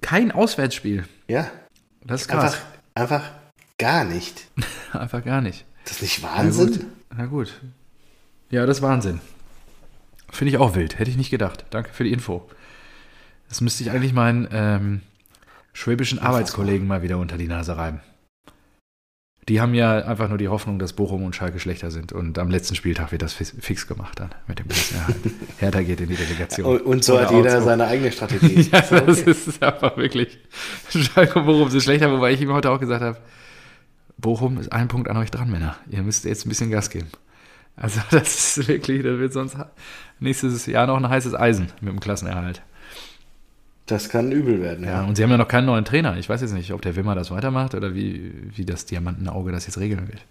Kein 0.00 0.32
Auswärtsspiel. 0.32 1.06
Ja. 1.28 1.50
Das 2.04 2.22
ist 2.22 2.28
krass. 2.28 2.58
Einfach, 2.94 3.20
einfach 3.22 3.30
gar 3.78 4.04
nicht. 4.04 4.46
Einfach, 4.92 5.24
gar 5.24 5.40
nicht. 5.40 5.64
Das 5.84 5.94
ist 5.94 6.02
nicht 6.02 6.20
Na 6.22 6.36
Wahnsinn? 6.38 6.66
gut. 6.66 6.86
Na 7.16 7.26
gut. 7.26 7.60
Ja, 8.50 8.66
das 8.66 8.78
ist 8.78 8.82
Wahnsinn. 8.82 9.20
Finde 10.30 10.50
ich 10.50 10.58
auch 10.58 10.74
wild. 10.74 10.98
Hätte 10.98 11.10
ich 11.10 11.16
nicht 11.16 11.30
gedacht. 11.30 11.64
Danke 11.70 11.90
für 11.92 12.04
die 12.04 12.12
Info. 12.12 12.48
Das 13.48 13.60
müsste 13.60 13.82
ich 13.82 13.90
eigentlich 13.90 14.12
meinen 14.12 14.48
ähm, 14.52 15.00
schwäbischen 15.72 16.18
Arbeitskollegen 16.18 16.86
mal 16.86 17.02
wieder 17.02 17.18
unter 17.18 17.36
die 17.38 17.48
Nase 17.48 17.76
reiben. 17.76 18.00
Die 19.48 19.60
haben 19.60 19.74
ja 19.74 19.98
einfach 19.98 20.28
nur 20.28 20.38
die 20.38 20.48
Hoffnung, 20.48 20.78
dass 20.78 20.94
Bochum 20.94 21.22
und 21.22 21.36
Schalke 21.36 21.58
schlechter 21.58 21.90
sind. 21.90 22.12
Und 22.12 22.38
am 22.38 22.50
letzten 22.50 22.74
Spieltag 22.74 23.12
wird 23.12 23.20
das 23.20 23.34
fix 23.34 23.86
gemacht 23.86 24.18
dann 24.18 24.30
mit 24.46 24.58
dem 24.58 24.68
Klassenerhalt. 24.68 25.16
Hertha 25.58 25.82
geht 25.82 26.00
in 26.00 26.08
die 26.08 26.16
Delegation. 26.16 26.80
Und 26.80 27.04
so 27.04 27.20
hat 27.20 27.30
jeder 27.30 27.50
Augsburg. 27.50 27.64
seine 27.64 27.86
eigene 27.86 28.10
Strategie. 28.10 28.70
ja, 28.72 28.80
das 28.80 29.20
ist 29.20 29.62
einfach 29.62 29.96
wirklich. 29.96 30.38
Schalke 30.88 31.40
und 31.40 31.46
Bochum 31.46 31.68
sind 31.68 31.82
schlechter, 31.82 32.10
wobei 32.10 32.32
ich 32.32 32.40
ihm 32.40 32.52
heute 32.52 32.70
auch 32.70 32.80
gesagt 32.80 33.02
habe, 33.02 33.18
Bochum 34.16 34.58
ist 34.58 34.72
ein 34.72 34.88
Punkt 34.88 35.10
an 35.10 35.18
euch 35.18 35.30
dran, 35.30 35.50
Männer. 35.50 35.76
Ihr 35.90 36.02
müsst 36.02 36.24
jetzt 36.24 36.46
ein 36.46 36.48
bisschen 36.48 36.70
Gas 36.70 36.88
geben. 36.88 37.08
Also 37.76 38.00
das 38.10 38.56
ist 38.56 38.68
wirklich, 38.68 39.02
das 39.02 39.18
wird 39.18 39.32
sonst 39.32 39.56
nächstes 40.20 40.66
Jahr 40.66 40.86
noch 40.86 40.96
ein 40.96 41.08
heißes 41.08 41.34
Eisen 41.34 41.72
mit 41.80 41.92
dem 41.92 42.00
Klassenerhalt. 42.00 42.62
Das 43.86 44.08
kann 44.08 44.32
übel 44.32 44.62
werden, 44.62 44.84
ja. 44.84 45.02
ja. 45.02 45.04
Und 45.04 45.16
sie 45.16 45.22
haben 45.22 45.30
ja 45.30 45.36
noch 45.36 45.48
keinen 45.48 45.66
neuen 45.66 45.84
Trainer. 45.84 46.16
Ich 46.16 46.28
weiß 46.28 46.40
jetzt 46.40 46.54
nicht, 46.54 46.72
ob 46.72 46.80
der 46.80 46.96
Wimmer 46.96 47.14
das 47.14 47.30
weitermacht 47.30 47.74
oder 47.74 47.94
wie, 47.94 48.32
wie 48.56 48.64
das 48.64 48.86
Diamantenauge 48.86 49.52
das 49.52 49.66
jetzt 49.66 49.78
regeln 49.78 50.08
wird. 50.08 50.24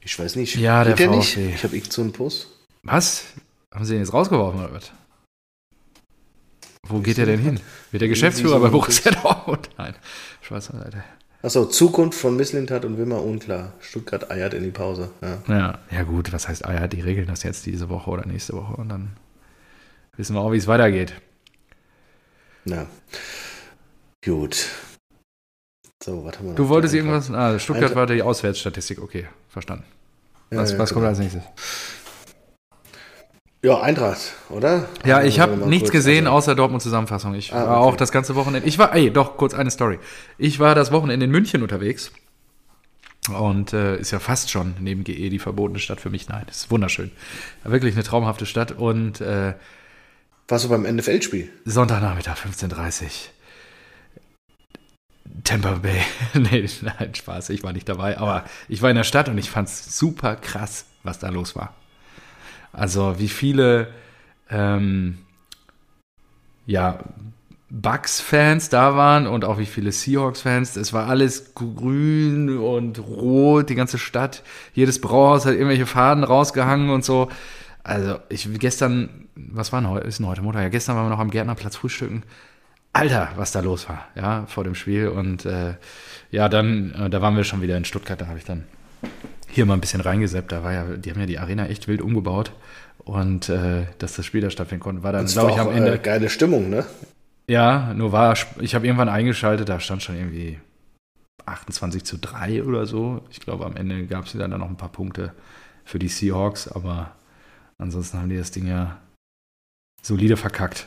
Ich 0.00 0.18
weiß 0.18 0.36
nicht. 0.36 0.56
Ja, 0.56 0.84
der, 0.84 0.94
der 0.94 1.08
nicht? 1.08 1.36
Ich 1.36 1.64
habe 1.64 1.80
so 1.88 2.02
einen 2.02 2.12
Puss. 2.12 2.48
Was? 2.82 3.24
Haben 3.72 3.86
sie 3.86 3.94
ihn 3.94 4.00
jetzt 4.00 4.12
rausgeworfen 4.12 4.60
oder 4.60 4.74
was? 4.74 4.92
Wo 6.86 6.98
geht 7.00 7.16
er 7.16 7.24
denn 7.24 7.40
hin? 7.40 7.60
Wird 7.90 8.02
der 8.02 8.08
Geschäftsführer 8.10 8.60
bei 8.60 8.68
Borussia 8.68 9.10
Dortmund? 9.10 9.70
Nein, 9.78 9.94
Schweizer 10.42 10.76
Seite. 10.78 11.02
Achso, 11.42 11.64
Zukunft 11.64 12.18
von 12.18 12.36
Misslintat 12.36 12.84
und 12.84 12.98
Wimmer 12.98 13.22
unklar. 13.22 13.72
Stuttgart 13.80 14.30
eiert 14.30 14.52
in 14.54 14.64
die 14.64 14.70
Pause. 14.70 15.10
Ja. 15.22 15.38
ja, 15.48 15.78
ja 15.90 16.02
gut, 16.02 16.32
was 16.32 16.48
heißt 16.48 16.66
eiert? 16.66 16.92
Die 16.92 17.00
regeln 17.00 17.26
das 17.26 17.42
jetzt 17.42 17.64
diese 17.64 17.88
Woche 17.88 18.10
oder 18.10 18.26
nächste 18.26 18.52
Woche 18.52 18.74
und 18.76 18.90
dann 18.90 19.16
wissen 20.16 20.34
wir 20.34 20.40
auch, 20.40 20.52
wie 20.52 20.56
es 20.56 20.66
weitergeht. 20.66 21.14
Ja. 22.64 22.86
Gut. 24.24 24.68
So, 26.02 26.24
was 26.24 26.38
haben 26.38 26.48
wir 26.48 26.54
Du 26.54 26.68
wolltest 26.68 26.94
irgendwas. 26.94 27.30
Ah, 27.30 27.58
Stuttgart 27.58 27.90
Eintra 27.90 28.00
war 28.00 28.06
die 28.06 28.22
Auswärtsstatistik. 28.22 29.00
Okay, 29.00 29.26
verstanden. 29.48 29.84
Was, 30.50 30.70
ja, 30.70 30.76
ja, 30.76 30.82
was 30.82 30.90
kommt 30.90 31.02
genau. 31.02 31.08
als 31.08 31.18
nächstes? 31.18 31.42
Ja, 33.62 33.80
Eintracht, 33.80 34.34
oder? 34.50 34.88
Ja, 35.06 35.22
ich 35.22 35.40
habe 35.40 35.56
nichts 35.66 35.90
gesehen 35.90 36.26
also. 36.26 36.36
außer 36.36 36.54
Dortmund-Zusammenfassung. 36.54 37.34
Ich 37.34 37.54
ah, 37.54 37.56
war 37.56 37.80
okay. 37.80 37.88
auch 37.88 37.96
das 37.96 38.12
ganze 38.12 38.34
Wochenende. 38.34 38.68
Ich 38.68 38.78
war, 38.78 38.94
ey, 38.94 39.10
doch, 39.10 39.38
kurz 39.38 39.54
eine 39.54 39.70
Story. 39.70 39.98
Ich 40.36 40.58
war 40.58 40.74
das 40.74 40.92
Wochenende 40.92 41.24
in 41.24 41.30
München 41.30 41.62
unterwegs. 41.62 42.12
Und 43.34 43.72
äh, 43.72 43.96
ist 43.96 44.10
ja 44.10 44.18
fast 44.18 44.50
schon 44.50 44.74
neben 44.80 45.02
GE 45.02 45.30
die 45.30 45.38
verbotene 45.38 45.78
Stadt 45.78 45.98
für 45.98 46.10
mich. 46.10 46.28
Nein, 46.28 46.44
ist 46.50 46.70
wunderschön. 46.70 47.10
Wirklich 47.62 47.94
eine 47.94 48.04
traumhafte 48.04 48.44
Stadt. 48.44 48.72
Und 48.72 49.22
äh, 49.22 49.54
warst 50.48 50.64
du 50.64 50.68
beim 50.68 50.82
NFL-Spiel? 50.82 51.50
Sonntagnachmittag, 51.64 52.36
15.30 52.36 53.02
Uhr. 53.04 53.10
Tampa 55.42 55.72
Bay. 55.72 56.00
nee, 56.34 56.68
nein, 56.82 57.14
Spaß, 57.14 57.50
ich 57.50 57.62
war 57.62 57.72
nicht 57.72 57.88
dabei. 57.88 58.18
Aber 58.18 58.44
ich 58.68 58.82
war 58.82 58.90
in 58.90 58.96
der 58.96 59.04
Stadt 59.04 59.28
und 59.28 59.38
ich 59.38 59.50
fand 59.50 59.68
es 59.68 59.98
super 59.98 60.36
krass, 60.36 60.86
was 61.02 61.18
da 61.18 61.28
los 61.28 61.56
war. 61.56 61.74
Also 62.72 63.18
wie 63.18 63.28
viele 63.28 63.88
ähm, 64.50 65.18
ja, 66.66 67.00
Bucks-Fans 67.70 68.68
da 68.68 68.96
waren 68.96 69.26
und 69.26 69.44
auch 69.44 69.58
wie 69.58 69.66
viele 69.66 69.92
Seahawks-Fans. 69.92 70.76
Es 70.76 70.92
war 70.92 71.08
alles 71.08 71.54
grün 71.54 72.58
und 72.58 72.98
rot, 73.00 73.68
die 73.68 73.74
ganze 73.74 73.98
Stadt. 73.98 74.42
Jedes 74.74 75.00
Brauhaus 75.00 75.44
hat 75.44 75.54
irgendwelche 75.54 75.86
Faden 75.86 76.24
rausgehangen 76.24 76.90
und 76.90 77.04
so. 77.04 77.30
Also 77.82 78.18
ich 78.28 78.48
gestern, 78.58 79.23
was 79.36 79.72
war 79.72 79.80
denn 79.80 79.90
heute? 79.90 80.06
Ist 80.06 80.18
denn 80.18 80.26
heute 80.26 80.42
Montag? 80.42 80.62
Ja, 80.62 80.68
gestern 80.68 80.96
waren 80.96 81.06
wir 81.06 81.10
noch 81.10 81.18
am 81.18 81.30
Gärtnerplatz 81.30 81.76
frühstücken. 81.76 82.22
Alter, 82.92 83.30
was 83.36 83.50
da 83.50 83.60
los 83.60 83.88
war, 83.88 84.06
ja, 84.14 84.46
vor 84.46 84.62
dem 84.62 84.74
Spiel. 84.74 85.08
Und 85.08 85.44
äh, 85.46 85.74
ja, 86.30 86.48
dann, 86.48 86.92
äh, 86.92 87.10
da 87.10 87.20
waren 87.20 87.36
wir 87.36 87.44
schon 87.44 87.60
wieder 87.60 87.76
in 87.76 87.84
Stuttgart, 87.84 88.20
da 88.20 88.28
habe 88.28 88.38
ich 88.38 88.44
dann 88.44 88.64
hier 89.48 89.66
mal 89.66 89.74
ein 89.74 89.80
bisschen 89.80 90.00
reingeseppt. 90.00 90.52
Da 90.52 90.62
war 90.62 90.72
ja, 90.72 90.84
die 90.96 91.10
haben 91.10 91.20
ja 91.20 91.26
die 91.26 91.38
Arena 91.38 91.66
echt 91.66 91.88
wild 91.88 92.00
umgebaut. 92.00 92.52
Und 92.98 93.48
äh, 93.48 93.86
dass 93.98 94.14
das 94.14 94.24
Spiel 94.24 94.40
da 94.40 94.50
stattfinden 94.50 94.82
konnte, 94.82 95.02
war 95.02 95.12
dann, 95.12 95.26
glaube 95.26 95.50
ich, 95.50 95.58
am 95.58 95.70
Ende. 95.70 95.94
Äh, 95.94 95.98
geile 95.98 96.28
Stimmung, 96.28 96.70
ne? 96.70 96.86
Ja, 97.48 97.92
nur 97.94 98.12
war, 98.12 98.36
ich 98.60 98.74
habe 98.74 98.86
irgendwann 98.86 99.08
eingeschaltet, 99.10 99.68
da 99.68 99.78
stand 99.80 100.02
schon 100.02 100.16
irgendwie 100.16 100.58
28 101.44 102.04
zu 102.04 102.16
3 102.18 102.62
oder 102.64 102.86
so. 102.86 103.22
Ich 103.30 103.40
glaube, 103.40 103.66
am 103.66 103.76
Ende 103.76 104.06
gab 104.06 104.24
es 104.24 104.32
dann 104.32 104.50
noch 104.50 104.68
ein 104.68 104.78
paar 104.78 104.92
Punkte 104.92 105.34
für 105.84 105.98
die 105.98 106.08
Seahawks, 106.08 106.68
aber 106.68 107.10
ansonsten 107.76 108.18
haben 108.18 108.30
die 108.30 108.38
das 108.38 108.50
Ding 108.50 108.66
ja 108.66 108.98
solide 110.04 110.36
verkackt. 110.36 110.86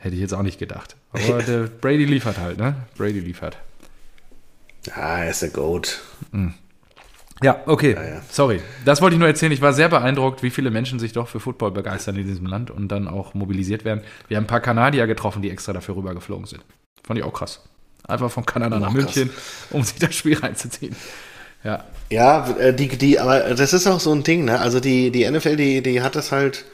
Hätte 0.00 0.14
ich 0.14 0.20
jetzt 0.20 0.34
auch 0.34 0.42
nicht 0.42 0.58
gedacht. 0.58 0.96
Aber 1.12 1.42
der 1.42 1.62
Brady 1.80 2.04
liefert 2.04 2.38
halt, 2.38 2.58
ne? 2.58 2.74
Brady 2.96 3.20
liefert. 3.20 3.56
Ah, 4.94 5.22
er 5.22 5.30
ist 5.30 5.42
der 5.42 5.48
Goat. 5.50 6.02
Mhm. 6.32 6.54
Ja, 7.42 7.62
okay. 7.66 7.94
Ja, 7.94 8.04
ja. 8.04 8.22
Sorry. 8.30 8.60
Das 8.84 9.00
wollte 9.00 9.14
ich 9.14 9.18
nur 9.18 9.28
erzählen. 9.28 9.52
Ich 9.52 9.60
war 9.60 9.72
sehr 9.72 9.88
beeindruckt, 9.88 10.42
wie 10.42 10.50
viele 10.50 10.70
Menschen 10.70 10.98
sich 10.98 11.12
doch 11.12 11.28
für 11.28 11.40
Football 11.40 11.72
begeistern 11.72 12.16
in 12.16 12.26
diesem 12.26 12.46
Land 12.46 12.70
und 12.70 12.88
dann 12.88 13.08
auch 13.08 13.34
mobilisiert 13.34 13.84
werden. 13.84 14.02
Wir 14.28 14.36
haben 14.36 14.44
ein 14.44 14.48
paar 14.48 14.60
Kanadier 14.60 15.06
getroffen, 15.06 15.42
die 15.42 15.50
extra 15.50 15.72
dafür 15.72 15.96
rübergeflogen 15.96 16.46
sind. 16.46 16.62
Fand 17.02 17.18
ich 17.18 17.24
auch 17.24 17.32
krass. 17.32 17.60
Einfach 18.06 18.30
von 18.30 18.46
Kanada 18.46 18.78
nach 18.78 18.92
München, 18.92 19.30
um 19.70 19.82
sich 19.82 19.98
das 19.98 20.14
Spiel 20.14 20.36
reinzuziehen. 20.36 20.94
Ja. 21.64 21.84
Ja, 22.10 22.48
äh, 22.58 22.74
die, 22.74 22.88
die, 22.88 23.18
aber 23.18 23.54
das 23.54 23.72
ist 23.72 23.86
auch 23.86 24.00
so 24.00 24.12
ein 24.12 24.22
Ding, 24.22 24.44
ne? 24.44 24.60
Also 24.60 24.78
die, 24.80 25.10
die 25.10 25.28
NFL, 25.28 25.56
die, 25.56 25.82
die 25.82 26.02
hat 26.02 26.14
das 26.14 26.30
halt 26.30 26.64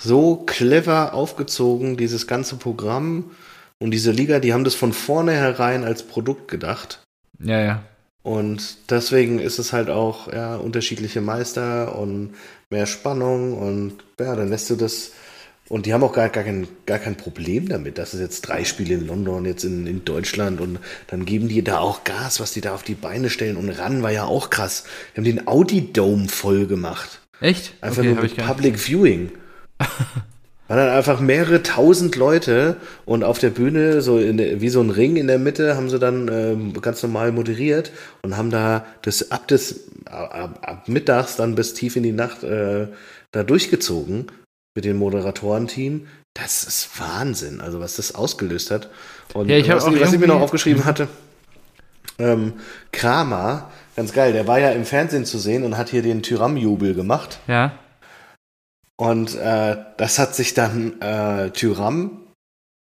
so 0.00 0.36
clever 0.46 1.14
aufgezogen, 1.14 1.96
dieses 1.96 2.26
ganze 2.26 2.56
Programm 2.56 3.30
und 3.78 3.92
diese 3.92 4.10
Liga, 4.10 4.40
die 4.40 4.52
haben 4.52 4.64
das 4.64 4.74
von 4.74 4.92
vornherein 4.92 5.84
als 5.84 6.02
Produkt 6.02 6.48
gedacht. 6.48 7.02
Ja, 7.38 7.60
ja. 7.60 7.82
Und 8.22 8.90
deswegen 8.90 9.38
ist 9.38 9.58
es 9.58 9.72
halt 9.72 9.88
auch 9.88 10.30
ja, 10.30 10.56
unterschiedliche 10.56 11.20
Meister 11.20 11.98
und 11.98 12.34
mehr 12.68 12.86
Spannung 12.86 13.56
und 13.56 13.94
ja, 14.18 14.36
dann 14.36 14.48
lässt 14.48 14.68
du 14.70 14.76
das. 14.76 15.12
Und 15.68 15.86
die 15.86 15.94
haben 15.94 16.02
auch 16.02 16.12
gar, 16.12 16.28
gar, 16.28 16.44
kein, 16.44 16.66
gar 16.84 16.98
kein 16.98 17.16
Problem 17.16 17.68
damit, 17.68 17.96
dass 17.96 18.12
es 18.12 18.20
jetzt 18.20 18.42
drei 18.42 18.64
Spiele 18.64 18.94
in 18.94 19.06
London, 19.06 19.44
jetzt 19.46 19.64
in, 19.64 19.86
in 19.86 20.04
Deutschland 20.04 20.60
und 20.60 20.80
dann 21.06 21.24
geben 21.24 21.48
die 21.48 21.62
da 21.62 21.78
auch 21.78 22.04
Gas, 22.04 22.40
was 22.40 22.50
die 22.50 22.60
da 22.60 22.74
auf 22.74 22.82
die 22.82 22.96
Beine 22.96 23.30
stellen. 23.30 23.56
Und 23.56 23.70
ran 23.70 24.02
war 24.02 24.10
ja 24.10 24.24
auch 24.24 24.50
krass. 24.50 24.84
Wir 25.14 25.22
haben 25.22 25.36
den 25.36 25.46
Audi 25.46 25.92
Dome 25.92 26.28
voll 26.28 26.66
gemacht. 26.66 27.20
Echt? 27.40 27.72
Einfach 27.80 28.00
okay, 28.00 28.12
nur 28.12 28.22
mit 28.22 28.36
Public 28.36 28.78
Viewing. 28.78 29.30
waren 30.70 30.78
dann 30.78 30.90
einfach 30.90 31.18
mehrere 31.18 31.64
tausend 31.64 32.14
Leute 32.14 32.76
und 33.04 33.24
auf 33.24 33.40
der 33.40 33.50
Bühne, 33.50 34.02
so 34.02 34.20
der, 34.20 34.60
wie 34.60 34.68
so 34.68 34.80
ein 34.80 34.90
Ring 34.90 35.16
in 35.16 35.26
der 35.26 35.40
Mitte, 35.40 35.76
haben 35.76 35.90
sie 35.90 35.98
dann 35.98 36.28
äh, 36.28 36.80
ganz 36.80 37.02
normal 37.02 37.32
moderiert 37.32 37.90
und 38.22 38.36
haben 38.36 38.50
da 38.50 38.86
das 39.02 39.32
ab 39.32 39.48
des 39.48 39.88
ab, 40.04 40.60
ab 40.62 40.88
mittags 40.88 41.34
dann 41.34 41.56
bis 41.56 41.74
tief 41.74 41.96
in 41.96 42.04
die 42.04 42.12
Nacht 42.12 42.44
äh, 42.44 42.86
da 43.32 43.42
durchgezogen 43.42 44.26
mit 44.76 44.84
dem 44.84 44.96
Moderatorenteam. 44.98 46.06
Das 46.34 46.62
ist 46.62 47.00
Wahnsinn, 47.00 47.60
also 47.60 47.80
was 47.80 47.96
das 47.96 48.14
ausgelöst 48.14 48.70
hat. 48.70 48.90
Und 49.34 49.48
ja, 49.48 49.56
ich 49.56 49.68
was, 49.68 49.84
auch 49.84 50.00
was 50.00 50.12
ich 50.12 50.20
mir 50.20 50.28
noch 50.28 50.40
aufgeschrieben 50.40 50.84
hatte, 50.84 51.08
ähm, 52.20 52.52
Kramer, 52.92 53.70
ganz 53.96 54.12
geil, 54.12 54.32
der 54.32 54.46
war 54.46 54.60
ja 54.60 54.70
im 54.70 54.84
Fernsehen 54.84 55.24
zu 55.24 55.38
sehen 55.38 55.64
und 55.64 55.76
hat 55.76 55.88
hier 55.88 56.02
den 56.02 56.22
Tyram-Jubel 56.22 56.94
gemacht. 56.94 57.40
Ja. 57.48 57.72
Und 59.00 59.34
äh, 59.34 59.78
das 59.96 60.18
hat 60.18 60.34
sich 60.34 60.52
dann 60.52 61.00
äh, 61.00 61.52
Tyram 61.52 62.18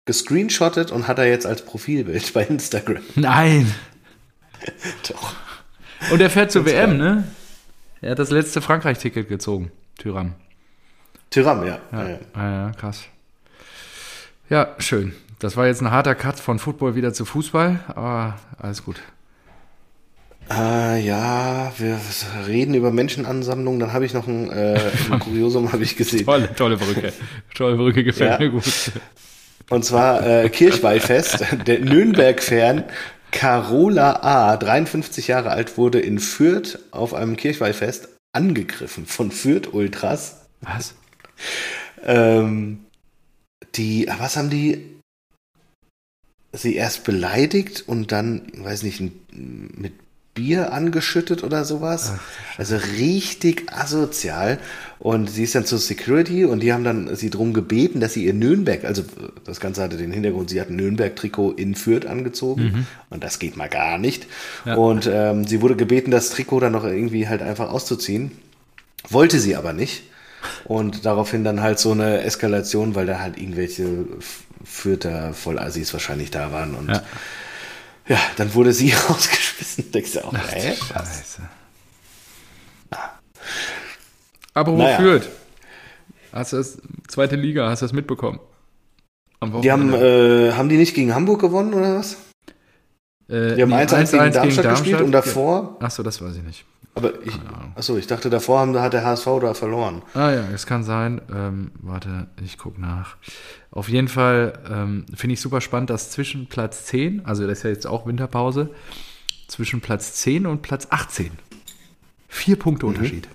gescreenshottet 0.06 0.92
und 0.92 1.08
hat 1.08 1.18
er 1.18 1.30
jetzt 1.30 1.46
als 1.46 1.64
Profilbild 1.64 2.34
bei 2.34 2.44
Instagram. 2.44 3.02
Nein. 3.16 3.74
Doch. 5.08 5.36
Und 6.12 6.20
er 6.20 6.30
fährt 6.30 6.52
zur 6.52 6.66
WM, 6.66 6.98
ne? 6.98 7.24
Er 8.02 8.12
hat 8.12 8.20
das 8.20 8.32
letzte 8.32 8.60
Frankreich-Ticket 8.60 9.30
gezogen, 9.30 9.72
Tyram. 9.98 10.34
Tyram, 11.30 11.66
ja. 11.66 11.80
Ja, 11.94 12.10
ja. 12.10 12.20
ja, 12.36 12.52
ja 12.52 12.72
krass. 12.72 13.06
Ja, 14.50 14.76
schön. 14.78 15.16
Das 15.40 15.56
war 15.56 15.68
jetzt 15.68 15.82
ein 15.82 15.90
harter 15.90 16.16
Cut 16.16 16.38
von 16.38 16.60
Football 16.60 16.96
wieder 16.96 17.14
zu 17.14 17.24
Fußball, 17.24 17.80
aber 17.88 18.38
alles 18.58 18.84
gut. 18.84 19.02
Äh, 20.52 21.02
ja, 21.02 21.72
wir 21.78 22.00
reden 22.48 22.74
über 22.74 22.92
Menschenansammlungen. 22.92 23.80
Dann 23.80 23.94
habe 23.94 24.06
ich 24.06 24.14
noch 24.14 24.28
ein, 24.28 24.50
äh, 24.52 24.80
ein 25.12 25.20
Kuriosum 25.20 25.72
habe 25.72 25.84
ich 25.84 25.96
gesehen. 25.96 26.26
Tolle, 26.26 26.54
tolle 26.56 26.78
Brücke. 26.78 27.13
Tolle 27.54 27.76
Brücke 27.76 28.04
gefällt 28.04 28.32
ja. 28.32 28.40
mir 28.40 28.50
gut. 28.50 28.92
Und 29.69 29.86
zwar 29.86 30.26
äh, 30.26 30.50
Kirchweihfest. 30.50 31.46
Der 31.67 31.80
Nürnberg-Fan 31.80 32.86
Carola 33.32 34.23
A., 34.23 34.58
53 34.58 35.28
Jahre 35.28 35.52
alt, 35.52 35.78
wurde 35.78 36.00
in 36.00 36.17
Fürth 36.17 36.80
auf 36.90 37.13
einem 37.13 37.36
Kirchweihfest 37.36 38.10
angegriffen 38.34 39.06
von 39.06 39.32
Fürth-Ultras. 39.32 40.48
Was? 40.62 40.96
Ähm, 42.04 42.86
die, 43.76 44.10
was 44.17 44.36
haben 44.36 44.50
die? 44.50 44.96
Sie 46.52 46.76
erst 46.76 47.04
beleidigt 47.04 47.84
und 47.88 48.12
dann, 48.12 48.52
weiß 48.56 48.82
nicht, 48.82 49.00
mit 49.32 49.94
Bier 50.40 50.71
angeschüttet 50.71 51.44
oder 51.44 51.65
sowas. 51.65 52.13
also 52.58 52.77
richtig 52.77 53.73
asozial. 53.73 54.58
Und 54.98 55.29
sie 55.29 55.44
ist 55.44 55.54
dann 55.54 55.65
zur 55.65 55.79
Security 55.79 56.46
und 56.46 56.62
die 56.62 56.71
haben 56.71 56.85
dann 56.85 57.13
sie 57.15 57.29
drum 57.29 57.54
gebeten, 57.54 58.00
dass 58.00 58.13
sie 58.13 58.25
ihr 58.25 58.33
Nürnberg, 58.33 58.85
also 58.85 59.04
das 59.44 59.60
Ganze 59.60 59.81
hatte 59.81 59.98
den 59.98 60.12
Hintergrund, 60.12 60.50
sie 60.50 60.62
hat 60.62 60.69
ein 60.69 60.77
Nürnberg-Trikot 60.77 61.52
in 61.52 61.75
Fürth 61.75 62.06
angezogen 62.06 62.87
und 63.10 63.23
das 63.23 63.40
geht 63.40 63.58
mal 63.58 63.67
gar 63.67 63.98
nicht. 63.98 64.27
Ja. 64.65 64.75
Und 64.75 65.10
ähm, 65.12 65.46
sie 65.46 65.62
wurde 65.62 65.75
gebeten, 65.75 66.10
das 66.10 66.29
Trikot 66.29 66.62
dann 66.62 66.71
noch 66.71 66.85
irgendwie 66.85 67.27
halt 67.27 67.42
einfach 67.42 67.69
auszuziehen. 67.69 68.31
Wollte 69.10 69.40
sie 69.40 69.58
aber 69.58 69.73
nicht. 69.73 70.04
Und 70.63 71.06
daraufhin 71.06 71.44
dann 71.44 71.62
halt 71.62 71.79
so 71.79 71.92
eine 71.92 72.21
Eskalation, 72.21 72.96
weil 72.96 73.06
da 73.06 73.19
halt 73.19 73.37
irgendwelche 73.37 74.06
Fürther 74.63 75.33
Vollassis 75.33 75.92
wahrscheinlich 75.92 76.31
da 76.31 76.52
waren. 76.54 76.75
Und 76.75 76.90
ja, 76.90 77.04
Ja. 78.10 78.18
dann 78.38 78.54
wurde 78.54 78.74
sie 78.74 78.92
rausgeschmissen. 79.10 79.92
Denkst 79.92 80.14
du 80.14 80.26
auch, 80.26 80.34
hä? 80.34 80.76
Scheiße. 80.76 81.42
Aber 84.54 84.74
wo 84.74 84.78
Naja. 84.78 84.98
führt? 84.98 85.30
Hast 86.34 86.54
du 86.54 86.58
das, 86.58 86.78
zweite 87.08 87.36
Liga, 87.36 87.70
hast 87.70 87.82
du 87.82 87.86
das 87.86 87.94
mitbekommen? 87.94 88.40
Am 89.40 89.62
Die 89.62 89.72
haben, 89.72 89.92
Wochenende. 89.92 90.50
äh, 90.50 90.54
haben 90.54 90.70
die 90.70 90.78
nicht 90.78 90.94
gegen 90.94 91.14
Hamburg 91.16 91.40
gewonnen 91.40 91.74
oder 91.74 91.98
was? 92.00 92.18
Äh, 93.30 93.56
Die 93.56 93.62
haben 93.62 93.70
nee, 93.70 93.76
1-1 93.76 94.12
gegen 94.12 94.34
Darmstadt 94.34 94.70
gespielt 94.72 95.02
und 95.02 95.12
davor, 95.12 95.78
Achso, 95.80 96.04
das 96.04 96.22
weiß 96.22 96.36
ich 96.36 96.44
nicht. 96.44 96.66
Aber 97.06 97.25
ich, 97.25 97.33
achso, 97.75 97.97
ich 97.97 98.08
dachte, 98.08 98.29
davor 98.29 98.60
haben, 98.60 98.77
hat 98.79 98.93
der 98.93 99.04
HSV 99.06 99.25
da 99.41 99.54
verloren. 99.54 100.02
Ah 100.13 100.31
ja, 100.31 100.43
es 100.54 100.65
kann 100.65 100.83
sein. 100.83 101.21
Ähm, 101.33 101.71
warte, 101.81 102.27
ich 102.43 102.58
gucke 102.58 102.79
nach. 102.79 103.17
Auf 103.71 103.89
jeden 103.89 104.08
Fall 104.08 104.60
ähm, 104.69 105.06
finde 105.15 105.33
ich 105.33 105.41
super 105.41 105.62
spannend, 105.62 105.89
dass 105.89 106.12
zwischen 106.12 106.47
Platz 106.47 106.85
10, 106.85 107.25
also 107.25 107.47
das 107.47 107.60
ist 107.60 107.63
ja 107.63 107.69
jetzt 107.69 107.87
auch 107.87 108.06
Winterpause, 108.06 108.69
zwischen 109.47 109.81
Platz 109.81 110.13
10 110.13 110.45
und 110.45 110.62
Platz 110.62 110.87
18 110.89 111.31
vier 112.29 112.58
Punkte 112.58 112.85
Mhm. 112.85 112.93
Unterschied. 112.93 113.27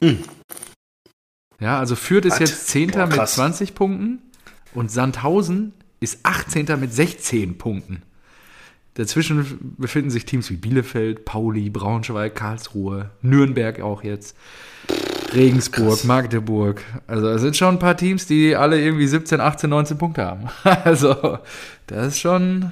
Hm. 0.00 0.18
Ja, 1.58 1.78
also 1.78 1.96
Fürth 1.96 2.26
ist 2.26 2.38
jetzt 2.38 2.68
10. 2.68 2.90
Boah, 2.90 3.06
mit 3.06 3.16
krass. 3.16 3.34
20 3.34 3.74
Punkten 3.74 4.20
und 4.74 4.90
Sandhausen 4.90 5.72
ist 6.00 6.20
18. 6.22 6.78
mit 6.78 6.92
16 6.92 7.58
Punkten. 7.58 8.02
Dazwischen 8.96 9.74
befinden 9.76 10.08
sich 10.08 10.24
Teams 10.24 10.50
wie 10.50 10.56
Bielefeld, 10.56 11.26
Pauli, 11.26 11.68
Braunschweig, 11.68 12.34
Karlsruhe, 12.34 13.10
Nürnberg 13.20 13.80
auch 13.82 14.02
jetzt, 14.02 14.34
Regensburg, 15.34 15.88
Krass. 15.88 16.04
Magdeburg. 16.04 16.82
Also 17.06 17.28
es 17.28 17.42
sind 17.42 17.58
schon 17.58 17.74
ein 17.74 17.78
paar 17.78 17.98
Teams, 17.98 18.26
die 18.26 18.56
alle 18.56 18.80
irgendwie 18.80 19.06
17, 19.06 19.38
18, 19.38 19.68
19 19.68 19.98
Punkte 19.98 20.24
haben. 20.24 20.48
Also 20.84 21.38
das 21.88 22.06
ist 22.08 22.20
schon, 22.20 22.70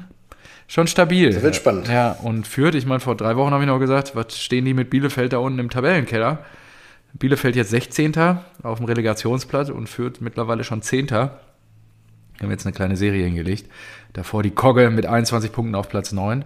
schon 0.67 0.87
stabil. 0.87 1.31
Das 1.31 1.43
wird 1.43 1.57
spannend. 1.57 1.89
Ja, 1.89 2.13
und 2.13 2.47
Fürth, 2.47 2.75
ich 2.75 2.87
meine, 2.87 3.01
vor 3.01 3.17
drei 3.17 3.37
Wochen 3.37 3.51
habe 3.51 3.63
ich 3.63 3.69
noch 3.69 3.79
gesagt, 3.79 4.17
was 4.17 4.39
stehen 4.39 4.65
die 4.65 4.73
mit 4.73 4.89
Bielefeld 4.89 5.35
da 5.35 5.39
unten 5.39 5.59
im 5.59 5.69
Tabellenkeller? 5.69 6.43
Bielefeld 7.13 7.55
jetzt 7.55 7.71
16. 7.71 8.15
auf 8.63 8.79
dem 8.79 8.87
Relegationsplatz 8.87 9.69
und 9.69 9.91
Fürth 9.91 10.21
mittlerweile 10.21 10.65
schon 10.65 10.81
10. 10.81 11.11
Wir 11.11 11.31
haben 12.41 12.51
jetzt 12.51 12.67
eine 12.67 12.75
kleine 12.75 12.97
Serie 12.97 13.27
hingelegt. 13.27 13.71
Davor 14.15 14.43
die 14.43 14.53
Kogge 14.53 14.91
mit 14.91 15.07
21 15.07 15.53
Punkten 15.53 15.75
auf 15.75 15.89
Platz 15.89 16.13
9. 16.13 16.45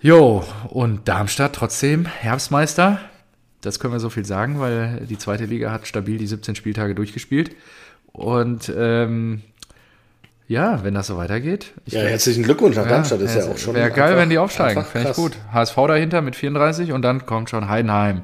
Jo, 0.00 0.44
und 0.68 1.06
Darmstadt 1.06 1.54
trotzdem 1.54 2.06
Herbstmeister. 2.06 3.00
Das 3.60 3.78
können 3.78 3.92
wir 3.92 4.00
so 4.00 4.10
viel 4.10 4.24
sagen, 4.24 4.58
weil 4.58 5.06
die 5.08 5.18
zweite 5.18 5.44
Liga 5.44 5.70
hat 5.70 5.86
stabil 5.86 6.18
die 6.18 6.26
17 6.26 6.54
Spieltage 6.54 6.94
durchgespielt. 6.94 7.54
Und 8.06 8.72
ähm, 8.74 9.42
ja, 10.46 10.82
wenn 10.82 10.94
das 10.94 11.08
so 11.08 11.18
weitergeht. 11.18 11.74
Ja, 11.86 12.00
herzlichen 12.00 12.42
Glückwunsch 12.42 12.76
nach 12.76 12.88
Darmstadt, 12.88 13.20
ist 13.20 13.34
ja 13.34 13.44
auch 13.44 13.58
schon. 13.58 13.74
Wäre 13.74 13.90
geil, 13.90 14.16
wenn 14.16 14.30
die 14.30 14.38
aufsteigen. 14.38 14.82
Fände 14.84 15.10
ich 15.10 15.16
gut. 15.16 15.36
HSV 15.52 15.76
dahinter 15.76 16.22
mit 16.22 16.36
34 16.36 16.92
und 16.92 17.02
dann 17.02 17.26
kommt 17.26 17.50
schon 17.50 17.68
Heidenheim. 17.68 18.22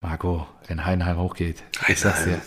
Marco, 0.00 0.48
wenn 0.66 0.84
Heidenheim 0.84 1.18
hochgeht, 1.18 1.62
ich 1.86 2.00
sag's 2.00 2.24
dir, 2.24 2.30
Heidenheim. 2.30 2.42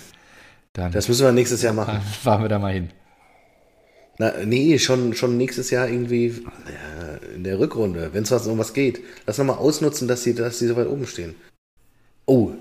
dann 0.74 0.92
Das 0.92 1.08
müssen 1.08 1.24
wir 1.24 1.32
nächstes 1.32 1.62
Jahr 1.62 1.74
machen. 1.74 2.02
fahren 2.24 2.42
wir 2.42 2.50
da 2.50 2.60
mal 2.60 2.74
hin. 2.74 2.90
Na, 4.18 4.32
nee, 4.46 4.80
schon, 4.80 5.14
schon 5.14 5.38
nächstes 5.38 5.70
Jahr 5.72 5.88
irgendwie 5.90 6.28
ja, 6.28 7.18
in 7.36 7.44
der 7.44 7.60
Rückrunde, 7.60 8.12
wenn 8.14 8.24
es 8.24 8.32
was 8.32 8.48
um 8.48 8.58
was 8.58 8.74
geht. 8.74 9.02
Lass 9.28 9.38
nochmal 9.38 9.58
ausnutzen, 9.58 10.08
dass 10.08 10.24
sie, 10.24 10.34
dass 10.34 10.60
sie 10.60 10.68
so 10.68 10.76
weit 10.78 10.88
oben 10.88 11.06
stehen. 11.06 11.36
Oh, 12.26 12.52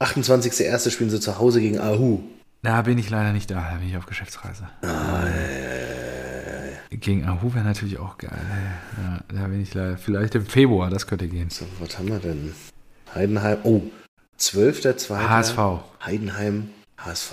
28.01. 0.00 0.90
spielen 0.90 1.10
sie 1.10 1.20
zu 1.20 1.38
Hause 1.38 1.60
gegen 1.60 1.78
Ahu. 1.78 2.20
Da 2.62 2.82
bin 2.82 2.96
ich 2.98 3.10
leider 3.10 3.32
nicht 3.32 3.50
da, 3.50 3.70
da 3.72 3.78
bin 3.78 3.88
ich 3.88 3.96
auf 3.96 4.06
Geschäftsreise. 4.06 4.68
Ah, 4.82 5.26
Gegen 6.90 7.24
Ahu 7.26 7.54
wäre 7.54 7.64
natürlich 7.64 7.98
auch 7.98 8.16
geil. 8.18 8.30
Ja, 8.96 9.20
da 9.34 9.46
bin 9.48 9.62
ich 9.62 9.74
leider. 9.74 9.96
Vielleicht 9.96 10.34
im 10.34 10.46
Februar, 10.46 10.88
das 10.90 11.06
könnte 11.06 11.26
gehen. 11.28 11.50
So, 11.50 11.64
was 11.80 11.98
haben 11.98 12.08
wir 12.08 12.18
denn? 12.18 12.54
Heidenheim. 13.14 13.58
Oh, 13.64 13.82
12.02. 14.38 15.28
HSV. 15.28 15.58
Heidenheim, 16.04 16.70
HSV. 16.98 17.32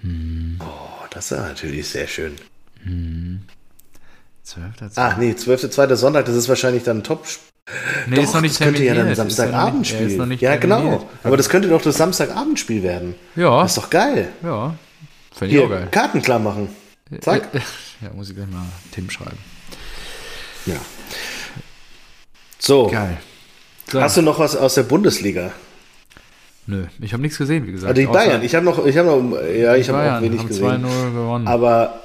Hm, 0.00 0.58
Oh, 0.60 1.04
das 1.10 1.30
ist 1.32 1.38
natürlich 1.38 1.88
sehr 1.88 2.06
schön. 2.06 2.36
Hm. 2.84 3.42
12. 4.42 4.66
Ah, 4.96 5.16
nee, 5.18 5.32
12.02. 5.32 5.96
Sonntag, 5.96 6.26
das 6.26 6.34
ist 6.36 6.48
wahrscheinlich 6.48 6.82
dann 6.82 6.98
ein 6.98 7.02
Top. 7.02 7.24
nee, 8.06 8.16
Doch, 8.16 8.40
das 8.42 8.58
könnte 8.58 8.84
ja 8.84 8.94
dann 8.94 8.94
terminiert. 8.94 8.94
Ist 8.94 8.94
ja 8.94 8.94
noch 8.94 9.04
nicht- 9.06 9.16
Samstagabendspiel. 9.16 10.06
ist 10.10 10.18
noch 10.18 10.26
nicht 10.26 10.42
Ja, 10.42 10.56
genau. 10.56 11.08
Aber 11.22 11.36
das 11.38 11.48
könnte 11.48 11.68
doch 11.68 11.80
das 11.80 11.96
Samstagabendspiel 11.96 12.82
werden. 12.82 13.14
Ja, 13.36 13.62
Das 13.62 13.70
ist 13.72 13.78
doch 13.78 13.90
geil. 13.90 14.28
ja. 14.42 14.74
Fände 15.34 15.56
ich 15.56 15.62
auch 15.64 15.70
geil. 15.70 15.88
Karten 15.90 16.20
klar 16.22 16.38
machen. 16.38 16.68
Zack. 17.20 17.48
Ja, 18.02 18.10
muss 18.14 18.28
ich 18.28 18.36
gleich 18.36 18.48
mal 18.48 18.66
Tim 18.92 19.08
schreiben. 19.08 19.38
Ja. 20.66 20.76
So, 22.58 22.88
Geil. 22.88 23.16
So, 23.90 24.00
hast 24.00 24.16
du 24.16 24.22
noch 24.22 24.38
was 24.38 24.56
aus 24.56 24.74
der 24.74 24.84
Bundesliga? 24.84 25.52
nö, 26.66 26.84
ich 27.00 27.12
habe 27.12 27.22
nichts 27.22 27.36
gesehen, 27.36 27.66
wie 27.66 27.72
gesagt. 27.72 27.90
Also 27.90 28.00
die 28.00 28.06
Bayern, 28.06 28.42
ich 28.42 28.54
habe 28.54 28.64
noch, 28.64 28.84
ich 28.86 28.96
habe 28.96 29.08
noch, 29.08 29.38
ja, 29.42 29.74
ich 29.76 29.88
habe 29.90 30.16
auch 30.16 30.22
wenig 30.22 30.38
haben 30.40 30.48
gesehen. 30.48 30.84
2-0 30.86 31.12
gewonnen. 31.12 31.46
Aber 31.46 32.00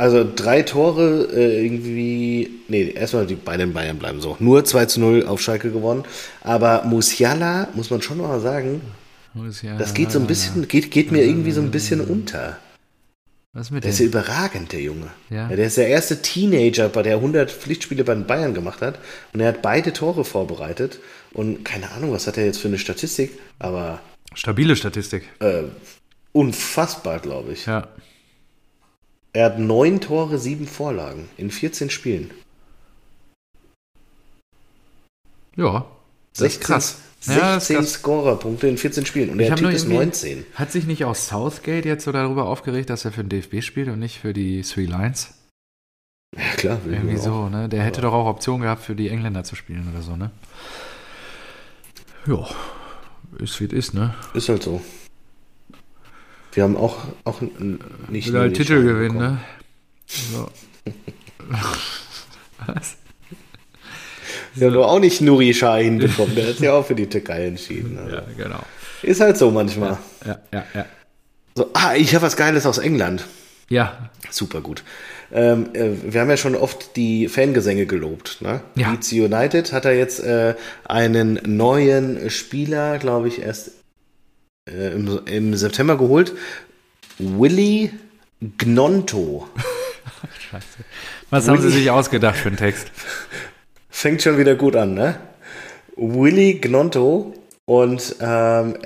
also 0.00 0.26
drei 0.34 0.62
Tore 0.62 1.28
äh, 1.32 1.64
irgendwie, 1.64 2.50
nee, 2.68 2.90
erstmal 2.90 3.26
die 3.26 3.34
bei 3.34 3.56
den 3.56 3.72
Bayern 3.72 3.98
bleiben 3.98 4.20
so. 4.20 4.36
Nur 4.40 4.64
2 4.64 4.86
zu 4.86 5.00
0 5.00 5.26
auf 5.26 5.40
Schalke 5.40 5.70
gewonnen. 5.70 6.04
Aber 6.42 6.82
Musiala, 6.84 7.68
muss 7.74 7.90
man 7.90 8.00
schon 8.02 8.18
mal 8.18 8.40
sagen, 8.40 8.80
Muss 9.34 9.62
ja- 9.62 9.76
das 9.76 9.94
geht 9.94 10.10
so 10.10 10.18
ein 10.18 10.26
bisschen, 10.26 10.66
geht, 10.68 10.90
geht 10.90 11.12
mir 11.12 11.22
irgendwie 11.22 11.52
so 11.52 11.60
ein 11.60 11.70
bisschen 11.70 12.00
unter. 12.00 12.58
Was 13.52 13.70
mit 13.70 13.82
Der 13.84 13.90
ist 13.90 13.98
ja 13.98 14.06
überragend, 14.06 14.72
der 14.72 14.80
Junge. 14.80 15.08
Ja. 15.28 15.48
der 15.48 15.66
ist 15.66 15.76
der 15.76 15.88
erste 15.88 16.22
Teenager, 16.22 16.88
bei 16.88 17.02
der 17.02 17.16
100 17.16 17.50
Pflichtspiele 17.50 18.04
bei 18.04 18.14
den 18.14 18.24
Bayern 18.26 18.54
gemacht 18.54 18.80
hat. 18.80 18.98
Und 19.32 19.40
er 19.40 19.48
hat 19.48 19.60
beide 19.60 19.92
Tore 19.92 20.24
vorbereitet. 20.24 21.00
Und 21.32 21.64
keine 21.64 21.90
Ahnung, 21.90 22.12
was 22.12 22.26
hat 22.26 22.38
er 22.38 22.46
jetzt 22.46 22.58
für 22.60 22.68
eine 22.68 22.78
Statistik, 22.78 23.32
aber 23.58 24.00
Stabile 24.34 24.76
Statistik. 24.76 25.24
äh, 25.40 25.64
unfassbar, 26.32 27.18
glaube 27.18 27.52
ich. 27.52 27.66
Ja. 27.66 27.88
Er 29.32 29.46
hat 29.46 29.58
neun 29.58 30.00
Tore, 30.00 30.38
sieben 30.38 30.66
Vorlagen 30.66 31.28
in 31.36 31.50
14 31.50 31.90
Spielen. 31.90 32.30
Ja. 35.56 35.86
Das 36.34 36.42
ist 36.42 36.54
16, 36.54 36.62
krass. 36.66 36.98
16 37.20 37.36
Ja, 37.42 37.56
ist 37.56 37.68
krass. 37.68 37.92
Scorerpunkte 37.94 38.66
in 38.66 38.78
14 38.78 39.04
Spielen. 39.06 39.30
Und 39.30 39.40
Ich 39.40 39.46
der 39.48 39.56
Typ 39.56 39.64
nur 39.64 39.72
ist 39.72 39.82
irgendwie- 39.82 39.96
19. 39.98 40.46
Hat 40.54 40.72
sich 40.72 40.86
nicht 40.86 41.04
aus 41.04 41.28
Southgate 41.28 41.84
jetzt 41.86 42.04
so 42.04 42.12
darüber 42.12 42.46
aufgeregt, 42.46 42.88
dass 42.90 43.04
er 43.04 43.12
für 43.12 43.22
den 43.22 43.28
DFB 43.28 43.60
spielt 43.62 43.88
und 43.88 43.98
nicht 43.98 44.18
für 44.20 44.32
die 44.32 44.62
Three 44.62 44.86
Lions? 44.86 45.34
Ja, 46.36 46.42
klar. 46.56 46.80
Irgendwie 46.86 47.14
mir 47.14 47.20
auch. 47.20 47.24
so, 47.24 47.48
ne? 47.48 47.68
Der 47.68 47.82
hätte 47.82 48.00
doch 48.00 48.12
auch 48.12 48.26
Option 48.26 48.60
gehabt, 48.62 48.82
für 48.82 48.94
die 48.94 49.08
Engländer 49.08 49.44
zu 49.44 49.54
spielen 49.56 49.88
oder 49.92 50.02
so, 50.02 50.16
ne? 50.16 50.30
Ja. 52.26 52.46
Ist 53.38 53.60
wie 53.60 53.64
es 53.66 53.72
ist, 53.72 53.94
ne? 53.94 54.14
Ist 54.34 54.48
halt 54.48 54.62
so. 54.62 54.80
Wir 56.52 56.64
haben 56.64 56.76
auch, 56.76 56.98
auch 57.24 57.40
nicht 58.08 58.32
nur 58.32 58.40
halt 58.40 58.56
die 58.56 58.60
Titel 58.60 58.82
gewinnen, 58.82 59.18
ne? 59.18 59.38
So. 60.06 60.48
Was? 62.66 62.96
Wir 64.54 64.66
haben 64.66 64.74
doch 64.74 64.88
auch 64.88 64.98
nicht 64.98 65.20
Nuri 65.20 65.52
Sahin 65.52 65.98
bekommen. 65.98 66.34
Der 66.34 66.48
hat 66.48 66.54
sich 66.54 66.62
ja 66.62 66.72
auch 66.72 66.84
für 66.84 66.94
die 66.96 67.06
Türkei 67.06 67.46
entschieden. 67.46 67.98
Also. 67.98 68.16
Ja, 68.16 68.22
genau. 68.36 68.60
Ist 69.02 69.20
halt 69.20 69.38
so 69.38 69.50
manchmal. 69.50 69.98
Ja, 70.26 70.40
ja, 70.52 70.64
ja. 70.74 70.86
So, 71.54 71.70
ah, 71.74 71.94
ich 71.94 72.14
habe 72.14 72.26
was 72.26 72.36
Geiles 72.36 72.66
aus 72.66 72.78
England. 72.78 73.26
Ja, 73.68 74.10
Super 74.32 74.60
gut. 74.60 74.82
Ähm, 75.32 75.68
äh, 75.74 75.90
wir 76.02 76.20
haben 76.20 76.30
ja 76.30 76.36
schon 76.36 76.54
oft 76.54 76.96
die 76.96 77.28
Fangesänge 77.28 77.86
gelobt. 77.86 78.38
Ne? 78.40 78.60
Ja. 78.74 78.90
Leeds 78.90 79.12
United 79.12 79.72
hat 79.72 79.84
er 79.84 79.96
jetzt 79.96 80.20
äh, 80.20 80.54
einen 80.84 81.40
neuen 81.44 82.30
Spieler, 82.30 82.98
glaube 82.98 83.28
ich, 83.28 83.42
erst 83.42 83.72
äh, 84.74 84.92
im, 84.92 85.20
im 85.26 85.54
September 85.54 85.96
geholt. 85.96 86.32
Willy 87.18 87.92
Gnonto. 88.58 89.48
scheiße. 90.50 90.66
Was 91.30 91.48
haben 91.48 91.60
Sie 91.60 91.70
sich 91.70 91.90
ausgedacht 91.90 92.36
für 92.36 92.48
einen 92.48 92.56
Text? 92.56 92.90
Fängt 93.90 94.22
schon 94.22 94.38
wieder 94.38 94.54
gut 94.54 94.76
an, 94.76 94.94
ne? 94.94 95.18
Willy 95.96 96.54
Gnonto 96.54 97.34
und 97.66 98.16
ähm, 98.20 98.76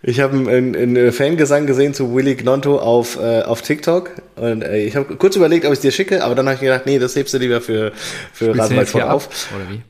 Ich 0.00 0.20
habe 0.20 0.36
einen, 0.36 0.76
einen 0.76 1.12
Fangesang 1.12 1.66
gesehen 1.66 1.92
zu 1.92 2.14
Willy 2.14 2.36
Gnonto 2.36 2.78
auf, 2.78 3.18
äh, 3.18 3.42
auf 3.42 3.62
TikTok 3.62 4.12
und 4.36 4.62
äh, 4.62 4.78
ich 4.78 4.96
habe 4.96 5.16
kurz 5.16 5.36
überlegt, 5.36 5.66
ob 5.66 5.72
ich 5.72 5.78
es 5.78 5.82
dir 5.82 5.90
schicke, 5.90 6.24
aber 6.24 6.34
dann 6.34 6.46
habe 6.46 6.54
ich 6.54 6.60
gedacht, 6.60 6.86
nee, 6.86 6.98
das 6.98 7.16
hebst 7.16 7.34
du 7.34 7.38
lieber 7.38 7.60
für, 7.60 7.92
für 8.32 8.56
Rasenballsport 8.56 9.04
auf. 9.04 9.28
Oder 9.54 9.70
wie? 9.70 9.82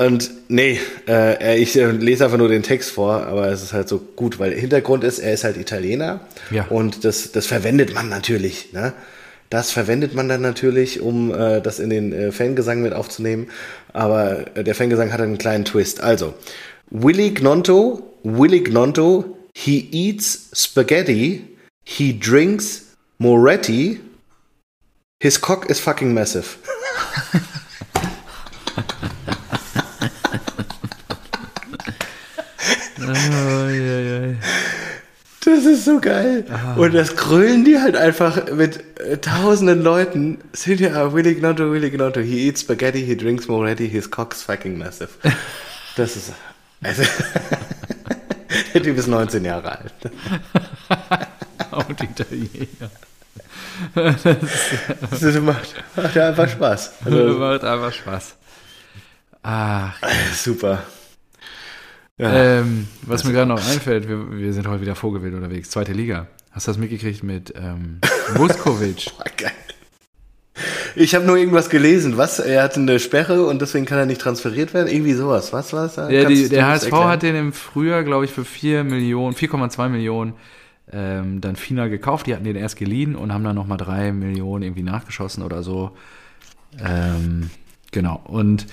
Und 0.00 0.30
nee, 0.48 0.80
äh, 1.06 1.60
ich 1.60 1.76
äh, 1.76 1.90
lese 1.90 2.24
einfach 2.24 2.38
nur 2.38 2.48
den 2.48 2.62
Text 2.62 2.92
vor, 2.92 3.26
aber 3.26 3.48
es 3.48 3.62
ist 3.62 3.74
halt 3.74 3.86
so 3.86 3.98
gut, 3.98 4.38
weil 4.38 4.54
Hintergrund 4.54 5.04
ist, 5.04 5.18
er 5.18 5.34
ist 5.34 5.44
halt 5.44 5.58
Italiener 5.58 6.20
ja. 6.50 6.64
und 6.70 7.04
das, 7.04 7.32
das 7.32 7.46
verwendet 7.46 7.92
man 7.92 8.08
natürlich. 8.08 8.72
Ne? 8.72 8.94
Das 9.50 9.72
verwendet 9.72 10.14
man 10.14 10.26
dann 10.26 10.40
natürlich, 10.40 11.02
um 11.02 11.34
äh, 11.34 11.60
das 11.60 11.78
in 11.80 11.90
den 11.90 12.14
äh, 12.14 12.32
Fangesang 12.32 12.80
mit 12.80 12.94
aufzunehmen. 12.94 13.48
Aber 13.92 14.56
äh, 14.56 14.64
der 14.64 14.74
Fangesang 14.74 15.12
hat 15.12 15.20
einen 15.20 15.36
kleinen 15.36 15.66
Twist. 15.66 16.00
Also, 16.00 16.32
Willy 16.88 17.34
Gnonto, 17.34 18.16
Willy 18.22 18.60
Gnonto, 18.60 19.36
he 19.54 19.86
eats 19.92 20.48
spaghetti, 20.54 21.44
he 21.84 22.18
drinks 22.18 22.96
Moretti, 23.18 24.00
his 25.22 25.38
cock 25.38 25.68
is 25.68 25.78
fucking 25.78 26.14
massive. 26.14 26.56
Das 35.60 35.66
ist 35.66 35.84
so 35.84 36.00
geil. 36.00 36.46
Ah. 36.50 36.74
Und 36.76 36.94
das 36.94 37.16
krölen 37.16 37.66
die 37.66 37.78
halt 37.78 37.94
einfach 37.94 38.50
mit 38.50 38.82
äh, 38.98 39.18
tausenden 39.18 39.82
Leuten. 39.82 40.38
Sind 40.54 40.80
ja 40.80 41.12
Willy 41.12 41.34
Gnotto, 41.34 41.70
Willy 41.70 41.90
Gnotto. 41.90 42.20
He 42.20 42.48
eats 42.48 42.62
spaghetti, 42.62 43.04
he 43.04 43.14
drinks 43.14 43.46
Moretti, 43.46 43.86
his 43.86 44.10
cock's 44.10 44.42
fucking 44.42 44.78
massive. 44.78 45.10
Das 45.96 46.16
ist. 46.16 46.32
Also, 46.82 47.02
der 48.74 48.82
Typ 48.82 48.96
ist 48.96 49.08
19 49.08 49.44
Jahre 49.44 49.80
alt. 49.80 49.92
Und 51.88 52.00
Italiener. 52.00 52.90
Das, 53.94 54.22
das 55.20 55.34
macht, 55.40 55.74
macht 55.96 56.14
ja 56.14 56.28
einfach 56.28 56.48
Spaß. 56.48 56.92
Also, 57.04 57.38
macht 57.38 57.64
einfach 57.64 57.92
Spaß. 57.92 58.36
Ach. 59.42 59.94
Super. 60.32 60.84
Ja. 62.20 62.60
Ähm, 62.60 62.86
was 63.02 63.24
mir 63.24 63.32
gerade 63.32 63.48
noch 63.48 63.66
einfällt, 63.66 64.06
wir, 64.06 64.30
wir, 64.30 64.52
sind 64.52 64.68
heute 64.68 64.82
wieder 64.82 64.94
vorgewählt 64.94 65.32
unterwegs. 65.32 65.70
Zweite 65.70 65.92
Liga. 65.92 66.26
Hast 66.50 66.66
du 66.66 66.70
das 66.72 66.78
mitgekriegt 66.78 67.22
mit 67.22 67.54
ähm, 67.56 67.98
Vuskovic? 68.34 69.10
ich 70.94 71.14
habe 71.14 71.24
nur 71.24 71.38
irgendwas 71.38 71.70
gelesen. 71.70 72.18
Was? 72.18 72.38
Er 72.38 72.62
hatte 72.62 72.78
eine 72.78 72.98
Sperre 72.98 73.46
und 73.46 73.62
deswegen 73.62 73.86
kann 73.86 73.96
er 73.96 74.04
nicht 74.04 74.20
transferiert 74.20 74.74
werden? 74.74 74.88
Irgendwie 74.88 75.14
sowas. 75.14 75.54
Was 75.54 75.72
war 75.72 75.86
es? 75.86 75.96
Ja, 75.96 76.26
die, 76.26 76.50
der 76.50 76.66
HSV 76.66 76.84
erklären? 76.84 77.08
hat 77.08 77.22
den 77.22 77.36
im 77.36 77.52
Frühjahr, 77.54 78.04
glaube 78.04 78.26
ich, 78.26 78.32
für 78.32 78.44
4 78.44 78.84
Millionen, 78.84 79.34
4,2 79.34 79.88
Millionen 79.88 80.34
ähm, 80.92 81.40
dann 81.40 81.56
final 81.56 81.88
gekauft. 81.88 82.26
Die 82.26 82.34
hatten 82.34 82.44
den 82.44 82.56
erst 82.56 82.76
geliehen 82.76 83.16
und 83.16 83.32
haben 83.32 83.44
dann 83.44 83.56
nochmal 83.56 83.78
3 83.78 84.12
Millionen 84.12 84.62
irgendwie 84.62 84.82
nachgeschossen 84.82 85.42
oder 85.42 85.62
so. 85.62 85.92
Ähm, 86.84 87.48
genau. 87.92 88.20
Und 88.24 88.66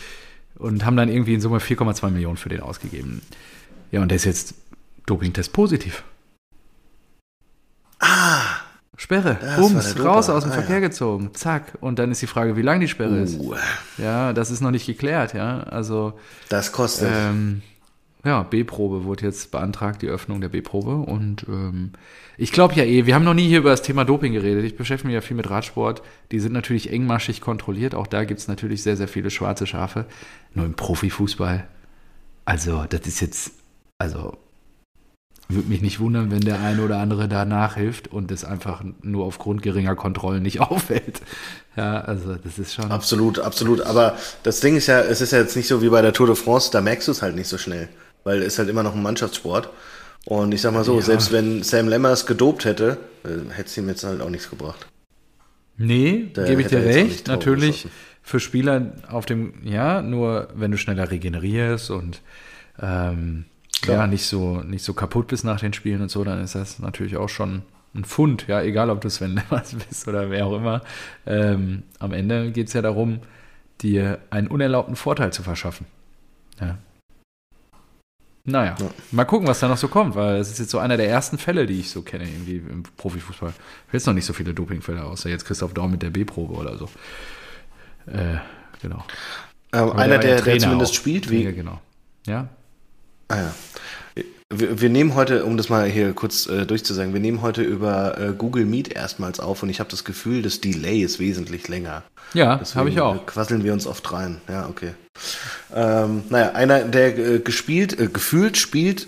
und 0.58 0.86
haben 0.86 0.98
dann 0.98 1.10
irgendwie 1.10 1.34
in 1.34 1.42
Summe 1.42 1.60
4,2 1.60 2.10
Millionen 2.10 2.38
für 2.38 2.50
den 2.50 2.62
ausgegeben. 2.62 3.22
Ja, 3.92 4.02
und 4.02 4.10
der 4.10 4.18
ist 4.18 4.26
jetzt 4.26 4.56
Dopingtest 5.06 5.54
positiv. 5.54 6.04
Ah! 8.00 8.42
Sperre, 9.00 9.38
bums, 9.58 10.00
raus 10.04 10.28
aus 10.28 10.44
dem 10.44 10.52
ah, 10.52 10.56
Verkehr 10.56 10.80
ja. 10.80 10.88
gezogen, 10.88 11.30
zack. 11.34 11.74
Und 11.82 12.00
dann 12.00 12.12
ist 12.12 12.22
die 12.24 12.28
Frage, 12.28 12.58
wie 12.58 12.64
lang 12.64 12.80
die 12.80 12.88
Sperre 12.88 13.20
uh. 13.20 13.24
ist. 13.24 13.40
Ja, 14.00 14.34
das 14.34 14.50
ist 14.50 14.60
noch 14.60 14.72
nicht 14.72 14.88
geklärt, 14.88 15.36
ja. 15.36 15.60
Also. 15.60 16.14
Das 16.50 16.72
kostet. 16.72 17.12
Ähm, 17.14 17.62
ja, 18.28 18.44
B-Probe 18.44 19.06
wurde 19.06 19.26
jetzt 19.26 19.52
beantragt, 19.52 20.02
die 20.02 20.08
Öffnung 20.08 20.42
der 20.42 20.50
B-Probe. 20.50 20.96
Und 20.96 21.46
ähm, 21.48 21.92
ich 22.38 22.52
glaube 22.52 22.76
ja 22.76 22.84
eh, 22.84 23.06
wir 23.06 23.16
haben 23.16 23.26
noch 23.26 23.34
nie 23.34 23.48
hier 23.48 23.60
über 23.60 23.72
das 23.72 23.82
Thema 23.82 24.06
Doping 24.06 24.34
geredet. 24.34 24.66
Ich 24.66 24.76
beschäftige 24.76 25.08
mich 25.08 25.16
ja 25.16 25.22
viel 25.22 25.38
mit 25.38 25.50
Radsport. 25.50 26.04
Die 26.32 26.40
sind 26.40 26.54
natürlich 26.54 26.92
engmaschig 26.92 27.42
kontrolliert. 27.42 27.96
Auch 27.96 28.08
da 28.08 28.26
gibt 28.26 28.40
es 28.40 28.48
natürlich 28.48 28.84
sehr, 28.84 28.98
sehr 28.98 29.08
viele 29.08 29.32
schwarze 29.32 29.66
Schafe. 29.66 30.06
Nur 30.54 30.66
im 30.66 30.74
Profifußball. 30.74 31.68
Also, 32.46 32.86
das 32.90 33.02
ist 33.08 33.22
jetzt, 33.22 33.52
also, 33.98 34.38
würde 35.50 35.70
mich 35.70 35.82
nicht 35.82 36.00
wundern, 36.00 36.30
wenn 36.30 36.42
der 36.42 36.60
eine 36.60 36.82
oder 36.84 36.98
andere 36.98 37.28
da 37.28 37.46
nachhilft 37.46 38.10
und 38.10 38.32
es 38.32 38.44
einfach 38.44 38.84
nur 39.02 39.26
aufgrund 39.26 39.62
geringer 39.62 39.96
Kontrollen 39.96 40.44
nicht 40.44 40.60
auffällt. 40.62 41.22
Ja, 41.76 42.02
also 42.02 42.36
das 42.36 42.60
ist 42.60 42.74
schon. 42.74 42.92
Absolut, 42.92 43.40
absolut. 43.40 43.82
Aber 43.82 44.18
das 44.44 44.60
Ding 44.60 44.76
ist 44.76 44.88
ja, 44.88 45.00
es 45.00 45.22
ist 45.22 45.32
ja 45.32 45.40
jetzt 45.40 45.56
nicht 45.56 45.68
so 45.68 45.82
wie 45.82 45.90
bei 45.90 46.02
der 46.02 46.14
Tour 46.14 46.28
de 46.28 46.36
France, 46.36 46.72
da 46.72 46.82
merkst 46.82 47.08
du 47.08 47.12
es 47.12 47.22
halt 47.22 47.36
nicht 47.36 47.48
so 47.48 47.58
schnell 47.58 47.88
weil 48.24 48.42
es 48.42 48.58
halt 48.60 48.70
immer 48.70 48.84
noch 48.84 48.96
ein 48.96 49.02
Mannschaftssport. 49.02 49.70
Und 50.26 50.54
ich 50.54 50.62
sag 50.62 50.74
mal 50.74 50.84
so, 50.84 50.96
ja. 50.96 51.02
selbst 51.02 51.32
wenn 51.32 51.64
Sam 51.64 51.88
Lemmers 51.88 52.26
gedopt 52.26 52.66
hätte, 52.66 52.98
äh, 53.24 53.54
hätte 53.54 53.70
es 53.70 53.78
ihm 53.78 53.88
jetzt 53.88 54.04
halt 54.04 54.22
auch 54.22 54.30
nichts 54.30 54.50
gebracht. 54.50 54.88
Nee, 55.78 56.32
gebe 56.34 56.62
ich 56.62 56.68
dir 56.68 56.84
recht. 56.84 57.28
Natürlich 57.28 57.88
für 58.24 58.40
Spieler 58.40 58.94
auf 59.10 59.26
dem, 59.26 59.54
ja, 59.64 60.02
nur 60.02 60.50
wenn 60.54 60.72
du 60.72 60.78
schneller 60.78 61.10
regenerierst 61.10 61.92
und 61.92 62.22
ähm, 62.82 63.46
ja, 63.86 64.06
nicht 64.08 64.26
so, 64.26 64.62
nicht 64.62 64.84
so 64.84 64.94
kaputt 64.94 65.28
bist 65.28 65.46
nach 65.46 65.60
den 65.60 65.72
Spielen 65.72 66.02
und 66.02 66.12
so, 66.12 66.24
dann 66.24 66.44
ist 66.44 66.56
das 66.56 66.80
natürlich 66.80 67.16
auch 67.16 67.30
schon 67.30 67.62
ein 67.96 68.04
Fund, 68.04 68.48
ja, 68.48 68.62
egal 68.62 68.90
ob 68.90 69.02
du 69.02 69.10
Sven 69.10 69.36
Lemmers 69.50 69.76
bist 69.76 70.08
oder 70.08 70.30
wer 70.30 70.46
auch 70.46 70.58
immer. 70.58 70.82
Ähm, 71.26 71.84
am 72.00 72.12
Ende 72.12 72.52
geht 72.52 72.68
es 72.68 72.74
ja 72.74 72.82
darum, 72.82 73.22
dir 73.82 74.20
einen 74.30 74.48
unerlaubten 74.48 74.96
Vorteil 74.96 75.32
zu 75.32 75.44
verschaffen. 75.44 75.86
Ja. 76.60 76.78
Naja, 78.50 78.78
ja. 78.80 78.90
mal 79.12 79.26
gucken, 79.26 79.46
was 79.46 79.60
da 79.60 79.68
noch 79.68 79.78
so 79.78 79.90
kommt, 79.90 80.16
weil 80.16 80.38
es 80.38 80.50
ist 80.50 80.60
jetzt 80.60 80.72
so 80.72 80.80
einer 80.80 80.96
der 80.96 81.10
ersten 81.10 81.38
Fälle, 81.38 81.66
die 81.66 81.82
ich 81.82 81.90
so 81.90 82.02
kenne, 82.02 82.24
irgendwie 82.24 82.56
im 82.56 82.84
Profifußball. 82.96 83.54
Jetzt 83.92 84.08
noch 84.08 84.14
nicht 84.14 84.24
so 84.24 84.32
viele 84.32 84.54
Dopingfälle, 84.54 85.04
außer 85.04 85.30
jetzt 85.30 85.44
Christoph 85.44 85.74
Daum 85.74 85.92
mit 85.92 86.02
der 86.02 86.12
B-Probe 86.12 86.54
oder 86.54 86.78
so. 86.78 86.86
Äh, 88.06 88.38
genau. 88.82 89.04
Ähm, 89.74 89.92
einer, 89.92 90.18
der, 90.18 90.36
der, 90.36 90.42
der 90.44 90.60
zumindest 90.60 90.94
auch. 90.94 90.96
spielt, 90.96 91.30
wie. 91.30 91.44
Ja, 91.44 91.52
genau. 91.52 91.82
Ja. 92.26 92.48
Ah 93.28 93.36
ja. 93.36 93.54
Wir, 94.54 94.80
wir, 94.80 94.90
nehmen 94.90 95.14
heute, 95.16 95.44
um 95.44 95.58
das 95.58 95.68
mal 95.68 95.86
hier 95.86 96.14
kurz 96.14 96.48
äh, 96.48 96.66
durchzusagen, 96.66 97.14
wir 97.14 97.20
nehmen 97.20 97.42
heute 97.42 97.64
über 97.64 98.18
äh, 98.18 98.32
Google 98.32 98.66
Meet 98.66 98.94
erstmals 98.94 99.42
auf 99.42 99.62
und 99.62 99.68
ich 99.68 99.82
habe 99.82 99.90
das 99.90 100.06
Gefühl, 100.06 100.42
das 100.42 100.62
Delay 100.62 101.02
ist 101.02 101.20
wesentlich 101.20 101.68
länger. 101.68 102.04
Ja, 102.34 102.62
habe 102.76 102.90
ich 102.90 103.02
auch. 103.02 103.26
Quasseln 103.26 103.66
wir 103.66 103.74
uns 103.74 103.86
oft 103.86 104.10
rein. 104.14 104.40
Ja, 104.48 104.70
okay. 104.70 104.94
Ähm, 105.76 106.24
naja, 106.30 106.52
einer, 106.54 106.86
der 106.86 107.18
äh, 107.18 107.40
gespielt, 107.40 108.00
äh, 108.00 108.08
gefühlt 108.08 108.56
spielt 108.56 109.08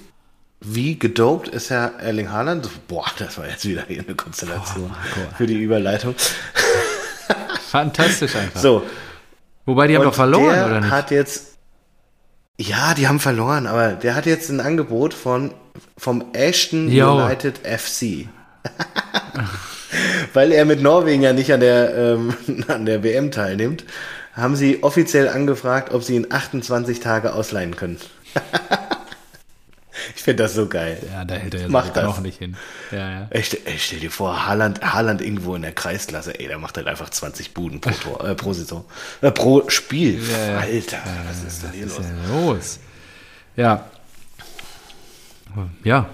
wie 0.59 0.99
gedopt, 0.99 1.47
ist 1.47 1.69
ja 1.69 1.87
Erling 1.87 2.31
Haaland. 2.31 2.69
Boah, 2.89 3.05
das 3.17 3.37
war 3.37 3.47
jetzt 3.47 3.65
wieder 3.65 3.85
hier 3.87 4.03
eine 4.05 4.15
Konstellation 4.15 4.89
Boah, 4.89 5.35
für 5.37 5.47
die 5.47 5.61
Überleitung. 5.61 6.15
Fantastisch 7.69 8.35
einfach. 8.35 8.59
So. 8.59 8.83
Wobei 9.65 9.87
die 9.87 9.95
haben 9.95 10.03
doch 10.03 10.13
verloren, 10.13 10.53
der 10.53 10.65
oder 10.65 10.81
nicht? 10.81 10.91
hat 10.91 11.11
jetzt 11.11 11.48
ja, 12.59 12.93
die 12.93 13.07
haben 13.07 13.19
verloren, 13.19 13.67
aber 13.67 13.93
der 13.93 14.15
hat 14.15 14.25
jetzt 14.25 14.49
ein 14.49 14.59
Angebot 14.59 15.13
von 15.13 15.51
vom 15.97 16.25
Ashton 16.33 16.91
Yo. 16.91 17.13
United 17.13 17.59
FC. 17.59 18.27
Weil 20.33 20.51
er 20.51 20.65
mit 20.65 20.81
Norwegen 20.81 21.23
ja 21.23 21.33
nicht 21.33 21.51
an 21.53 21.61
der, 21.61 21.95
ähm, 21.95 22.33
an 22.67 22.85
der 22.85 23.01
WM 23.03 23.31
teilnimmt, 23.31 23.85
haben 24.33 24.55
sie 24.55 24.83
offiziell 24.83 25.29
angefragt, 25.29 25.93
ob 25.93 26.03
sie 26.03 26.15
ihn 26.15 26.27
28 26.29 26.99
Tage 26.99 27.33
ausleihen 27.33 27.75
können. 27.75 27.97
Ich 30.15 30.23
finde 30.23 30.43
das 30.43 30.53
so 30.53 30.67
geil. 30.67 31.01
Ja, 31.11 31.25
da 31.25 31.35
hält 31.35 31.53
er 31.53 31.61
ja 31.61 31.67
macht 31.67 31.95
noch 31.95 32.21
nicht 32.21 32.39
hin. 32.39 32.55
Ja, 32.91 33.09
ja. 33.09 33.27
Ich, 33.31 33.65
ich 33.65 33.85
stell 33.85 33.99
dir 33.99 34.11
vor, 34.11 34.45
Haaland, 34.45 34.81
Haaland 34.81 35.21
irgendwo 35.21 35.55
in 35.55 35.61
der 35.61 35.71
Kreisklasse, 35.71 36.39
ey, 36.39 36.47
der 36.47 36.57
macht 36.57 36.77
halt 36.77 36.87
einfach 36.87 37.09
20 37.09 37.53
Buden 37.53 37.81
pro, 37.81 37.91
Tor, 37.91 38.27
äh, 38.27 38.35
pro 38.35 38.53
Saison. 38.53 38.85
Äh, 39.21 39.31
pro 39.31 39.69
Spiel. 39.69 40.21
Ja. 40.21 40.59
Alter, 40.59 40.97
was 41.27 41.43
ist 41.43 41.63
denn 41.63 41.71
hier 41.71 41.85
los? 41.85 41.99
los? 42.29 42.79
Ja. 43.55 43.85
Ja, 45.83 46.09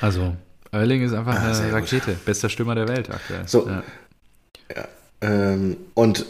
also 0.00 0.34
Erling 0.72 1.02
ist 1.02 1.12
einfach 1.12 1.34
ah, 1.34 1.52
eine 1.52 1.72
Rakete. 1.72 2.12
Gut. 2.12 2.24
Bester 2.24 2.48
Stürmer 2.48 2.74
der 2.74 2.88
Welt 2.88 3.10
aktuell. 3.10 3.46
So. 3.46 3.68
Ja. 3.68 3.82
ja 4.74 4.88
ähm, 5.20 5.76
und 5.94 6.26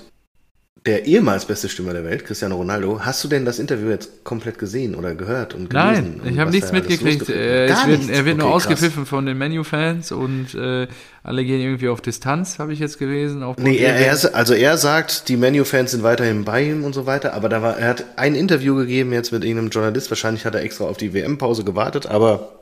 der 0.87 1.07
ehemals 1.07 1.45
beste 1.45 1.69
Stürmer 1.69 1.93
der 1.93 2.05
Welt, 2.05 2.25
Cristiano 2.25 2.57
Ronaldo. 2.57 3.01
Hast 3.01 3.23
du 3.25 3.29
denn 3.29 3.45
das 3.45 3.59
Interview 3.59 3.91
jetzt 3.91 4.25
komplett 4.25 4.59
gesehen 4.59 4.95
oder 4.95 5.15
gehört 5.15 5.55
und 5.55 5.71
gelesen? 5.71 6.21
Nein, 6.23 6.33
ich 6.33 6.39
habe 6.39 6.51
nichts 6.51 6.73
mitgekriegt. 6.73 7.29
Äh, 7.29 7.69
wird, 7.69 8.09
Er 8.09 8.25
wird 8.25 8.37
okay, 8.37 8.45
nur 8.45 8.55
ausgepfiffen 8.55 9.05
von 9.05 9.27
den 9.27 9.37
Menu-Fans 9.39 10.13
und 10.13 10.55
äh, 10.55 10.87
alle 11.23 11.45
gehen 11.45 11.61
irgendwie 11.61 11.89
auf 11.89 12.01
Distanz, 12.01 12.59
habe 12.59 12.73
ich 12.73 12.79
jetzt 12.79 12.99
gelesen. 12.99 13.45
nee, 13.59 13.77
er, 13.77 13.97
er, 13.97 14.35
also 14.35 14.55
er 14.55 14.79
sagt, 14.79 15.29
die 15.29 15.37
Menu-Fans 15.37 15.91
sind 15.91 16.03
weiterhin 16.03 16.45
bei 16.45 16.63
ihm 16.63 16.85
und 16.85 16.95
so 16.95 17.07
weiter, 17.07 17.35
aber 17.35 17.49
da 17.49 17.61
war, 17.61 17.77
er 17.77 17.89
hat 17.89 18.05
ein 18.17 18.35
Interview 18.35 18.75
gegeben 18.77 19.13
jetzt 19.13 19.33
mit 19.33 19.45
irgendeinem 19.45 19.71
Journalist. 19.71 20.11
Wahrscheinlich 20.11 20.47
hat 20.47 20.55
er 20.55 20.63
extra 20.63 20.85
auf 20.85 20.97
die 20.97 21.13
WM-Pause 21.13 21.65
gewartet, 21.65 22.07
aber 22.07 22.53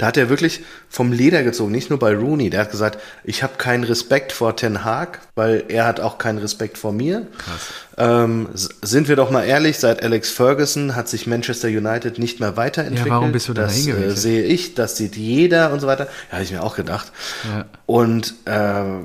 da 0.00 0.06
hat 0.06 0.16
er 0.16 0.30
wirklich 0.30 0.62
vom 0.88 1.12
Leder 1.12 1.42
gezogen, 1.42 1.72
nicht 1.72 1.90
nur 1.90 1.98
bei 1.98 2.14
Rooney. 2.14 2.48
Der 2.48 2.60
hat 2.60 2.70
gesagt, 2.70 2.98
ich 3.22 3.42
habe 3.42 3.58
keinen 3.58 3.84
Respekt 3.84 4.32
vor 4.32 4.56
Ten 4.56 4.82
Hag, 4.82 5.20
weil 5.34 5.64
er 5.68 5.84
hat 5.84 6.00
auch 6.00 6.16
keinen 6.16 6.38
Respekt 6.38 6.78
vor 6.78 6.92
mir. 6.92 7.26
Krass. 7.36 7.68
Ähm, 8.00 8.48
sind 8.54 9.08
wir 9.08 9.16
doch 9.16 9.30
mal 9.30 9.44
ehrlich, 9.44 9.78
seit 9.78 10.02
Alex 10.02 10.30
Ferguson 10.30 10.96
hat 10.96 11.06
sich 11.06 11.26
Manchester 11.26 11.68
United 11.68 12.18
nicht 12.18 12.40
mehr 12.40 12.56
weiterentwickelt. 12.56 13.08
Ja, 13.08 13.14
warum 13.14 13.32
bist 13.32 13.48
du 13.48 13.52
da 13.52 13.62
Das 13.62 13.86
äh, 13.86 14.10
sehe 14.12 14.42
ich, 14.42 14.74
das 14.74 14.96
sieht 14.96 15.16
jeder 15.16 15.70
und 15.70 15.80
so 15.80 15.86
weiter. 15.86 16.08
Ja, 16.28 16.32
habe 16.32 16.42
ich 16.42 16.50
mir 16.50 16.62
auch 16.62 16.76
gedacht. 16.76 17.12
Ja. 17.44 17.66
Und 17.84 18.36
äh, 18.46 18.80
äh, 18.80 19.02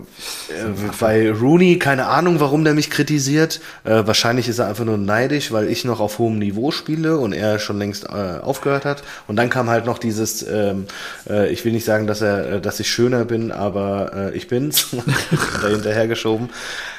bei 0.98 1.30
Rooney, 1.30 1.78
keine 1.78 2.08
Ahnung, 2.08 2.40
warum 2.40 2.64
der 2.64 2.74
mich 2.74 2.90
kritisiert. 2.90 3.60
Äh, 3.84 4.08
wahrscheinlich 4.08 4.48
ist 4.48 4.60
er 4.60 4.68
einfach 4.68 4.86
nur 4.86 4.98
neidisch, 4.98 5.52
weil 5.52 5.68
ich 5.68 5.84
noch 5.84 6.00
auf 6.00 6.18
hohem 6.18 6.40
Niveau 6.40 6.72
spiele 6.72 7.18
und 7.18 7.34
er 7.34 7.60
schon 7.60 7.78
längst 7.78 8.06
äh, 8.06 8.40
aufgehört 8.42 8.86
hat. 8.86 9.04
Und 9.28 9.36
dann 9.36 9.50
kam 9.50 9.70
halt 9.70 9.86
noch 9.86 9.98
dieses, 9.98 10.42
ähm, 10.48 10.86
äh, 11.30 11.52
ich 11.52 11.66
will 11.66 11.74
nicht 11.74 11.86
sagen, 11.86 12.08
dass 12.08 12.22
er, 12.22 12.50
äh, 12.50 12.62
dass 12.62 12.80
ich 12.80 12.90
schöner 12.90 13.26
bin, 13.26 13.52
aber 13.52 14.14
äh, 14.16 14.38
ich 14.38 14.48
bin's. 14.48 14.88
da 15.62 15.68
hinterher 15.68 16.08
geschoben. 16.08 16.50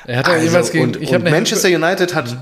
Er 0.07 0.19
hat 0.19 0.29
ja 0.29 0.35
also, 0.35 0.47
jeweils 0.47 0.71
gegen. 0.71 0.85
Und, 0.85 1.03
ich 1.03 1.11
und 1.11 1.25
Manchester 1.25 1.69
United 1.69 2.15
hat 2.15 2.37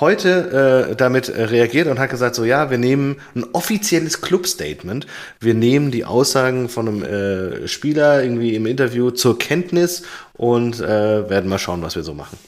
heute 0.00 0.88
äh, 0.90 0.96
damit 0.96 1.28
äh, 1.28 1.44
reagiert 1.44 1.88
und 1.88 1.98
hat 1.98 2.10
gesagt, 2.10 2.34
so 2.34 2.44
ja, 2.44 2.70
wir 2.70 2.78
nehmen 2.78 3.16
ein 3.34 3.44
offizielles 3.52 4.20
Club-Statement, 4.20 5.06
wir 5.40 5.54
nehmen 5.54 5.90
die 5.90 6.04
Aussagen 6.04 6.68
von 6.68 6.88
einem 6.88 7.02
äh, 7.02 7.68
Spieler 7.68 8.22
irgendwie 8.22 8.54
im 8.54 8.66
Interview 8.66 9.10
zur 9.10 9.38
Kenntnis 9.38 10.02
und 10.34 10.80
äh, 10.80 11.28
werden 11.28 11.48
mal 11.48 11.58
schauen, 11.58 11.82
was 11.82 11.96
wir 11.96 12.02
so 12.02 12.14
machen. 12.14 12.38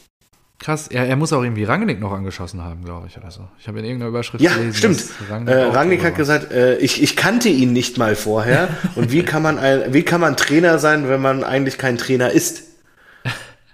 Krass, 0.58 0.88
er, 0.88 1.06
er 1.06 1.16
muss 1.16 1.32
auch 1.32 1.42
irgendwie 1.42 1.64
Rangnick 1.64 2.00
noch 2.00 2.12
angeschossen 2.12 2.62
haben, 2.62 2.84
glaube 2.84 3.06
ich, 3.08 3.16
oder 3.16 3.30
so. 3.30 3.48
Ich 3.58 3.66
habe 3.66 3.78
in 3.78 3.86
irgendeiner 3.86 4.10
Überschrift 4.10 4.44
ja, 4.44 4.52
gelesen. 4.52 4.74
Stimmt. 4.74 5.04
Rangnick, 5.30 5.54
äh, 5.54 5.62
Rangnick 5.62 6.04
hat 6.04 6.16
gesagt, 6.16 6.52
äh, 6.52 6.76
ich, 6.76 7.02
ich 7.02 7.16
kannte 7.16 7.48
ihn 7.48 7.72
nicht 7.72 7.96
mal 7.96 8.14
vorher. 8.14 8.68
und 8.94 9.10
wie 9.10 9.22
kann 9.22 9.42
man 9.42 9.58
ein, 9.58 9.94
wie 9.94 10.02
kann 10.02 10.20
man 10.20 10.36
Trainer 10.36 10.78
sein, 10.78 11.08
wenn 11.08 11.22
man 11.22 11.44
eigentlich 11.44 11.78
kein 11.78 11.96
Trainer 11.96 12.30
ist? 12.30 12.69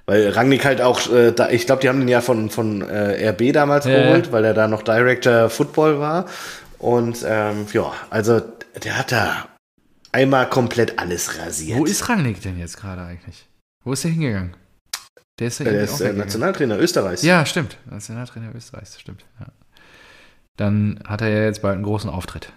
Weil 0.06 0.30
Rangnick 0.30 0.64
halt 0.64 0.80
auch, 0.80 1.12
äh, 1.12 1.32
da, 1.32 1.50
ich 1.50 1.66
glaube, 1.66 1.82
die 1.82 1.88
haben 1.88 1.98
den 1.98 2.08
ja 2.08 2.20
von, 2.20 2.48
von 2.48 2.82
äh, 2.82 3.28
RB 3.30 3.52
damals 3.52 3.86
ja, 3.86 4.04
geholt, 4.04 4.26
ja. 4.26 4.32
weil 4.32 4.44
er 4.44 4.54
da 4.54 4.68
noch 4.68 4.82
Director 4.82 5.50
Football 5.50 5.98
war. 5.98 6.26
Und 6.78 7.24
ähm, 7.26 7.66
ja, 7.72 7.92
also 8.08 8.40
der 8.84 8.98
hat 8.98 9.10
da 9.10 9.48
einmal 10.12 10.48
komplett 10.48 10.98
alles 10.98 11.38
rasiert. 11.38 11.78
Wo 11.78 11.84
ist 11.84 12.08
Rangnick 12.08 12.40
denn 12.40 12.58
jetzt 12.58 12.76
gerade 12.76 13.02
eigentlich? 13.02 13.46
Wo 13.84 13.92
ist 13.92 14.04
er 14.04 14.10
hingegangen? 14.10 14.54
Der 15.38 15.48
ist, 15.48 15.58
ja 15.58 15.64
der 15.64 15.82
ist 15.82 16.00
Nationaltrainer 16.00 16.78
Österreichs. 16.78 17.22
Ja, 17.22 17.44
stimmt. 17.44 17.76
Nationaltrainer 17.90 18.54
Österreichs, 18.54 18.98
stimmt. 18.98 19.24
Ja. 19.38 19.46
Dann 20.56 21.00
hat 21.06 21.20
er 21.20 21.28
ja 21.28 21.44
jetzt 21.44 21.60
bald 21.60 21.74
einen 21.74 21.84
großen 21.84 22.08
Auftritt. 22.08 22.52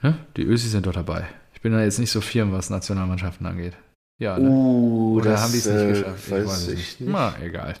Ne? 0.00 0.16
Die 0.36 0.42
Ösis 0.42 0.70
sind 0.70 0.86
dort 0.86 0.96
dabei. 0.96 1.26
Ich 1.52 1.60
bin 1.60 1.72
da 1.72 1.82
jetzt 1.82 1.98
nicht 1.98 2.10
so 2.10 2.22
firm, 2.22 2.52
was 2.52 2.70
Nationalmannschaften 2.70 3.46
angeht. 3.46 3.74
Ja, 4.20 4.38
ne? 4.38 4.50
Uh, 4.50 5.16
Oder 5.16 5.32
das, 5.32 5.42
haben 5.42 5.52
die 5.52 5.58
es 5.58 5.66
nicht 5.66 5.80
äh, 5.80 5.88
geschafft? 5.88 6.24
Ich 6.26 6.30
weiß, 6.30 6.46
weiß 6.46 6.68
ich 6.68 6.76
nicht. 6.76 7.00
nicht. 7.00 7.10
Na, 7.10 7.34
egal. 7.42 7.74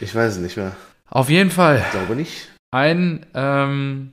Ich 0.00 0.14
weiß 0.14 0.36
es 0.36 0.38
nicht 0.38 0.56
mehr. 0.56 0.76
Auf 1.10 1.28
jeden 1.28 1.50
Fall. 1.50 1.82
Ich 1.84 1.90
glaube 1.90 2.14
nicht. 2.14 2.48
Ein, 2.70 3.26
ähm, 3.34 4.12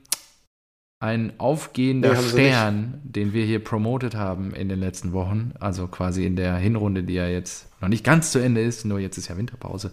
ein 0.98 1.34
aufgehender 1.38 2.14
nee, 2.14 2.28
Stern, 2.28 3.00
den 3.04 3.32
wir 3.32 3.44
hier 3.44 3.62
promotet 3.62 4.16
haben 4.16 4.52
in 4.52 4.68
den 4.68 4.80
letzten 4.80 5.12
Wochen, 5.12 5.52
also 5.60 5.86
quasi 5.86 6.26
in 6.26 6.34
der 6.34 6.56
Hinrunde, 6.56 7.04
die 7.04 7.14
ja 7.14 7.28
jetzt 7.28 7.68
noch 7.80 7.88
nicht 7.88 8.02
ganz 8.02 8.32
zu 8.32 8.40
Ende 8.40 8.60
ist, 8.60 8.84
nur 8.84 8.98
jetzt 8.98 9.16
ist 9.16 9.28
ja 9.28 9.36
Winterpause, 9.36 9.92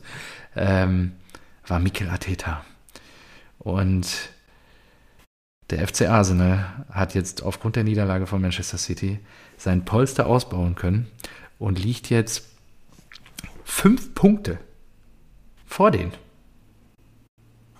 ähm, 0.55 1.12
war 1.68 1.80
Mikel 1.80 2.09
Arteta. 2.09 2.66
Und 3.59 4.07
der 5.70 5.88
FC 5.88 6.09
Arsenal 6.09 6.86
hat 6.89 7.14
jetzt 7.14 7.43
aufgrund 7.43 7.76
der 7.76 7.84
Niederlage 7.84 8.26
von 8.26 8.41
Manchester 8.41 8.80
City 8.80 9.20
sein 9.57 9.86
Polster 9.86 10.26
ausbauen 10.26 10.74
können 10.74 11.07
und 11.62 11.78
liegt 11.78 12.09
jetzt 12.09 12.43
fünf 13.64 14.16
Punkte 14.16 14.57
vor 15.68 15.91
denen. 15.91 16.12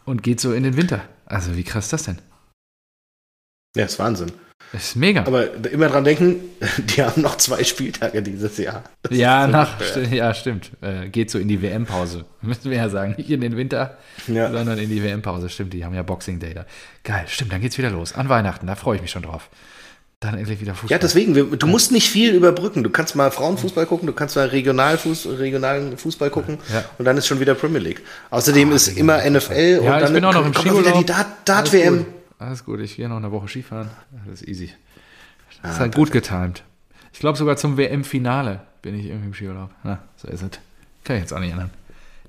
Und 0.05 0.21
geht 0.21 0.39
so 0.39 0.53
in 0.53 0.63
den 0.63 0.77
Winter. 0.77 1.01
Also 1.25 1.57
wie 1.57 1.63
krass 1.63 1.86
ist 1.86 1.93
das 1.93 2.03
denn? 2.03 2.19
Ja, 3.75 3.86
ist 3.86 3.97
Wahnsinn. 3.97 4.32
Das 4.71 4.89
ist 4.89 4.95
mega. 4.95 5.21
Aber 5.21 5.65
immer 5.71 5.89
dran 5.89 6.03
denken, 6.03 6.36
die 6.77 7.01
haben 7.01 7.23
noch 7.23 7.38
zwei 7.38 7.63
Spieltage 7.63 8.21
dieses 8.21 8.55
Jahr. 8.57 8.84
Das 9.01 9.17
ja, 9.17 9.45
so 9.45 9.51
nach, 9.51 9.82
st 9.82 10.11
ja, 10.11 10.34
stimmt. 10.36 10.71
Äh, 10.82 11.09
geht 11.09 11.32
so 11.32 11.39
in 11.39 11.47
die 11.47 11.61
WM-Pause. 11.63 12.25
Müssen 12.41 12.69
wir 12.69 12.77
ja 12.77 12.89
sagen. 12.89 13.15
Nicht 13.17 13.32
in 13.32 13.41
den 13.41 13.57
Winter, 13.57 13.97
ja. 14.27 14.51
sondern 14.51 14.77
in 14.77 14.89
die 14.89 15.03
WM-Pause. 15.03 15.49
Stimmt, 15.49 15.73
die 15.73 15.84
haben 15.84 15.95
ja 15.95 16.03
Boxing 16.03 16.39
Day 16.39 16.53
da. 16.53 16.67
Geil, 17.03 17.25
stimmt, 17.27 17.51
dann 17.51 17.61
geht's 17.61 17.79
wieder 17.79 17.89
los. 17.89 18.13
An 18.13 18.29
Weihnachten, 18.29 18.67
da 18.67 18.75
freue 18.75 18.97
ich 18.97 19.01
mich 19.01 19.11
schon 19.11 19.23
drauf 19.23 19.49
dann 20.22 20.38
endlich 20.38 20.61
wieder 20.61 20.76
Fußball. 20.76 20.91
Ja, 20.91 20.99
deswegen, 20.99 21.36
wir, 21.36 21.45
du 21.45 21.67
musst 21.67 21.91
nicht 21.91 22.09
viel 22.09 22.36
überbrücken. 22.36 22.84
Du 22.84 22.91
kannst 22.91 23.15
mal 23.15 23.32
Frauenfußball 23.32 23.88
gucken, 23.88 24.05
du 24.05 24.13
kannst 24.13 24.36
mal 24.36 24.47
Regionalfuß, 24.47 25.28
regionalen 25.39 25.97
Fußball 25.97 26.30
gucken 26.30 26.59
ja. 26.72 26.86
und 26.99 27.05
dann 27.05 27.17
ist 27.17 27.26
schon 27.26 27.39
wieder 27.39 27.55
Premier 27.55 27.80
League. 27.80 28.03
Außerdem 28.30 28.72
ah, 28.72 28.76
ist 28.76 28.88
immer 28.88 29.17
NFL 29.17 29.80
und 29.80 29.86
ja, 29.86 29.99
dann 29.99 30.13
bin 30.13 30.24
auch 30.24 30.34
noch 30.34 30.45
im 30.45 30.53
kommt 30.53 30.78
wieder 30.78 30.91
die 30.91 31.05
Dart-WM. 31.05 31.93
Alles, 31.95 32.05
Alles, 32.38 32.65
gut, 32.65 32.80
ich 32.82 32.95
gehe 32.95 33.09
noch 33.09 33.17
eine 33.17 33.32
Woche 33.32 33.47
Skifahren. 33.47 33.89
Das 34.28 34.41
ist 34.41 34.47
easy. 34.47 34.72
Das 35.63 35.72
ah, 35.72 35.74
ist 35.74 35.80
halt 35.80 35.95
gut 35.95 36.11
getimt. 36.11 36.63
Ich 37.13 37.19
glaube 37.19 37.38
sogar 37.38 37.57
zum 37.57 37.78
WM-Finale 37.78 38.61
bin 38.84 38.97
ich 38.97 39.07
irgendwie 39.07 39.28
im 39.28 39.34
Skiurlaub. 39.34 39.72
Na, 39.84 39.99
so 40.17 40.28
ist 40.28 40.43
es. 40.43 40.49
Kann 41.03 41.15
ich 41.15 41.24
jetzt 41.24 41.34
auch 41.34 41.39
nicht 41.39 41.51
ändern. 41.51 41.72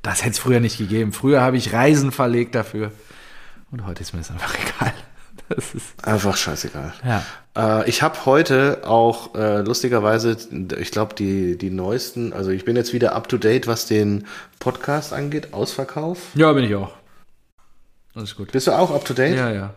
Das 0.00 0.22
hätte 0.22 0.32
es 0.32 0.38
früher 0.38 0.60
nicht 0.60 0.78
gegeben. 0.78 1.12
Früher 1.12 1.42
habe 1.42 1.58
ich 1.58 1.74
Reisen 1.74 2.10
verlegt 2.10 2.54
dafür. 2.54 2.90
Und 3.70 3.86
heute 3.86 4.00
ist 4.00 4.14
mir 4.14 4.20
das 4.20 4.30
einfach 4.30 4.56
egal. 4.78 4.94
Einfach 6.02 6.36
scheißegal. 6.36 6.92
Ja. 7.04 7.22
Äh, 7.56 7.88
ich 7.88 8.02
habe 8.02 8.26
heute 8.26 8.82
auch 8.84 9.34
äh, 9.34 9.60
lustigerweise, 9.60 10.36
ich 10.78 10.90
glaube, 10.90 11.14
die, 11.14 11.56
die 11.58 11.70
neuesten, 11.70 12.32
also 12.32 12.50
ich 12.50 12.64
bin 12.64 12.76
jetzt 12.76 12.92
wieder 12.92 13.14
up 13.14 13.28
to 13.28 13.38
date, 13.38 13.66
was 13.66 13.86
den 13.86 14.26
Podcast 14.58 15.12
angeht, 15.12 15.52
Ausverkauf. 15.52 16.18
Ja, 16.34 16.52
bin 16.52 16.64
ich 16.64 16.74
auch. 16.74 16.92
Alles 18.14 18.36
gut. 18.36 18.52
Bist 18.52 18.66
du 18.66 18.72
auch 18.72 18.90
up 18.90 19.04
to 19.04 19.14
date? 19.14 19.36
Ja, 19.36 19.50
ja. 19.50 19.74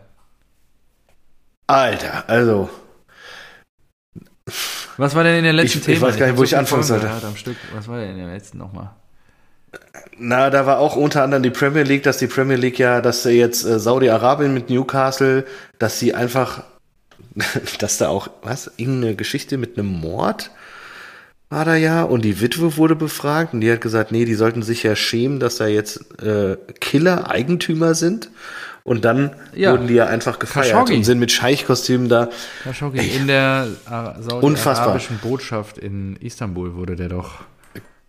Alter, 1.66 2.28
also. 2.28 2.70
Was 4.96 5.14
war 5.14 5.24
denn 5.24 5.38
in 5.38 5.44
den 5.44 5.56
letzten 5.56 5.78
ich, 5.78 5.84
Themen? 5.84 5.96
Ich 5.96 6.02
weiß 6.02 6.16
gar 6.16 6.26
nicht, 6.26 6.38
wo 6.38 6.44
ich 6.44 6.56
anfangen 6.56 6.82
sollte. 6.82 7.10
Was 7.74 7.88
war 7.88 7.98
denn 7.98 8.10
in 8.10 8.18
den 8.18 8.30
letzten 8.30 8.58
nochmal? 8.58 8.94
Na, 10.18 10.50
da 10.50 10.66
war 10.66 10.78
auch 10.78 10.96
unter 10.96 11.22
anderem 11.22 11.42
die 11.42 11.50
Premier 11.50 11.82
League, 11.82 12.02
dass 12.02 12.18
die 12.18 12.26
Premier 12.26 12.56
League 12.56 12.78
ja, 12.78 13.00
dass 13.00 13.24
jetzt 13.24 13.64
äh, 13.64 13.78
Saudi-Arabien 13.78 14.54
mit 14.54 14.70
Newcastle, 14.70 15.44
dass 15.78 15.98
sie 15.98 16.14
einfach, 16.14 16.62
dass 17.78 17.98
da 17.98 18.08
auch, 18.08 18.28
was, 18.42 18.70
irgendeine 18.76 19.14
Geschichte 19.14 19.58
mit 19.58 19.78
einem 19.78 19.88
Mord 19.88 20.50
war 21.48 21.64
da 21.64 21.76
ja 21.76 22.02
und 22.02 22.24
die 22.24 22.40
Witwe 22.40 22.76
wurde 22.76 22.96
befragt 22.96 23.54
und 23.54 23.60
die 23.60 23.70
hat 23.70 23.80
gesagt, 23.80 24.10
nee, 24.10 24.24
die 24.24 24.34
sollten 24.34 24.62
sich 24.62 24.82
ja 24.82 24.96
schämen, 24.96 25.38
dass 25.38 25.56
da 25.56 25.66
jetzt 25.66 26.20
äh, 26.20 26.56
Killer 26.80 27.30
Eigentümer 27.30 27.94
sind. 27.94 28.30
Und 28.82 29.04
dann 29.04 29.34
ja. 29.52 29.72
wurden 29.72 29.88
die 29.88 29.94
ja 29.94 30.06
einfach 30.06 30.38
gefeiert 30.38 30.70
Khashoggi. 30.70 30.94
und 30.94 31.04
sind 31.04 31.18
mit 31.18 31.32
Scheichkostümen 31.32 32.08
da. 32.08 32.28
Khashoggi. 32.62 33.00
In 33.00 33.26
der 33.26 33.66
äh, 33.86 34.22
saudi-arabischen 34.22 35.18
Botschaft 35.18 35.78
in 35.78 36.14
Istanbul 36.20 36.76
wurde 36.76 36.94
der 36.94 37.08
doch 37.08 37.40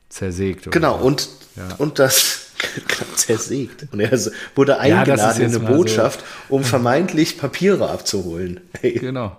zersägt. 0.09 0.71
Genau, 0.71 0.97
und, 0.97 1.29
ja. 1.55 1.75
und 1.77 1.99
das 1.99 2.47
zersägt. 3.15 3.87
Und 3.91 3.99
er 3.99 4.17
wurde 4.55 4.79
eingeladen 4.79 5.41
ja, 5.41 5.47
in 5.47 5.55
eine 5.55 5.59
Botschaft, 5.59 6.23
so. 6.49 6.55
um 6.55 6.63
vermeintlich 6.63 7.37
Papiere 7.37 7.89
abzuholen. 7.89 8.61
Hey. 8.79 8.93
Genau. 8.93 9.37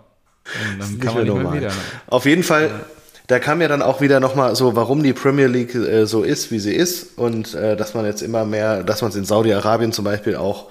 Und 0.73 0.81
dann 0.81 1.01
kann 1.01 1.15
man 1.15 1.25
nicht 1.25 1.35
mehr 1.35 1.53
wieder. 1.53 1.69
Ne? 1.69 1.75
Auf 2.07 2.25
jeden 2.25 2.43
Fall, 2.43 2.69
ja. 2.69 2.81
da 3.27 3.39
kam 3.39 3.61
ja 3.61 3.69
dann 3.69 3.83
auch 3.83 4.01
wieder 4.01 4.21
nochmal 4.21 4.57
so, 4.57 4.75
warum 4.77 5.03
die 5.03 5.13
Premier 5.13 5.47
League 5.47 5.75
äh, 5.75 6.07
so 6.07 6.23
ist, 6.23 6.51
wie 6.51 6.59
sie 6.59 6.75
ist. 6.75 7.19
Und 7.19 7.55
äh, 7.55 7.77
dass 7.77 7.95
man 7.95 8.07
jetzt 8.07 8.23
immer 8.23 8.45
mehr, 8.45 8.83
dass 8.83 9.03
man 9.03 9.11
es 9.11 9.17
in 9.17 9.25
Saudi-Arabien 9.25 9.93
zum 9.93 10.05
Beispiel 10.05 10.37
auch 10.37 10.71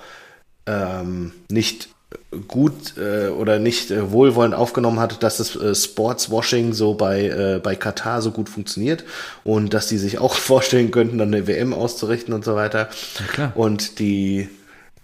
ähm, 0.65 1.31
nicht 1.49 1.89
gut 2.47 2.97
äh, 2.97 3.27
oder 3.27 3.59
nicht 3.59 3.91
äh, 3.91 4.11
wohlwollend 4.11 4.55
aufgenommen 4.55 4.99
hat, 4.99 5.23
dass 5.23 5.37
das 5.37 5.55
äh, 5.55 5.75
Sportswashing 5.75 6.73
so 6.73 6.93
bei, 6.93 7.27
äh, 7.27 7.59
bei 7.61 7.75
Katar 7.75 8.21
so 8.21 8.31
gut 8.31 8.49
funktioniert 8.49 9.03
und 9.43 9.73
dass 9.73 9.87
die 9.87 9.97
sich 9.97 10.19
auch 10.19 10.35
vorstellen 10.35 10.91
könnten, 10.91 11.17
dann 11.17 11.33
eine 11.33 11.47
WM 11.47 11.73
auszurichten 11.73 12.33
und 12.33 12.45
so 12.45 12.55
weiter. 12.55 12.89
Ja, 13.37 13.51
und 13.55 13.99
die, 13.99 14.49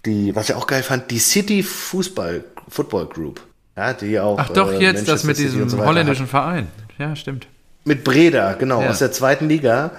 die, 0.06 0.34
was 0.34 0.48
ich 0.48 0.54
auch 0.54 0.66
geil 0.66 0.82
fand, 0.82 1.10
die 1.10 1.18
City 1.18 1.62
Fußball 1.62 2.44
Football 2.68 3.06
Group, 3.06 3.40
ja, 3.76 3.92
die 3.92 4.18
auch. 4.18 4.38
Ach 4.38 4.48
doch, 4.50 4.72
äh, 4.72 4.78
jetzt 4.78 5.06
das 5.08 5.24
mit 5.24 5.36
diesem 5.36 5.68
so 5.68 5.84
holländischen 5.84 6.24
hat. 6.24 6.30
Verein. 6.30 6.68
Ja, 6.98 7.14
stimmt. 7.16 7.46
Mit 7.84 8.04
Breda, 8.04 8.54
genau, 8.54 8.80
ja. 8.80 8.88
aus 8.88 9.00
der 9.00 9.12
zweiten 9.12 9.48
Liga. 9.48 9.90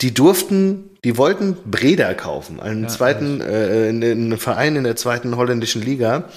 Die 0.00 0.12
durften 0.12 0.90
die 1.04 1.18
wollten 1.18 1.56
Breda 1.66 2.14
kaufen, 2.14 2.60
einen 2.60 2.84
ja, 2.84 2.88
zweiten, 2.88 3.40
äh, 3.42 3.88
einen 3.90 4.38
Verein 4.38 4.74
in 4.74 4.84
der 4.84 4.96
zweiten 4.96 5.36
holländischen 5.36 5.82
Liga, 5.82 6.30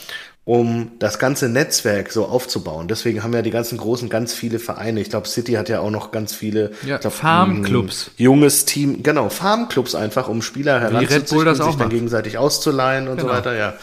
um 0.44 0.92
das 1.00 1.20
ganze 1.20 1.48
Netzwerk 1.48 2.12
so 2.12 2.26
aufzubauen. 2.26 2.90
Deswegen 2.90 3.24
haben 3.24 3.34
ja 3.34 3.42
die 3.42 3.50
ganzen 3.50 3.78
großen 3.78 4.10
ganz 4.10 4.34
viele 4.34 4.60
Vereine. 4.60 5.00
Ich 5.00 5.10
glaube, 5.10 5.28
City 5.28 5.54
hat 5.54 5.70
ja 5.70 5.80
auch 5.80 5.90
noch 5.90 6.12
ganz 6.12 6.34
viele 6.34 6.72
ja, 6.86 7.00
Farmclubs. 7.00 8.12
Junges 8.18 8.66
Team, 8.66 9.04
genau, 9.04 9.30
Farmclubs 9.30 9.96
einfach, 9.96 10.28
um 10.28 10.42
Spieler 10.42 10.82
heranzuziehen, 10.82 11.56
sich 11.56 11.76
dann 11.76 11.90
gegenseitig 11.90 12.38
auszuleihen 12.38 13.08
und 13.08 13.18
genau. 13.18 13.30
so 13.30 13.36
weiter, 13.36 13.56
ja. 13.56 13.74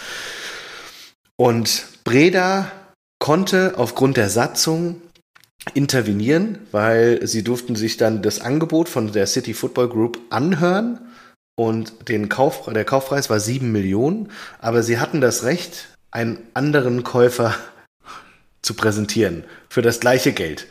Und 1.37 1.87
Breda 2.05 2.71
konnte 3.19 3.75
aufgrund 3.77 4.19
der 4.19 4.29
Satzung 4.29 5.01
intervenieren, 5.73 6.59
weil 6.73 7.27
sie 7.27 7.43
durften 7.43 7.75
sich 7.77 7.97
dann 7.97 8.23
das 8.23 8.41
Angebot 8.41 8.89
von 8.89 9.13
der 9.13 9.27
City 9.27 9.55
Football 9.55 9.89
Group 9.89 10.19
anhören 10.31 11.01
und 11.57 12.09
den 12.09 12.29
Kauf, 12.29 12.69
der 12.73 12.85
Kaufpreis 12.85 13.31
war 13.31 13.41
7 13.41 13.71
Millionen, 13.73 14.31
aber 14.59 14.83
sie 14.83 14.99
hatten 14.99 15.21
das 15.21 15.45
Recht, 15.45 15.89
einen 16.11 16.39
anderen 16.53 17.03
Käufer 17.03 17.55
zu 18.63 18.75
präsentieren 18.75 19.45
für 19.69 19.83
das 19.83 20.01
gleiche 20.01 20.33
Geld. 20.33 20.67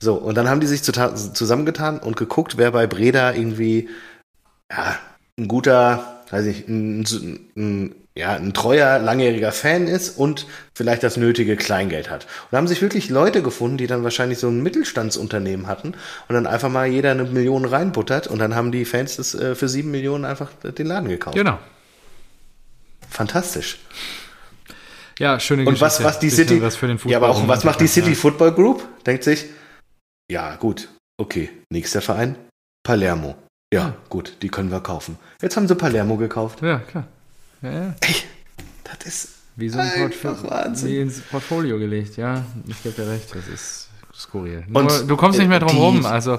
So, 0.00 0.14
und 0.14 0.36
dann 0.36 0.48
haben 0.48 0.60
die 0.60 0.66
sich 0.66 0.82
zusammengetan 0.82 1.98
und 2.00 2.16
geguckt, 2.16 2.56
wer 2.56 2.72
bei 2.72 2.86
Breda 2.86 3.32
irgendwie 3.32 3.88
ja, 4.70 4.98
ein 5.38 5.48
guter, 5.48 6.24
weiß 6.30 6.46
ich, 6.46 6.66
ein, 6.66 7.04
ein, 7.56 7.94
ja, 8.14 8.34
ein 8.34 8.52
treuer, 8.52 8.98
langjähriger 8.98 9.52
Fan 9.52 9.86
ist 9.86 10.18
und 10.18 10.46
vielleicht 10.74 11.02
das 11.02 11.16
nötige 11.16 11.56
Kleingeld 11.56 12.10
hat. 12.10 12.24
Und 12.24 12.52
da 12.52 12.58
haben 12.58 12.68
sich 12.68 12.82
wirklich 12.82 13.08
Leute 13.08 13.42
gefunden, 13.42 13.78
die 13.78 13.86
dann 13.86 14.04
wahrscheinlich 14.04 14.38
so 14.38 14.48
ein 14.48 14.62
Mittelstandsunternehmen 14.62 15.66
hatten 15.66 15.94
und 16.28 16.34
dann 16.34 16.46
einfach 16.46 16.68
mal 16.68 16.86
jeder 16.86 17.12
eine 17.12 17.24
Million 17.24 17.64
reinbuttert 17.64 18.26
und 18.26 18.38
dann 18.38 18.54
haben 18.54 18.70
die 18.70 18.84
Fans 18.84 19.16
das 19.16 19.34
äh, 19.34 19.54
für 19.54 19.68
sieben 19.68 19.90
Millionen 19.90 20.24
einfach 20.24 20.50
den 20.62 20.86
Laden 20.86 21.08
gekauft. 21.08 21.36
Genau. 21.36 21.58
Fantastisch. 23.08 23.78
Ja, 25.18 25.38
schöne 25.40 25.64
Und 25.66 25.80
was, 25.80 26.02
was 26.02 26.18
die 26.18 26.30
City, 26.30 26.62
was 26.62 26.76
für 26.76 26.88
den 26.88 26.98
ja, 27.04 27.18
aber 27.18 27.28
auch 27.28 27.46
was 27.46 27.64
macht 27.64 27.80
die 27.80 27.86
City 27.86 28.10
ja. 28.10 28.14
Football 28.14 28.52
Group? 28.52 28.82
Denkt 29.06 29.24
sich, 29.24 29.46
ja, 30.30 30.56
gut, 30.56 30.88
okay, 31.18 31.50
nächster 31.70 32.00
Verein, 32.02 32.36
Palermo. 32.82 33.36
Ja, 33.72 33.80
ja, 33.80 33.94
gut, 34.08 34.36
die 34.42 34.48
können 34.48 34.70
wir 34.70 34.80
kaufen. 34.80 35.18
Jetzt 35.40 35.56
haben 35.56 35.68
sie 35.68 35.74
Palermo 35.74 36.16
gekauft. 36.16 36.62
Ja, 36.62 36.78
klar. 36.78 37.06
Ja. 37.62 37.94
Ey, 38.00 38.14
das 38.84 39.06
ist 39.06 39.28
wie 39.56 39.68
so 39.68 39.78
ein 39.78 39.90
Portfolio, 39.90 40.72
wie 40.84 41.00
ins 41.00 41.20
Portfolio 41.20 41.78
gelegt, 41.78 42.16
ja. 42.16 42.44
Ich 42.66 42.82
gebe 42.82 42.94
dir 42.94 43.10
recht, 43.10 43.34
das 43.34 43.48
ist 43.48 43.88
skurril. 44.14 44.64
Nur, 44.66 44.82
Und 44.82 45.08
du 45.08 45.16
kommst 45.16 45.38
nicht 45.38 45.48
mehr 45.48 45.60
drum 45.60 45.76
rum, 45.76 46.06
also 46.06 46.38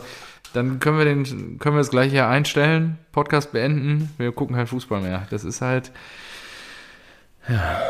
dann 0.54 0.80
können 0.80 0.98
wir 0.98 1.06
den, 1.06 1.60
können 1.60 1.76
wir 1.76 1.80
das 1.80 1.90
gleich 1.90 2.12
hier 2.12 2.28
einstellen, 2.28 2.98
Podcast 3.12 3.52
beenden, 3.52 4.10
wir 4.18 4.32
gucken 4.32 4.56
kein 4.56 4.68
Fußball 4.68 5.02
mehr. 5.02 5.28
Das 5.30 5.44
ist 5.44 5.62
halt, 5.62 5.92
ja. 7.48 7.82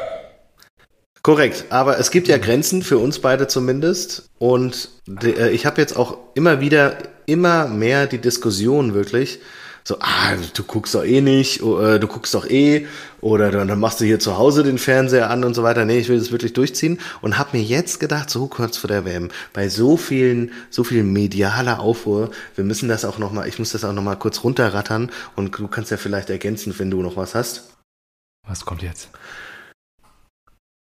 Korrekt, 1.21 1.65
aber 1.69 1.99
es 1.99 2.11
gibt 2.11 2.27
ja 2.27 2.37
Grenzen 2.37 2.81
für 2.81 2.97
uns 2.97 3.19
beide 3.19 3.47
zumindest. 3.47 4.29
Und 4.39 4.89
äh, 5.23 5.51
ich 5.51 5.65
habe 5.65 5.79
jetzt 5.79 5.95
auch 5.95 6.17
immer 6.35 6.59
wieder, 6.59 6.97
immer 7.25 7.67
mehr 7.67 8.07
die 8.07 8.17
Diskussion 8.17 8.93
wirklich. 8.93 9.39
So, 9.85 9.97
ah, 9.99 10.35
du 10.53 10.63
guckst 10.63 10.95
doch 10.95 11.03
eh 11.03 11.19
nicht, 11.19 11.61
äh, 11.61 11.99
du 11.99 12.07
guckst 12.07 12.33
doch 12.33 12.45
eh, 12.49 12.87
oder 13.19 13.51
dann 13.51 13.79
machst 13.79 13.99
du 13.99 14.05
hier 14.05 14.19
zu 14.19 14.37
Hause 14.37 14.63
den 14.63 14.77
Fernseher 14.77 15.29
an 15.29 15.43
und 15.43 15.53
so 15.53 15.63
weiter. 15.63 15.83
Nee, 15.83 15.99
ich 15.99 16.07
will 16.07 16.19
das 16.19 16.31
wirklich 16.31 16.53
durchziehen 16.53 16.99
und 17.21 17.37
habe 17.37 17.57
mir 17.57 17.63
jetzt 17.63 17.99
gedacht, 17.99 18.29
so 18.29 18.47
kurz 18.47 18.77
vor 18.77 18.87
der 18.87 19.03
WM, 19.03 19.29
bei 19.51 19.67
so 19.67 19.97
vielen, 19.97 20.51
so 20.69 20.85
viel 20.85 21.03
medialer 21.03 21.81
Aufruhr, 21.81 22.31
wir 22.55 22.63
müssen 22.63 22.87
das 22.87 23.03
auch 23.03 23.17
nochmal, 23.17 23.49
ich 23.49 23.59
muss 23.59 23.71
das 23.71 23.83
auch 23.83 23.91
nochmal 23.91 24.17
kurz 24.17 24.43
runterrattern 24.43 25.11
und 25.35 25.57
du 25.59 25.67
kannst 25.67 25.91
ja 25.91 25.97
vielleicht 25.97 26.29
ergänzen, 26.29 26.73
wenn 26.77 26.89
du 26.89 27.01
noch 27.01 27.17
was 27.17 27.35
hast. 27.35 27.73
Was 28.47 28.63
kommt 28.63 28.83
jetzt? 28.83 29.09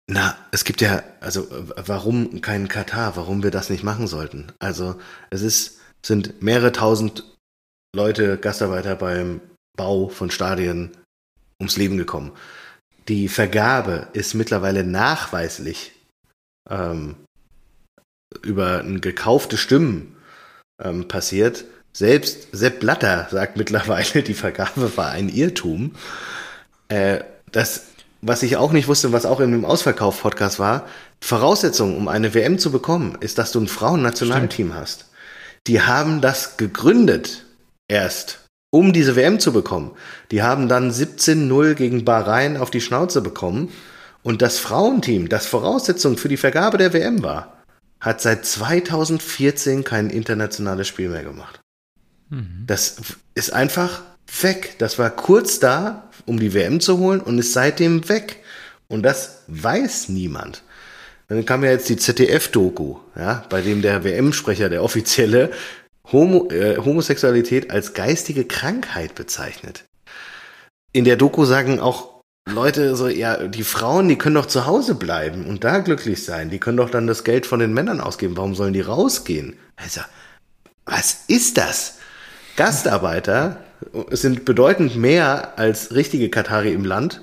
Na, 0.07 0.36
es 0.51 0.64
gibt 0.64 0.82
ja, 0.82 1.03
also 1.20 1.47
warum 1.76 2.43
kein 2.43 2.68
Katar, 2.68 3.16
warum 3.16 3.43
wir 3.43 3.51
das 3.51 3.70
nicht 3.70 3.84
machen 3.84 4.07
sollten? 4.07 4.53
Also 4.59 4.97
es 5.30 5.40
ist, 5.40 5.78
sind 6.05 6.43
mehrere 6.43 6.72
tausend 6.72 7.24
Leute, 7.95 8.38
Gastarbeiter 8.38 8.97
beim 8.97 9.40
Bau 9.76 10.09
von 10.09 10.30
Stadien 10.30 10.93
ums 11.61 11.76
Leben 11.76 11.99
gekommen. 11.99 12.32
Die 13.09 13.28
Vergabe 13.28 14.09
ist 14.14 14.34
mittlerweile 14.34 14.84
nachweislich 14.84 15.93
ähm, 16.70 17.16
über 18.43 18.82
gekaufte 18.82 19.59
Stimmen 19.59 20.16
ähm, 20.82 21.07
passiert. 21.09 21.64
Selbst 21.93 22.49
Sepp 22.53 22.80
Blatter 22.80 23.28
sagt 23.30 23.57
mittlerweile, 23.59 24.22
die 24.22 24.34
Vergabe 24.34 24.97
war 24.97 25.11
ein 25.11 25.28
Irrtum. 25.28 25.95
Äh, 26.88 27.24
das 27.51 27.86
was 28.22 28.45
ich 28.45 28.57
auch 28.57 28.70
nicht 28.70 28.86
wusste, 28.86 29.12
was 29.12 29.26
auch 29.26 29.40
in 29.40 29.51
dem 29.51 29.64
Ausverkauf-Podcast 29.64 30.61
war, 30.61 30.86
Voraussetzung, 31.20 31.97
um 31.97 32.07
eine 32.07 32.34
WM 32.34 32.57
zu 32.57 32.70
bekommen, 32.70 33.18
ist, 33.18 33.36
dass 33.36 33.51
du 33.51 33.61
ein 33.61 33.66
Frauennationalteam 33.66 34.74
hast. 34.74 35.07
Die 35.66 35.82
haben 35.82 36.20
das 36.20 36.57
gegründet 36.57 37.45
erst, 37.93 38.40
um 38.70 38.93
diese 38.93 39.14
WM 39.16 39.38
zu 39.38 39.53
bekommen. 39.53 39.93
Die 40.30 40.43
haben 40.43 40.68
dann 40.68 40.90
17-0 40.90 41.74
gegen 41.74 42.05
Bahrain 42.05 42.57
auf 42.57 42.70
die 42.70 42.80
Schnauze 42.80 43.20
bekommen. 43.20 43.68
Und 44.22 44.40
das 44.40 44.59
Frauenteam, 44.59 45.28
das 45.28 45.47
Voraussetzung 45.47 46.16
für 46.16 46.28
die 46.28 46.36
Vergabe 46.36 46.78
der 46.78 46.93
WM 46.93 47.22
war, 47.22 47.62
hat 48.01 48.20
seit 48.20 48.47
2014 48.47 49.84
kein 49.84 50.11
internationales 50.11 50.88
Spiel 50.88 51.11
mehr 51.11 51.22
gemacht. 51.22 51.61
Mhm. 52.30 52.64
Das 52.66 52.97
ist 53.34 53.53
einfach 53.53 54.03
weg. 54.40 54.76
Das 54.78 54.99
war 54.99 55.11
kurz 55.11 55.59
da, 55.59 56.09
um 56.24 56.40
die 56.40 56.55
WM 56.55 56.80
zu 56.80 56.99
holen 56.99 57.20
und 57.20 57.38
ist 57.38 57.53
seitdem 57.53 58.09
weg. 58.09 58.38
Und 58.88 59.03
das 59.03 59.43
weiß 59.49 60.09
niemand. 60.09 60.62
Dann 61.28 61.45
kam 61.47 61.64
ja 61.64 61.70
jetzt 61.70 61.88
die 61.88 61.97
ZDF-Doku, 61.97 62.97
ja, 63.16 63.45
bei 63.49 63.62
dem 63.62 63.80
der 63.80 64.05
WM-Sprecher, 64.05 64.68
der 64.68 64.82
offizielle, 64.82 65.51
Homo, 66.11 66.48
äh, 66.50 66.78
Homosexualität 66.78 67.70
als 67.70 67.94
geistige 67.94 68.44
Krankheit 68.44 69.14
bezeichnet. 69.14 69.84
In 70.92 71.05
der 71.05 71.16
Doku 71.16 71.44
sagen 71.44 71.80
auch 71.80 72.12
Leute 72.48 72.96
so, 72.96 73.09
ja, 73.09 73.46
die 73.46 73.62
Frauen, 73.62 74.09
die 74.09 74.16
können 74.16 74.34
doch 74.34 74.46
zu 74.46 74.66
Hause 74.66 74.96
bleiben 74.96 75.46
und 75.46 75.62
da 75.64 75.78
glücklich 75.78 76.24
sein. 76.24 76.50
Die 76.50 76.59
können 76.59 76.76
doch 76.76 76.90
dann 76.90 77.07
das 77.07 77.24
Geld 77.24 77.46
von 77.46 77.61
den 77.61 77.72
Männern 77.72 78.00
ausgeben. 78.00 78.36
Warum 78.36 78.55
sollen 78.55 78.72
die 78.72 78.80
rausgehen? 78.80 79.57
Also, 79.76 80.00
was 80.84 81.24
ist 81.28 81.57
das? 81.57 81.98
Gastarbeiter 82.57 83.59
sind 84.11 84.44
bedeutend 84.44 84.96
mehr 84.96 85.59
als 85.59 85.94
richtige 85.94 86.30
Katari 86.30 86.72
im 86.72 86.84
Land, 86.84 87.20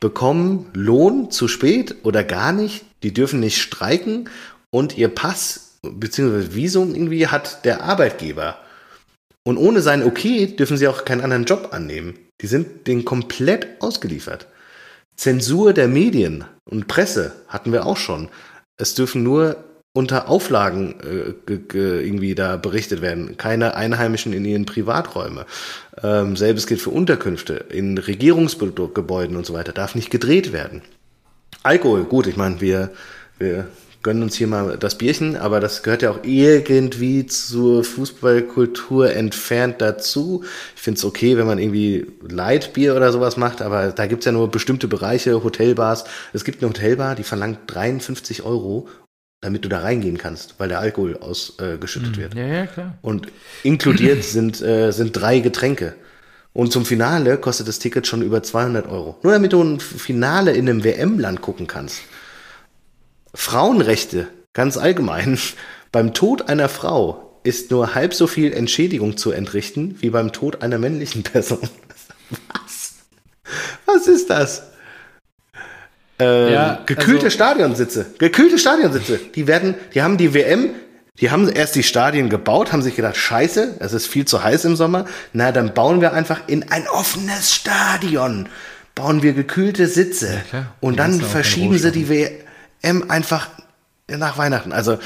bekommen 0.00 0.70
Lohn 0.74 1.30
zu 1.30 1.48
spät 1.48 1.96
oder 2.02 2.24
gar 2.24 2.52
nicht. 2.52 2.84
Die 3.02 3.12
dürfen 3.12 3.40
nicht 3.40 3.60
streiken 3.60 4.28
und 4.70 4.96
ihr 4.96 5.08
Pass 5.08 5.61
bzw. 5.82 6.54
Visum 6.54 6.94
irgendwie 6.94 7.26
hat 7.26 7.64
der 7.64 7.82
Arbeitgeber. 7.82 8.58
Und 9.44 9.56
ohne 9.56 9.80
sein 9.80 10.04
Okay 10.04 10.46
dürfen 10.46 10.76
sie 10.76 10.88
auch 10.88 11.04
keinen 11.04 11.22
anderen 11.22 11.44
Job 11.44 11.70
annehmen. 11.72 12.14
Die 12.40 12.46
sind 12.46 12.86
den 12.86 13.04
komplett 13.04 13.66
ausgeliefert. 13.80 14.46
Zensur 15.16 15.72
der 15.72 15.88
Medien 15.88 16.44
und 16.64 16.88
Presse 16.88 17.32
hatten 17.48 17.72
wir 17.72 17.86
auch 17.86 17.96
schon. 17.96 18.28
Es 18.76 18.94
dürfen 18.94 19.22
nur 19.22 19.56
unter 19.94 20.28
Auflagen 20.28 20.94
äh, 21.00 21.54
irgendwie 21.76 22.34
da 22.34 22.56
berichtet 22.56 23.02
werden. 23.02 23.36
Keine 23.36 23.74
Einheimischen 23.74 24.32
in 24.32 24.44
ihren 24.44 24.64
Privaträume. 24.64 25.44
Ähm, 26.02 26.34
selbes 26.36 26.66
gilt 26.66 26.80
für 26.80 26.90
Unterkünfte 26.90 27.54
in 27.54 27.98
Regierungsgebäuden 27.98 29.36
und 29.36 29.44
so 29.44 29.52
weiter. 29.52 29.72
Darf 29.72 29.94
nicht 29.94 30.10
gedreht 30.10 30.52
werden. 30.52 30.82
Alkohol, 31.62 32.04
gut, 32.04 32.26
ich 32.26 32.36
meine, 32.36 32.60
wir, 32.60 32.90
wir 33.38 33.68
gönnen 34.02 34.22
uns 34.22 34.34
hier 34.34 34.46
mal 34.46 34.76
das 34.78 34.98
Bierchen, 34.98 35.36
aber 35.36 35.60
das 35.60 35.82
gehört 35.82 36.02
ja 36.02 36.10
auch 36.10 36.20
irgendwie 36.24 37.26
zur 37.26 37.84
Fußballkultur 37.84 39.14
entfernt 39.14 39.76
dazu. 39.80 40.44
Ich 40.74 40.82
finde 40.82 40.98
es 40.98 41.04
okay, 41.04 41.36
wenn 41.36 41.46
man 41.46 41.58
irgendwie 41.58 42.06
Lightbier 42.28 42.96
oder 42.96 43.12
sowas 43.12 43.36
macht, 43.36 43.62
aber 43.62 43.88
da 43.92 44.06
gibt's 44.06 44.26
ja 44.26 44.32
nur 44.32 44.50
bestimmte 44.50 44.88
Bereiche, 44.88 45.44
Hotelbars. 45.44 46.04
Es 46.32 46.44
gibt 46.44 46.62
eine 46.62 46.70
Hotelbar, 46.70 47.14
die 47.14 47.22
verlangt 47.24 47.60
53 47.66 48.42
Euro 48.42 48.88
damit 49.42 49.64
du 49.64 49.68
da 49.68 49.80
reingehen 49.80 50.18
kannst, 50.18 50.54
weil 50.58 50.68
der 50.68 50.78
Alkohol 50.78 51.16
ausgeschüttet 51.16 52.16
äh, 52.16 52.20
wird. 52.20 52.34
Ja, 52.34 52.46
ja, 52.46 52.66
klar. 52.66 52.96
Und 53.02 53.26
inkludiert 53.64 54.22
sind, 54.24 54.62
äh, 54.62 54.92
sind 54.92 55.10
drei 55.12 55.40
Getränke. 55.40 55.94
Und 56.52 56.70
zum 56.70 56.84
Finale 56.84 57.38
kostet 57.38 57.66
das 57.66 57.78
Ticket 57.78 58.06
schon 58.06 58.22
über 58.22 58.42
200 58.42 58.86
Euro. 58.88 59.18
Nur 59.22 59.32
damit 59.32 59.52
du 59.52 59.62
ein 59.62 59.80
Finale 59.80 60.52
in 60.52 60.68
einem 60.68 60.84
WM-Land 60.84 61.40
gucken 61.40 61.66
kannst. 61.66 62.02
Frauenrechte, 63.34 64.28
ganz 64.52 64.76
allgemein. 64.76 65.38
Beim 65.90 66.14
Tod 66.14 66.48
einer 66.48 66.68
Frau 66.68 67.40
ist 67.44 67.70
nur 67.70 67.94
halb 67.94 68.14
so 68.14 68.26
viel 68.26 68.52
Entschädigung 68.52 69.16
zu 69.16 69.32
entrichten 69.32 69.96
wie 70.00 70.10
beim 70.10 70.32
Tod 70.32 70.62
einer 70.62 70.78
männlichen 70.78 71.22
Person. 71.22 71.68
Was? 72.52 72.94
Was 73.86 74.06
ist 74.06 74.30
das? 74.30 74.62
Äh, 76.20 76.52
ja, 76.52 76.82
gekühlte 76.86 77.26
also, 77.26 77.30
Stadionsitze. 77.30 78.06
Gekühlte 78.18 78.58
Stadionsitze. 78.58 79.18
Die 79.34 79.46
werden, 79.46 79.74
die 79.94 80.02
haben 80.02 80.18
die 80.18 80.34
WM, 80.34 80.70
die 81.20 81.30
haben 81.30 81.48
erst 81.48 81.74
die 81.74 81.82
Stadien 81.82 82.28
gebaut, 82.28 82.72
haben 82.72 82.82
sich 82.82 82.96
gedacht, 82.96 83.16
scheiße, 83.16 83.76
es 83.80 83.92
ist 83.92 84.06
viel 84.06 84.24
zu 84.24 84.42
heiß 84.42 84.64
im 84.64 84.76
Sommer. 84.76 85.06
Na, 85.32 85.52
dann 85.52 85.74
bauen 85.74 86.00
wir 86.00 86.12
einfach 86.12 86.42
in 86.46 86.70
ein 86.70 86.86
offenes 86.88 87.54
Stadion. 87.54 88.48
Bauen 88.94 89.22
wir 89.22 89.32
gekühlte 89.32 89.88
Sitze. 89.88 90.42
Ja, 90.52 90.74
und 90.80 90.98
dann 90.98 91.20
verschieben 91.20 91.76
sie 91.78 91.92
die 91.92 92.08
WM 92.08 92.32
einfach 92.82 93.48
nach 94.08 94.38
Weihnachten. 94.38 94.72
Also, 94.72 94.98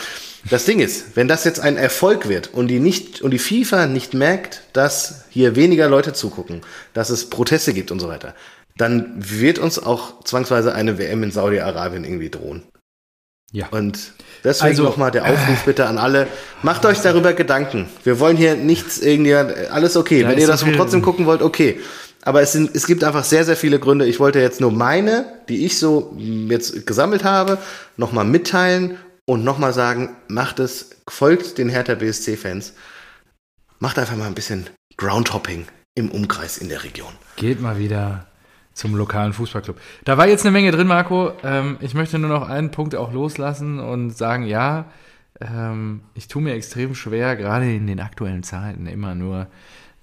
das 0.49 0.65
Ding 0.65 0.81
ist, 0.81 1.17
wenn 1.17 1.29
das 1.29 1.45
jetzt 1.45 1.61
ein 1.61 1.77
Erfolg 1.77 2.29
wird 2.29 2.53
und 2.55 2.69
die 2.69 2.79
nicht, 2.79 3.21
und 3.21 3.33
die 3.33 3.39
FIFA 3.39 3.87
nicht 3.87 4.15
merkt, 4.15 4.63
dass 4.73 5.25
hier 5.31 5.57
weniger 5.57 5.89
Leute 5.89 6.13
zugucken, 6.13 6.61
dass 6.95 7.11
es 7.11 7.31
Proteste 7.31 7.73
gibt 7.75 7.91
und 7.91 8.01
so 8.01 8.09
weiter, 8.09 8.35
dann 8.77 9.15
wird 9.17 9.59
uns 9.59 9.79
auch 9.79 10.23
zwangsweise 10.25 10.75
eine 10.75 10.99
WM 10.99 11.23
in 11.23 11.31
Saudi-Arabien 11.31 12.05
irgendwie 12.05 12.31
drohen. 12.31 12.63
Ja. 13.53 13.69
Und 13.71 14.13
deswegen 14.45 14.71
also, 14.71 14.83
nochmal 14.83 15.11
der 15.11 15.25
Aufruf 15.25 15.63
äh, 15.63 15.67
bitte 15.67 15.87
an 15.87 15.99
alle, 15.99 16.27
macht 16.63 16.85
euch 16.85 17.01
darüber 17.01 17.33
Gedanken. 17.33 17.89
Wir 18.05 18.21
wollen 18.21 18.37
hier 18.37 18.55
nichts 18.55 18.99
irgendwie, 18.99 19.35
alles 19.35 19.97
okay. 19.97 20.27
Wenn 20.27 20.39
ihr 20.39 20.47
das 20.47 20.65
trotzdem 20.77 21.03
gucken 21.03 21.27
wollt, 21.27 21.43
okay. 21.43 21.81
Aber 22.27 22.43
es, 22.43 22.51
sind, 22.51 22.75
es 22.75 22.89
gibt 22.89 23.05
einfach 23.05 23.23
sehr, 23.23 23.45
sehr 23.45 23.57
viele 23.57 23.79
Gründe. 23.79 24.05
Ich 24.05 24.19
wollte 24.19 24.41
jetzt 24.41 24.61
nur 24.61 24.73
meine, 24.73 25.27
die 25.49 25.65
ich 25.65 25.79
so 25.79 26.13
jetzt 26.19 26.85
gesammelt 26.85 27.23
habe, 27.23 27.57
nochmal 27.97 28.25
mitteilen 28.25 28.97
und 29.27 29.45
nochmal 29.45 29.73
sagen, 29.73 30.17
macht 30.27 30.59
es, 30.59 30.91
folgt 31.09 31.57
den 31.57 31.69
Hertha 31.69 31.95
BSC-Fans. 31.95 32.75
Macht 33.79 33.97
einfach 34.01 34.17
mal 34.17 34.27
ein 34.27 34.35
bisschen 34.35 34.67
Groundhopping 34.97 35.67
im 35.95 36.11
Umkreis 36.11 36.59
in 36.59 36.69
der 36.69 36.83
Region. 36.83 37.13
Geht 37.37 37.61
mal 37.61 37.79
wieder 37.79 38.27
zum 38.73 38.97
lokalen 38.97 39.33
Fußballclub. 39.33 39.81
Da 40.05 40.19
war 40.19 40.27
jetzt 40.27 40.45
eine 40.45 40.51
Menge 40.51 40.73
drin, 40.73 40.89
Marco. 40.89 41.31
Ähm, 41.45 41.77
ich 41.81 41.95
möchte 41.95 42.19
nur 42.19 42.31
noch 42.31 42.49
einen 42.49 42.73
Punkt 42.73 42.97
auch 42.97 43.13
loslassen 43.13 43.79
und 43.79 44.11
sagen, 44.11 44.47
ja, 44.47 44.87
ähm, 45.41 46.01
ich 46.15 46.27
tue 46.27 46.43
mir 46.43 46.55
extrem 46.55 46.97
schwer, 46.97 47.37
gerade 47.37 47.73
in 47.73 47.87
den 47.87 48.01
aktuellen 48.01 48.43
Zeiten 48.43 48.87
immer 48.89 49.15
nur 49.15 49.47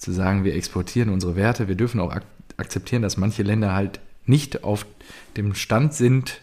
zu 0.03 0.11
sagen, 0.11 0.43
wir 0.43 0.55
exportieren 0.55 1.09
unsere 1.09 1.35
Werte. 1.35 1.67
Wir 1.67 1.75
dürfen 1.75 1.99
auch 1.99 2.11
ak 2.11 2.23
akzeptieren, 2.55 3.01
dass 3.01 3.17
manche 3.17 3.41
Länder 3.41 3.73
halt 3.73 3.99
nicht 4.27 4.63
auf 4.63 4.85
dem 5.35 5.55
Stand 5.55 5.95
sind 5.95 6.39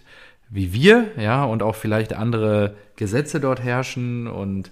wie 0.51 0.73
wir, 0.73 1.13
ja, 1.17 1.45
und 1.45 1.63
auch 1.63 1.77
vielleicht 1.77 2.13
andere 2.13 2.75
Gesetze 2.97 3.41
dort 3.41 3.63
herrschen 3.63 4.27
und 4.27 4.71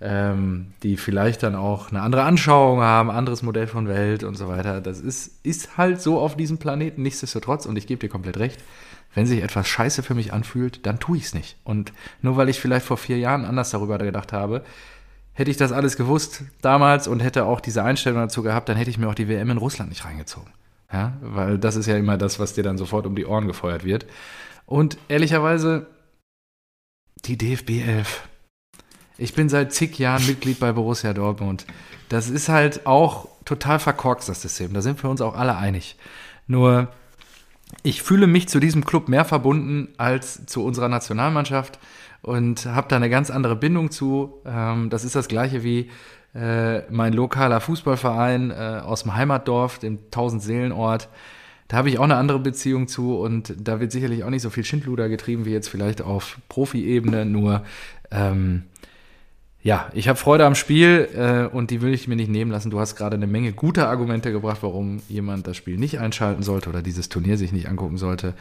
ähm, 0.00 0.68
die 0.84 0.96
vielleicht 0.96 1.42
dann 1.42 1.56
auch 1.56 1.90
eine 1.90 2.02
andere 2.02 2.22
Anschauung 2.22 2.80
haben, 2.80 3.10
anderes 3.10 3.42
Modell 3.42 3.66
von 3.66 3.88
Welt 3.88 4.22
und 4.22 4.36
so 4.36 4.48
weiter. 4.48 4.80
Das 4.80 5.00
ist, 5.00 5.44
ist 5.44 5.76
halt 5.76 6.00
so 6.00 6.20
auf 6.20 6.36
diesem 6.36 6.58
Planeten, 6.58 7.02
nichtsdestotrotz, 7.02 7.66
und 7.66 7.76
ich 7.76 7.88
gebe 7.88 7.98
dir 7.98 8.08
komplett 8.08 8.38
recht, 8.38 8.62
wenn 9.14 9.26
sich 9.26 9.42
etwas 9.42 9.66
scheiße 9.66 10.04
für 10.04 10.14
mich 10.14 10.32
anfühlt, 10.32 10.86
dann 10.86 11.00
tue 11.00 11.16
ich 11.16 11.24
es 11.24 11.34
nicht. 11.34 11.56
Und 11.64 11.92
nur 12.22 12.36
weil 12.36 12.48
ich 12.48 12.60
vielleicht 12.60 12.86
vor 12.86 12.96
vier 12.96 13.18
Jahren 13.18 13.44
anders 13.44 13.70
darüber 13.70 13.98
gedacht 13.98 14.32
habe, 14.32 14.62
hätte 15.38 15.52
ich 15.52 15.56
das 15.56 15.70
alles 15.70 15.96
gewusst 15.96 16.42
damals 16.62 17.06
und 17.06 17.20
hätte 17.20 17.44
auch 17.44 17.60
diese 17.60 17.84
Einstellung 17.84 18.18
dazu 18.18 18.42
gehabt, 18.42 18.68
dann 18.68 18.76
hätte 18.76 18.90
ich 18.90 18.98
mir 18.98 19.08
auch 19.08 19.14
die 19.14 19.28
WM 19.28 19.50
in 19.50 19.58
Russland 19.58 19.88
nicht 19.88 20.04
reingezogen. 20.04 20.52
Ja, 20.92 21.16
weil 21.20 21.58
das 21.58 21.76
ist 21.76 21.86
ja 21.86 21.96
immer 21.96 22.18
das, 22.18 22.40
was 22.40 22.54
dir 22.54 22.64
dann 22.64 22.76
sofort 22.76 23.06
um 23.06 23.14
die 23.14 23.24
Ohren 23.24 23.46
gefeuert 23.46 23.84
wird. 23.84 24.06
Und 24.66 24.98
ehrlicherweise, 25.06 25.86
die 27.24 27.38
DFB 27.38 27.86
11. 27.86 28.28
Ich 29.16 29.34
bin 29.34 29.48
seit 29.48 29.72
zig 29.72 29.96
Jahren 30.00 30.26
Mitglied 30.26 30.58
bei 30.58 30.72
Borussia 30.72 31.12
Dortmund. 31.14 31.66
Das 32.08 32.28
ist 32.28 32.48
halt 32.48 32.84
auch 32.86 33.28
total 33.44 33.78
verkorkst, 33.78 34.28
das 34.28 34.42
System. 34.42 34.72
Da 34.72 34.82
sind 34.82 35.00
wir 35.04 35.10
uns 35.10 35.20
auch 35.20 35.36
alle 35.36 35.56
einig. 35.56 35.96
Nur, 36.48 36.88
ich 37.84 38.02
fühle 38.02 38.26
mich 38.26 38.48
zu 38.48 38.58
diesem 38.58 38.84
Club 38.84 39.08
mehr 39.08 39.24
verbunden 39.24 39.88
als 39.98 40.46
zu 40.46 40.64
unserer 40.64 40.88
Nationalmannschaft 40.88 41.78
und 42.22 42.66
habe 42.66 42.88
da 42.88 42.96
eine 42.96 43.10
ganz 43.10 43.30
andere 43.30 43.56
Bindung 43.56 43.90
zu. 43.90 44.40
Ähm, 44.44 44.90
das 44.90 45.04
ist 45.04 45.14
das 45.14 45.28
gleiche 45.28 45.62
wie 45.62 45.90
äh, 46.34 46.82
mein 46.90 47.12
lokaler 47.12 47.60
Fußballverein 47.60 48.50
äh, 48.50 48.54
aus 48.84 49.02
dem 49.02 49.14
Heimatdorf, 49.14 49.78
dem 49.78 50.10
Tausendseelenort. 50.10 51.08
Da 51.68 51.76
habe 51.76 51.90
ich 51.90 51.98
auch 51.98 52.04
eine 52.04 52.16
andere 52.16 52.38
Beziehung 52.38 52.88
zu 52.88 53.18
und 53.18 53.54
da 53.58 53.78
wird 53.80 53.92
sicherlich 53.92 54.24
auch 54.24 54.30
nicht 54.30 54.42
so 54.42 54.50
viel 54.50 54.64
Schindluder 54.64 55.08
getrieben 55.08 55.44
wie 55.44 55.52
jetzt 55.52 55.68
vielleicht 55.68 56.00
auf 56.00 56.38
Profi-Ebene. 56.48 57.26
Nur 57.26 57.62
ähm, 58.10 58.64
ja, 59.60 59.90
ich 59.92 60.08
habe 60.08 60.18
Freude 60.18 60.46
am 60.46 60.54
Spiel 60.54 61.08
äh, 61.14 61.54
und 61.54 61.70
die 61.70 61.82
will 61.82 61.92
ich 61.92 62.08
mir 62.08 62.16
nicht 62.16 62.30
nehmen 62.30 62.50
lassen. 62.50 62.70
Du 62.70 62.80
hast 62.80 62.96
gerade 62.96 63.16
eine 63.16 63.26
Menge 63.26 63.52
guter 63.52 63.88
Argumente 63.88 64.32
gebracht, 64.32 64.58
warum 64.62 65.02
jemand 65.08 65.46
das 65.46 65.56
Spiel 65.56 65.76
nicht 65.76 65.98
einschalten 65.98 66.42
sollte 66.42 66.70
oder 66.70 66.80
dieses 66.80 67.08
Turnier 67.08 67.36
sich 67.36 67.52
nicht 67.52 67.68
angucken 67.68 67.98
sollte. 67.98 68.34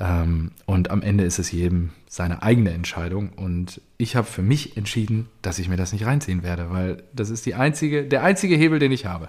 Ähm, 0.00 0.52
und 0.64 0.90
am 0.90 1.02
Ende 1.02 1.24
ist 1.24 1.38
es 1.38 1.52
jedem 1.52 1.90
seine 2.08 2.42
eigene 2.42 2.70
Entscheidung. 2.70 3.30
Und 3.36 3.80
ich 3.98 4.16
habe 4.16 4.26
für 4.26 4.42
mich 4.42 4.76
entschieden, 4.76 5.28
dass 5.42 5.58
ich 5.58 5.68
mir 5.68 5.76
das 5.76 5.92
nicht 5.92 6.06
reinziehen 6.06 6.42
werde, 6.42 6.70
weil 6.70 7.02
das 7.12 7.30
ist 7.30 7.46
die 7.46 7.54
einzige, 7.54 8.04
der 8.04 8.24
einzige 8.24 8.56
Hebel, 8.56 8.78
den 8.78 8.92
ich 8.92 9.06
habe. 9.06 9.28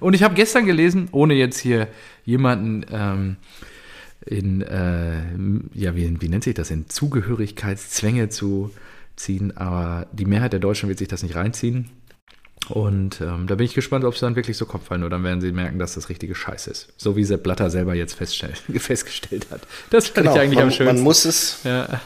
Und 0.00 0.14
ich 0.14 0.24
habe 0.24 0.34
gestern 0.34 0.66
gelesen, 0.66 1.08
ohne 1.12 1.34
jetzt 1.34 1.60
hier 1.60 1.86
jemanden 2.24 2.84
ähm, 2.90 3.36
in, 4.26 4.62
äh, 4.62 5.20
ja, 5.74 5.94
wie, 5.94 6.20
wie 6.20 6.28
nennt 6.28 6.44
sich 6.44 6.54
das, 6.54 6.70
in 6.70 6.88
Zugehörigkeitszwänge 6.88 8.28
zu 8.28 8.72
ziehen, 9.14 9.56
aber 9.56 10.06
die 10.12 10.24
Mehrheit 10.24 10.52
der 10.52 10.60
Deutschen 10.60 10.88
wird 10.88 10.98
sich 10.98 11.08
das 11.08 11.22
nicht 11.22 11.36
reinziehen. 11.36 11.90
Und 12.72 13.20
ähm, 13.20 13.46
da 13.48 13.56
bin 13.56 13.66
ich 13.66 13.74
gespannt, 13.74 14.06
ob 14.06 14.14
sie 14.14 14.22
dann 14.22 14.34
wirklich 14.34 14.56
so 14.56 14.64
kommt, 14.64 14.90
weil 14.90 14.98
nur 14.98 15.10
dann 15.10 15.22
werden 15.24 15.42
sie 15.42 15.52
merken, 15.52 15.78
dass 15.78 15.92
das 15.92 16.08
richtige 16.08 16.34
Scheiß 16.34 16.68
ist. 16.68 16.88
So 16.96 17.16
wie 17.16 17.24
Sepp 17.24 17.42
Blatter 17.42 17.68
selber 17.68 17.94
jetzt 17.94 18.14
festgestellt 18.14 19.46
hat. 19.50 19.60
Das 19.90 20.06
fand 20.06 20.26
genau, 20.26 20.34
ich 20.34 20.40
eigentlich 20.40 20.54
man, 20.54 20.64
am 20.64 20.70
schönsten. 20.70 20.96
Man 20.96 21.04
muss 21.04 21.26
es. 21.26 21.58
Ja. 21.64 22.00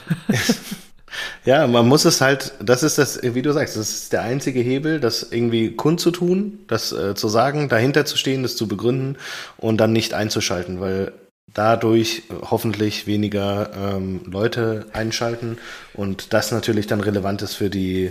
ja, 1.44 1.68
man 1.68 1.86
muss 1.86 2.04
es 2.04 2.20
halt, 2.20 2.52
das 2.60 2.82
ist 2.82 2.98
das, 2.98 3.20
wie 3.22 3.42
du 3.42 3.52
sagst, 3.52 3.76
das 3.76 3.90
ist 3.90 4.12
der 4.12 4.22
einzige 4.22 4.58
Hebel, 4.58 4.98
das 4.98 5.28
irgendwie 5.30 5.70
kundzutun, 5.70 6.58
das 6.66 6.90
äh, 6.90 7.14
zu 7.14 7.28
sagen, 7.28 7.68
dahinter 7.68 8.04
zu 8.04 8.16
stehen, 8.16 8.42
das 8.42 8.56
zu 8.56 8.66
begründen 8.66 9.18
und 9.58 9.76
dann 9.76 9.92
nicht 9.92 10.14
einzuschalten, 10.14 10.80
weil 10.80 11.12
dadurch 11.54 12.24
hoffentlich 12.50 13.06
weniger 13.06 13.70
ähm, 13.74 14.20
Leute 14.30 14.86
einschalten 14.92 15.58
und 15.94 16.34
das 16.34 16.52
natürlich 16.52 16.86
dann 16.86 17.00
relevant 17.00 17.40
ist 17.40 17.54
für 17.54 17.70
die 17.70 18.10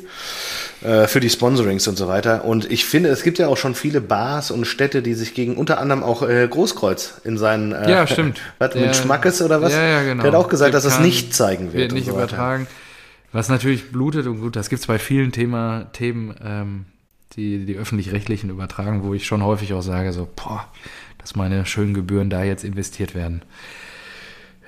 äh, 0.82 1.06
für 1.08 1.20
die 1.20 1.30
Sponsorings 1.30 1.88
und 1.88 1.98
so 1.98 2.08
weiter. 2.08 2.46
Und 2.46 2.72
ich 2.72 2.86
finde, 2.86 3.10
es 3.10 3.24
gibt 3.24 3.38
ja 3.38 3.48
auch 3.48 3.58
schon 3.58 3.76
viele 3.76 4.02
Bars 4.02 4.52
und 4.52 4.66
Städte, 4.66 5.02
die 5.02 5.14
sich 5.14 5.34
gegen 5.34 5.58
unter 5.58 5.80
anderem 5.80 6.02
auch 6.02 6.28
äh, 6.28 6.48
Großkreuz 6.48 7.22
in 7.24 7.38
seinen 7.38 7.74
äh, 7.74 7.90
ja 7.90 8.08
stimmt 8.08 8.42
was 8.58 8.72
der, 8.72 8.82
mit 8.82 8.96
Schmackes 8.96 9.42
oder 9.42 9.62
was? 9.62 9.74
Ja, 9.74 9.86
ja, 9.86 10.04
genau. 10.04 10.24
Der 10.24 10.32
hat 10.32 10.40
auch 10.40 10.50
gesagt, 10.50 10.74
dass 10.74 10.86
es 10.86 11.00
nicht 11.00 11.36
zeigen 11.36 11.66
wird. 11.66 11.76
Wird 11.76 11.92
nicht 11.92 12.08
so 12.08 12.14
übertragen. 12.14 12.68
Was 13.32 13.50
natürlich 13.50 13.92
blutet 13.92 14.28
und 14.28 14.40
gut, 14.40 14.56
das 14.56 14.70
gibt 14.70 14.80
es 14.80 14.88
bei 14.88 14.98
vielen 14.98 15.34
Thema, 15.34 15.88
Themen, 15.92 16.34
ähm, 16.42 16.86
die 17.36 17.66
die 17.66 17.76
öffentlich-rechtlichen 17.76 18.50
übertragen, 18.50 19.04
wo 19.04 19.14
ich 19.14 19.26
schon 19.28 19.44
häufig 19.44 19.74
auch 19.74 19.82
sage 19.82 20.14
so, 20.14 20.26
boah, 20.38 20.70
dass 21.26 21.36
meine 21.36 21.66
schönen 21.66 21.96
Gebühren 21.96 22.30
da 22.30 22.44
jetzt 22.44 22.64
investiert 22.64 23.16
werden. 23.16 23.42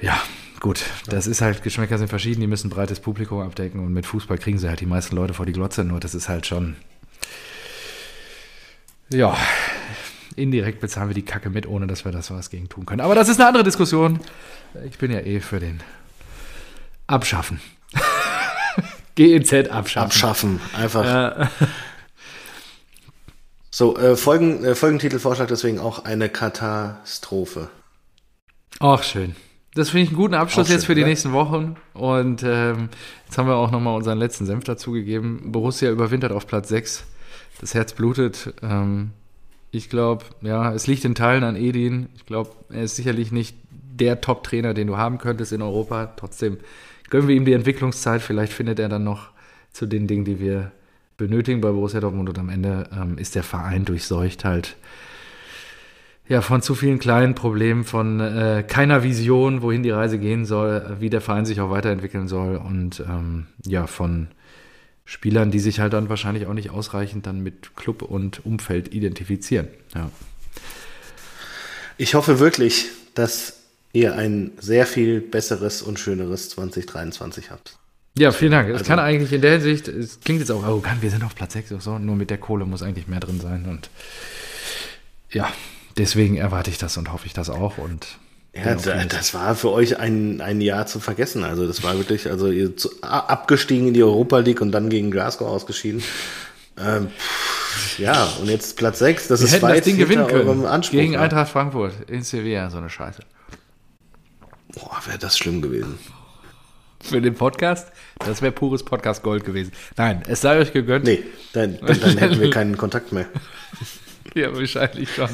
Ja, 0.02 0.20
gut, 0.60 0.84
das 1.06 1.28
ist 1.28 1.42
halt, 1.42 1.62
Geschmäcker 1.62 2.00
sind 2.00 2.08
verschieden, 2.08 2.42
die 2.42 2.48
müssen 2.48 2.72
breites 2.72 3.00
Publikum 3.00 3.42
abdecken 3.42 3.80
und 3.80 3.94
mit 3.94 4.08
Fußball 4.08 4.40
kriegen 4.40 4.58
sie 4.58 4.68
halt 4.68 4.80
die 4.80 4.88
meisten 4.88 5.16
Leute 5.16 5.36
vor 5.36 5.46
die 5.46 5.52
Glotze, 5.52 5.84
nur 5.84 6.00
das 6.00 6.16
ist 6.16 6.30
halt 6.30 6.48
schon, 6.48 6.76
ja, 9.10 9.38
indirekt 10.36 10.80
bezahlen 10.82 11.10
wir 11.10 11.14
die 11.14 11.22
Kacke 11.22 11.52
mit, 11.52 11.68
ohne 11.68 11.86
dass 11.86 12.06
wir 12.06 12.12
das 12.12 12.32
was 12.32 12.50
gegen 12.50 12.70
tun 12.70 12.88
können. 12.88 13.02
Aber 13.02 13.14
das 13.14 13.30
ist 13.30 13.40
eine 13.40 13.48
andere 13.48 13.64
Diskussion. 13.64 14.20
Ich 14.90 14.98
bin 14.98 15.12
ja 15.12 15.20
eh 15.20 15.42
für 15.42 15.60
den 15.60 15.82
Abschaffen. 17.06 17.62
GEZ 19.14 19.70
abschaffen. 19.70 20.06
Abschaffen, 20.06 20.60
einfach. 20.76 21.06
Ja. 21.06 21.52
So, 23.78 23.96
äh, 23.96 24.16
Folgen, 24.16 24.64
äh, 24.66 24.74
Folgentitelvorschlag 24.74 25.50
deswegen 25.50 25.78
auch 25.78 26.04
eine 26.04 26.30
Katastrophe. 26.30 27.70
Ach, 28.80 29.04
schön. 29.04 29.36
Das 29.76 29.92
finde 29.92 30.06
ich 30.06 30.10
einen 30.10 30.18
guten 30.18 30.34
Abschluss 30.34 30.66
schön, 30.66 30.78
jetzt 30.78 30.88
für 30.88 30.96
die 30.96 31.04
nächsten 31.04 31.32
Wochen. 31.32 31.76
Und 31.94 32.42
ähm, 32.42 32.90
jetzt 33.28 33.38
haben 33.38 33.48
wir 33.48 33.54
auch 33.54 33.70
nochmal 33.70 33.96
unseren 33.96 34.18
letzten 34.18 34.48
Senf 34.48 34.64
dazugegeben. 34.64 35.52
Borussia 35.52 35.92
überwintert 35.92 36.32
auf 36.32 36.48
Platz 36.48 36.70
6. 36.70 37.04
Das 37.62 37.76
Herz 37.76 37.94
blutet. 37.94 38.52
Ähm, 38.64 39.12
ich 39.70 39.92
glaube, 39.92 40.26
ja, 40.42 40.74
es 40.74 40.88
liegt 40.88 41.06
in 41.06 41.14
Teilen 41.14 41.44
an 41.44 41.56
Edin. 41.56 42.10
Ich 42.16 42.26
glaube, 42.26 42.50
er 42.72 42.82
ist 42.82 42.96
sicherlich 42.96 43.32
nicht 43.32 43.56
der 43.70 44.22
Top-Trainer, 44.22 44.74
den 44.74 44.88
du 44.88 44.98
haben 44.98 45.20
könntest 45.20 45.52
in 45.52 45.62
Europa. 45.62 46.14
Trotzdem 46.16 46.58
gönnen 47.12 47.28
wir 47.28 47.36
ihm 47.36 47.46
die 47.46 47.54
Entwicklungszeit. 47.54 48.24
Vielleicht 48.24 48.54
findet 48.54 48.80
er 48.80 48.90
dann 48.90 49.04
noch 49.04 49.30
zu 49.72 49.86
den 49.86 50.08
Dingen, 50.08 50.26
die 50.26 50.40
wir 50.40 50.72
benötigen 51.18 51.62
bei 51.62 51.72
Borussia 51.72 52.00
Dortmund 52.00 52.30
und 52.30 52.40
am 52.40 52.50
Ende 52.50 52.90
ähm, 52.96 53.18
ist 53.18 53.36
der 53.36 53.44
Verein 53.44 53.86
durchseucht 53.86 54.46
halt 54.46 54.78
ja, 56.30 56.42
von 56.42 56.62
zu 56.62 56.76
vielen 56.76 57.00
kleinen 57.00 57.36
Problemen, 57.36 57.86
von 57.86 58.20
äh, 58.20 58.64
keiner 58.68 59.04
Vision, 59.04 59.62
wohin 59.62 59.84
die 59.84 59.92
Reise 59.92 60.20
gehen 60.20 60.46
soll, 60.46 60.98
wie 61.00 61.10
der 61.10 61.22
Verein 61.22 61.46
sich 61.46 61.62
auch 61.62 61.70
weiterentwickeln 61.70 62.28
soll 62.28 62.58
und 62.58 63.00
ähm, 63.00 63.48
ja, 63.66 63.88
von 63.88 64.28
Spielern, 65.06 65.52
die 65.52 65.60
sich 65.60 65.80
halt 65.80 65.94
dann 65.94 66.10
wahrscheinlich 66.10 66.48
auch 66.48 66.54
nicht 66.54 66.70
ausreichend 66.70 67.26
dann 67.26 67.42
mit 67.42 67.78
Club 67.78 68.02
und 68.02 68.46
Umfeld 68.46 68.94
identifizieren. 68.94 69.70
Ja. 69.96 70.12
Ich 71.98 72.14
hoffe 72.14 72.40
wirklich, 72.40 72.90
dass 73.16 73.62
ihr 73.94 74.16
ein 74.16 74.52
sehr 74.60 74.86
viel 74.86 75.22
besseres 75.22 75.82
und 75.82 75.98
schöneres 75.98 76.50
2023 76.50 77.52
habt. 77.52 77.78
Ja, 78.18 78.32
vielen 78.32 78.52
Dank. 78.52 78.70
Es 78.70 78.80
also, 78.80 78.86
kann 78.86 79.00
eigentlich 79.00 79.32
in 79.32 79.42
der 79.42 79.54
Hinsicht, 79.54 79.88
es 79.88 80.20
klingt 80.20 80.40
jetzt 80.40 80.52
auch 80.52 80.64
arrogant, 80.64 81.02
wir 81.02 81.12
sind 81.12 81.24
auf 81.24 81.36
Platz 81.36 81.54
6 81.54 81.72
oder 81.74 81.82
so, 81.82 82.00
nur 82.00 82.16
mit 82.16 82.30
der 82.30 82.38
Kohle 82.38 82.66
muss 82.66 82.82
eigentlich 82.82 83.08
mehr 83.08 83.20
drin 83.20 83.40
sein. 83.40 83.66
Und 83.66 83.90
ja, 85.32 85.50
deswegen 85.98 86.38
erwarte 86.38 86.70
ich 86.70 86.78
das 86.78 86.98
und 86.98 87.14
hoffe 87.14 87.28
ich 87.28 87.34
das 87.34 87.50
auch. 87.50 87.78
Und 87.78 88.08
ja, 88.54 88.74
das 89.06 89.34
war 89.36 89.56
für 89.56 89.70
euch 89.70 90.00
ein, 90.00 90.42
ein 90.42 90.62
Jahr 90.62 90.88
zu 90.88 91.00
vergessen. 91.00 91.44
Also 91.44 91.68
das 91.68 91.84
war 91.84 91.96
wirklich, 91.98 92.28
also 92.28 92.50
ihr 92.50 92.76
zu, 92.76 92.90
abgestiegen 93.04 93.90
in 93.90 93.94
die 93.94 94.04
Europa 94.04 94.40
League 94.40 94.62
und 94.62 94.72
dann 94.72 94.90
gegen 94.90 95.12
Glasgow 95.12 95.48
ausgeschieden. 95.48 96.02
Ähm, 96.80 97.08
ja, 98.00 98.28
und 98.42 98.50
jetzt 98.50 98.78
Platz 98.78 99.00
6, 99.00 99.28
das 99.28 99.42
wir 99.42 99.48
ist 99.48 99.62
weit 99.62 99.80
das 99.80 99.86
Ding 99.86 99.98
gewinnen 99.98 100.26
können. 100.26 100.66
Anspruch, 100.66 100.98
gegen. 100.98 101.18
Eintracht 101.18 101.52
Frankfurt 101.52 101.94
in 102.10 102.24
Sevilla, 102.24 102.72
so 102.72 102.78
eine 102.78 102.90
Scheiße. 102.90 103.22
Boah, 104.74 105.02
wäre 105.06 105.20
das 105.20 105.38
schlimm 105.38 105.62
gewesen 105.62 106.00
für 107.08 107.22
den 107.22 107.36
Podcast. 107.36 107.92
Das 108.20 108.42
wäre 108.42 108.52
pures 108.52 108.84
Podcast-Gold 108.84 109.46
gewesen. 109.46 109.72
Nein, 109.96 110.24
es 110.28 110.42
sei 110.42 110.60
euch 110.60 110.74
gegönnt. 110.74 111.06
Nee, 111.06 111.24
dann, 111.54 111.78
dann, 111.86 112.00
dann 112.00 112.18
hätten 112.18 112.40
wir 112.40 112.50
keinen 112.50 112.78
Kontakt 112.78 113.12
mehr. 113.12 113.26
Ja, 114.36 114.54
wahrscheinlich 114.56 115.10
schon. 115.16 115.30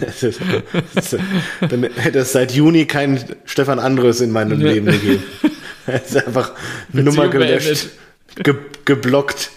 Dann 1.60 1.84
hätte 1.84 2.20
es 2.20 2.32
seit 2.32 2.54
Juni 2.54 2.86
keinen 2.86 3.20
Stefan 3.44 3.80
Andres 3.80 4.22
in 4.22 4.32
meinem 4.32 4.62
Ja. 4.62 4.72
Leben 4.72 4.86
gegeben. 4.86 5.24
Er 5.88 6.02
ist 6.02 6.16
einfach 6.16 6.52
Nummer 6.94 7.28
gelöscht, 7.28 7.90
ge 8.36 8.56
geblockt. 8.86 9.52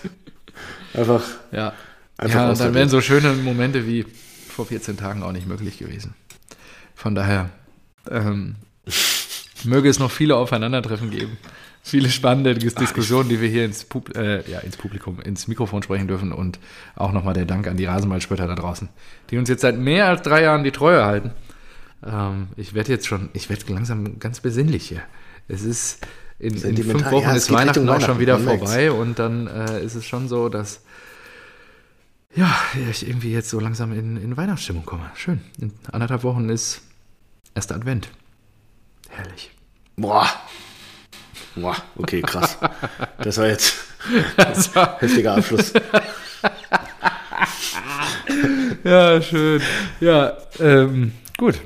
Einfach. 0.94 1.22
Ja, 1.52 1.74
Einfach 2.18 2.48
ja 2.48 2.54
dann 2.54 2.74
wären 2.74 2.88
so 2.88 3.00
schöne 3.00 3.34
Momente 3.34 3.86
wie 3.86 4.04
vor 4.48 4.66
14 4.66 4.96
Tagen 4.96 5.22
auch 5.22 5.30
nicht 5.30 5.46
möglich 5.46 5.78
gewesen. 5.78 6.14
Von 6.96 7.14
daher 7.14 7.50
ähm, 8.10 8.56
möge 9.64 9.88
es 9.88 9.98
noch 9.98 10.10
viele 10.10 10.34
Aufeinandertreffen 10.36 11.10
geben. 11.10 11.36
Viele 11.88 12.10
spannende 12.10 12.54
Dis- 12.54 12.74
Diskussionen, 12.74 13.28
die 13.28 13.40
wir 13.40 13.48
hier 13.48 13.64
ins, 13.64 13.84
Pub 13.84 14.16
äh, 14.16 14.42
ja, 14.50 14.58
ins 14.58 14.76
Publikum, 14.76 15.20
ins 15.20 15.46
Mikrofon 15.46 15.84
sprechen 15.84 16.08
dürfen. 16.08 16.32
Und 16.32 16.58
auch 16.96 17.12
nochmal 17.12 17.32
der 17.32 17.44
Dank 17.44 17.68
an 17.68 17.76
die 17.76 17.84
Rasenballspötter 17.84 18.48
da 18.48 18.56
draußen, 18.56 18.88
die 19.30 19.38
uns 19.38 19.48
jetzt 19.48 19.60
seit 19.60 19.78
mehr 19.78 20.08
als 20.08 20.22
drei 20.22 20.42
Jahren 20.42 20.64
die 20.64 20.72
Treue 20.72 21.04
halten. 21.04 21.30
Ähm, 22.04 22.48
ich 22.56 22.74
werde 22.74 22.90
jetzt 22.90 23.06
schon, 23.06 23.28
ich 23.34 23.48
werde 23.50 23.72
langsam 23.72 24.18
ganz 24.18 24.40
besinnlich 24.40 24.88
hier. 24.88 25.00
Es 25.46 25.62
ist 25.62 26.04
in, 26.40 26.60
in 26.60 26.76
fünf. 26.76 27.08
Wochen 27.12 27.22
Ja, 27.22 27.34
ist 27.34 27.52
Weihnachten 27.52 27.88
Richtung 27.88 27.88
auch 27.88 28.00
schon 28.00 28.18
Weihnachten, 28.18 28.20
wieder 28.20 28.38
vorbei 28.40 28.90
und 28.90 29.20
dann 29.20 29.46
äh, 29.46 29.80
ist 29.84 29.94
es 29.94 30.04
schon 30.04 30.26
so, 30.26 30.48
dass 30.48 30.82
ja, 32.34 32.52
ich 32.90 33.08
irgendwie 33.08 33.30
jetzt 33.30 33.48
so 33.48 33.60
langsam 33.60 33.92
in, 33.92 34.16
in 34.16 34.36
Weihnachtsstimmung 34.36 34.84
komme. 34.84 35.08
Schön. 35.14 35.40
In 35.60 35.72
anderthalb 35.92 36.24
Wochen 36.24 36.48
ist 36.48 36.82
erster 37.54 37.76
Advent. 37.76 38.08
Herrlich. 39.08 39.52
Boah. 39.96 40.28
Boah, 41.56 41.76
okay, 41.96 42.22
krass. 42.22 42.56
Das 43.22 43.38
war 43.38 43.48
jetzt 43.48 43.74
Das 44.36 44.74
war, 44.74 44.96
heftiger 45.00 45.34
Abschluss. 45.36 45.72
ja, 48.84 49.20
schön. 49.20 49.60
Ja, 50.00 50.36
ähm, 50.60 51.12
gut. 51.38 51.56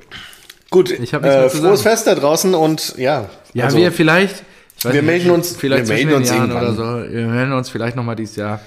Gut, 0.71 0.91
Ich 0.91 1.13
äh, 1.13 1.51
frohes. 1.51 1.83
Fest 1.83 2.07
da 2.07 2.15
draußen 2.15 2.55
und 2.55 2.95
ja. 2.97 3.29
Ja, 3.55 3.65
also, 3.67 3.77
wir 3.77 3.91
vielleicht. 3.93 4.43
wir 4.85 5.03
melden 5.03 5.31
uns- 5.31 5.57
vielleicht 5.57 5.89
wir 5.89 5.95
melden 5.95 6.09
den 6.11 6.17
uns 6.19 6.29
Jahren 6.31 6.51
oder 6.53 6.63
irgendwann. 6.63 7.05
so. 7.07 7.13
Wir 7.13 7.27
melden 7.27 7.53
uns 7.53 7.69
vielleicht 7.71 7.97
nochmal 7.97 8.17
dieses 8.17 8.37
Jahr. 8.37 8.61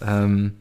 Ähm, 0.00 0.52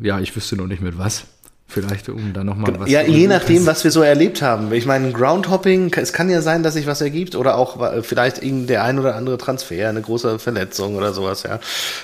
ja, 0.00 0.20
ich 0.20 0.34
wüsste 0.34 0.56
noch 0.56 0.66
nicht 0.68 0.80
mit 0.82 0.96
was. 0.98 1.24
Vielleicht, 1.72 2.08
um 2.10 2.34
da 2.34 2.44
nochmal 2.44 2.78
was 2.78 2.90
ja, 2.90 3.00
je 3.00 3.26
nachdem, 3.26 3.64
was 3.64 3.82
wir 3.82 3.90
so 3.90 4.02
erlebt 4.02 4.42
haben. 4.42 4.70
Ich 4.74 4.84
meine, 4.84 5.10
Groundhopping, 5.10 5.90
es 5.94 6.12
kann 6.12 6.28
ja 6.28 6.42
sein, 6.42 6.62
dass 6.62 6.74
sich 6.74 6.86
was 6.86 7.00
ergibt 7.00 7.34
oder 7.34 7.56
auch 7.56 8.02
vielleicht 8.02 8.42
der 8.42 8.84
ein 8.84 8.98
oder 8.98 9.16
andere 9.16 9.38
Transfer, 9.38 9.88
eine 9.88 10.02
große 10.02 10.38
Verletzung 10.38 10.96
oder 10.96 11.14
sowas, 11.14 11.44
ja. 11.44 11.60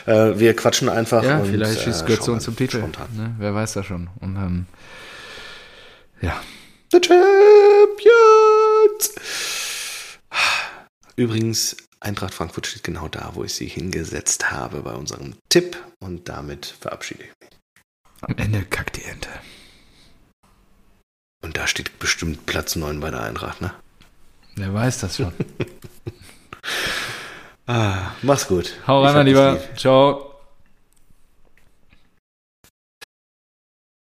Äh, 0.06 0.38
wir 0.38 0.56
quatschen 0.56 0.88
einfach. 0.88 1.22
Ja, 1.22 1.40
und, 1.40 1.48
vielleicht 1.48 1.82
schießt 1.82 2.04
äh, 2.04 2.06
Götze 2.06 2.32
uns 2.32 2.44
zum 2.44 2.56
Titel. 2.56 2.78
Ne? 2.78 3.34
Wer 3.38 3.54
weiß 3.54 3.74
das 3.74 3.84
schon. 3.84 4.08
Und 4.20 4.36
dann, 4.36 4.66
ja. 6.22 6.40
The 6.90 7.00
Champions! 7.04 7.28
Übrigens, 11.16 11.76
Eintracht 12.00 12.32
Frankfurt 12.32 12.66
steht 12.66 12.84
genau 12.84 13.08
da, 13.08 13.32
wo 13.34 13.44
ich 13.44 13.52
sie 13.52 13.66
hingesetzt 13.66 14.50
habe 14.50 14.80
bei 14.80 14.92
unserem 14.92 15.34
Tipp 15.50 15.76
und 15.98 16.28
damit 16.30 16.64
verabschiede 16.80 17.24
ich 17.24 17.30
mich. 17.40 17.50
Am 18.20 18.36
Ende 18.36 18.62
kackt 18.62 18.96
die 18.96 19.04
Ente. 19.04 19.28
Und 21.42 21.56
da 21.56 21.66
steht 21.66 21.98
bestimmt 21.98 22.46
Platz 22.46 22.74
9 22.76 23.00
bei 23.00 23.10
der 23.10 23.22
Eintracht, 23.22 23.60
ne? 23.60 23.72
Wer 24.56 24.72
weiß 24.74 24.98
das 25.00 25.16
schon. 25.16 25.32
Ah, 27.70 28.12
mach's 28.22 28.48
gut. 28.48 28.72
Hau 28.86 29.02
Ich 29.02 29.08
rein, 29.08 29.14
mein 29.16 29.26
Lieber. 29.26 29.52
lieb. 29.52 29.78
Ciao. 29.78 30.27